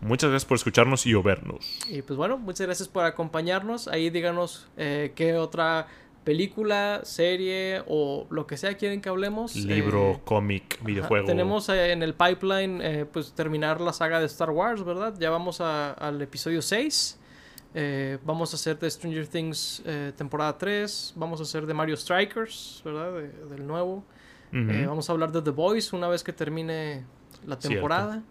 Muchas 0.00 0.30
gracias 0.30 0.46
por 0.46 0.56
escucharnos 0.56 1.06
y 1.06 1.14
o 1.14 1.22
vernos. 1.22 1.78
Y 1.88 2.02
pues 2.02 2.16
bueno, 2.16 2.38
muchas 2.38 2.66
gracias 2.66 2.88
por 2.88 3.04
acompañarnos. 3.04 3.88
Ahí 3.88 4.08
díganos 4.08 4.68
eh, 4.76 5.12
qué 5.14 5.34
otra 5.34 5.88
película, 6.26 7.02
serie 7.04 7.84
o 7.86 8.26
lo 8.30 8.48
que 8.48 8.56
sea 8.56 8.76
quieren 8.76 9.00
que 9.00 9.08
hablemos. 9.08 9.54
Libro, 9.54 10.10
eh, 10.10 10.20
cómic, 10.24 10.82
videojuego. 10.82 11.24
tenemos 11.24 11.68
eh, 11.68 11.92
en 11.92 12.02
el 12.02 12.14
pipeline 12.14 12.80
eh, 12.82 13.06
pues 13.10 13.32
terminar 13.32 13.80
la 13.80 13.92
saga 13.92 14.18
de 14.18 14.26
Star 14.26 14.50
Wars, 14.50 14.84
¿verdad? 14.84 15.14
Ya 15.20 15.30
vamos 15.30 15.60
al 15.60 16.20
episodio 16.20 16.60
6. 16.60 17.20
vamos 18.24 18.52
a 18.52 18.56
hacer 18.56 18.76
de 18.76 18.90
Stranger 18.90 19.28
Things 19.28 19.84
temporada 20.16 20.58
3. 20.58 21.12
Vamos 21.14 21.38
a 21.38 21.44
hacer 21.44 21.64
de 21.64 21.72
Mario 21.72 21.96
Strikers, 21.96 22.82
¿verdad? 22.84 23.12
del 23.48 23.64
nuevo. 23.64 24.04
vamos 24.50 25.08
a 25.08 25.12
hablar 25.12 25.30
de 25.30 25.42
The 25.42 25.50
Voice 25.50 25.94
una 25.94 26.08
vez 26.08 26.24
que 26.24 26.32
termine 26.32 27.04
la 27.46 27.56
temporada. 27.56 28.24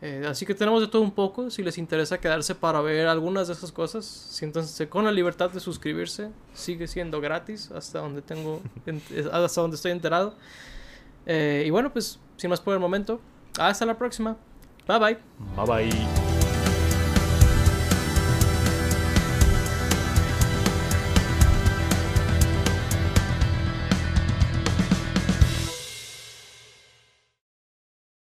Eh, 0.00 0.24
así 0.28 0.46
que 0.46 0.54
tenemos 0.54 0.80
de 0.80 0.88
todo 0.88 1.02
un 1.02 1.10
poco. 1.10 1.50
Si 1.50 1.62
les 1.62 1.78
interesa 1.78 2.18
quedarse 2.18 2.54
para 2.54 2.80
ver 2.80 3.08
algunas 3.08 3.48
de 3.48 3.54
esas 3.54 3.72
cosas, 3.72 4.04
siéntanse 4.04 4.88
con 4.88 5.04
la 5.04 5.12
libertad 5.12 5.50
de 5.50 5.60
suscribirse. 5.60 6.30
Sigue 6.54 6.86
siendo 6.86 7.20
gratis 7.20 7.70
hasta 7.72 7.98
donde 8.00 8.22
tengo, 8.22 8.60
hasta 9.32 9.60
donde 9.60 9.76
estoy 9.76 9.92
enterado. 9.92 10.34
Eh, 11.26 11.64
y 11.66 11.70
bueno, 11.70 11.92
pues 11.92 12.18
sin 12.36 12.50
más 12.50 12.60
por 12.60 12.74
el 12.74 12.80
momento, 12.80 13.20
hasta 13.58 13.84
la 13.84 13.98
próxima. 13.98 14.36
Bye 14.86 14.98
bye. 14.98 15.18
Bye 15.56 15.66
bye. 15.66 16.37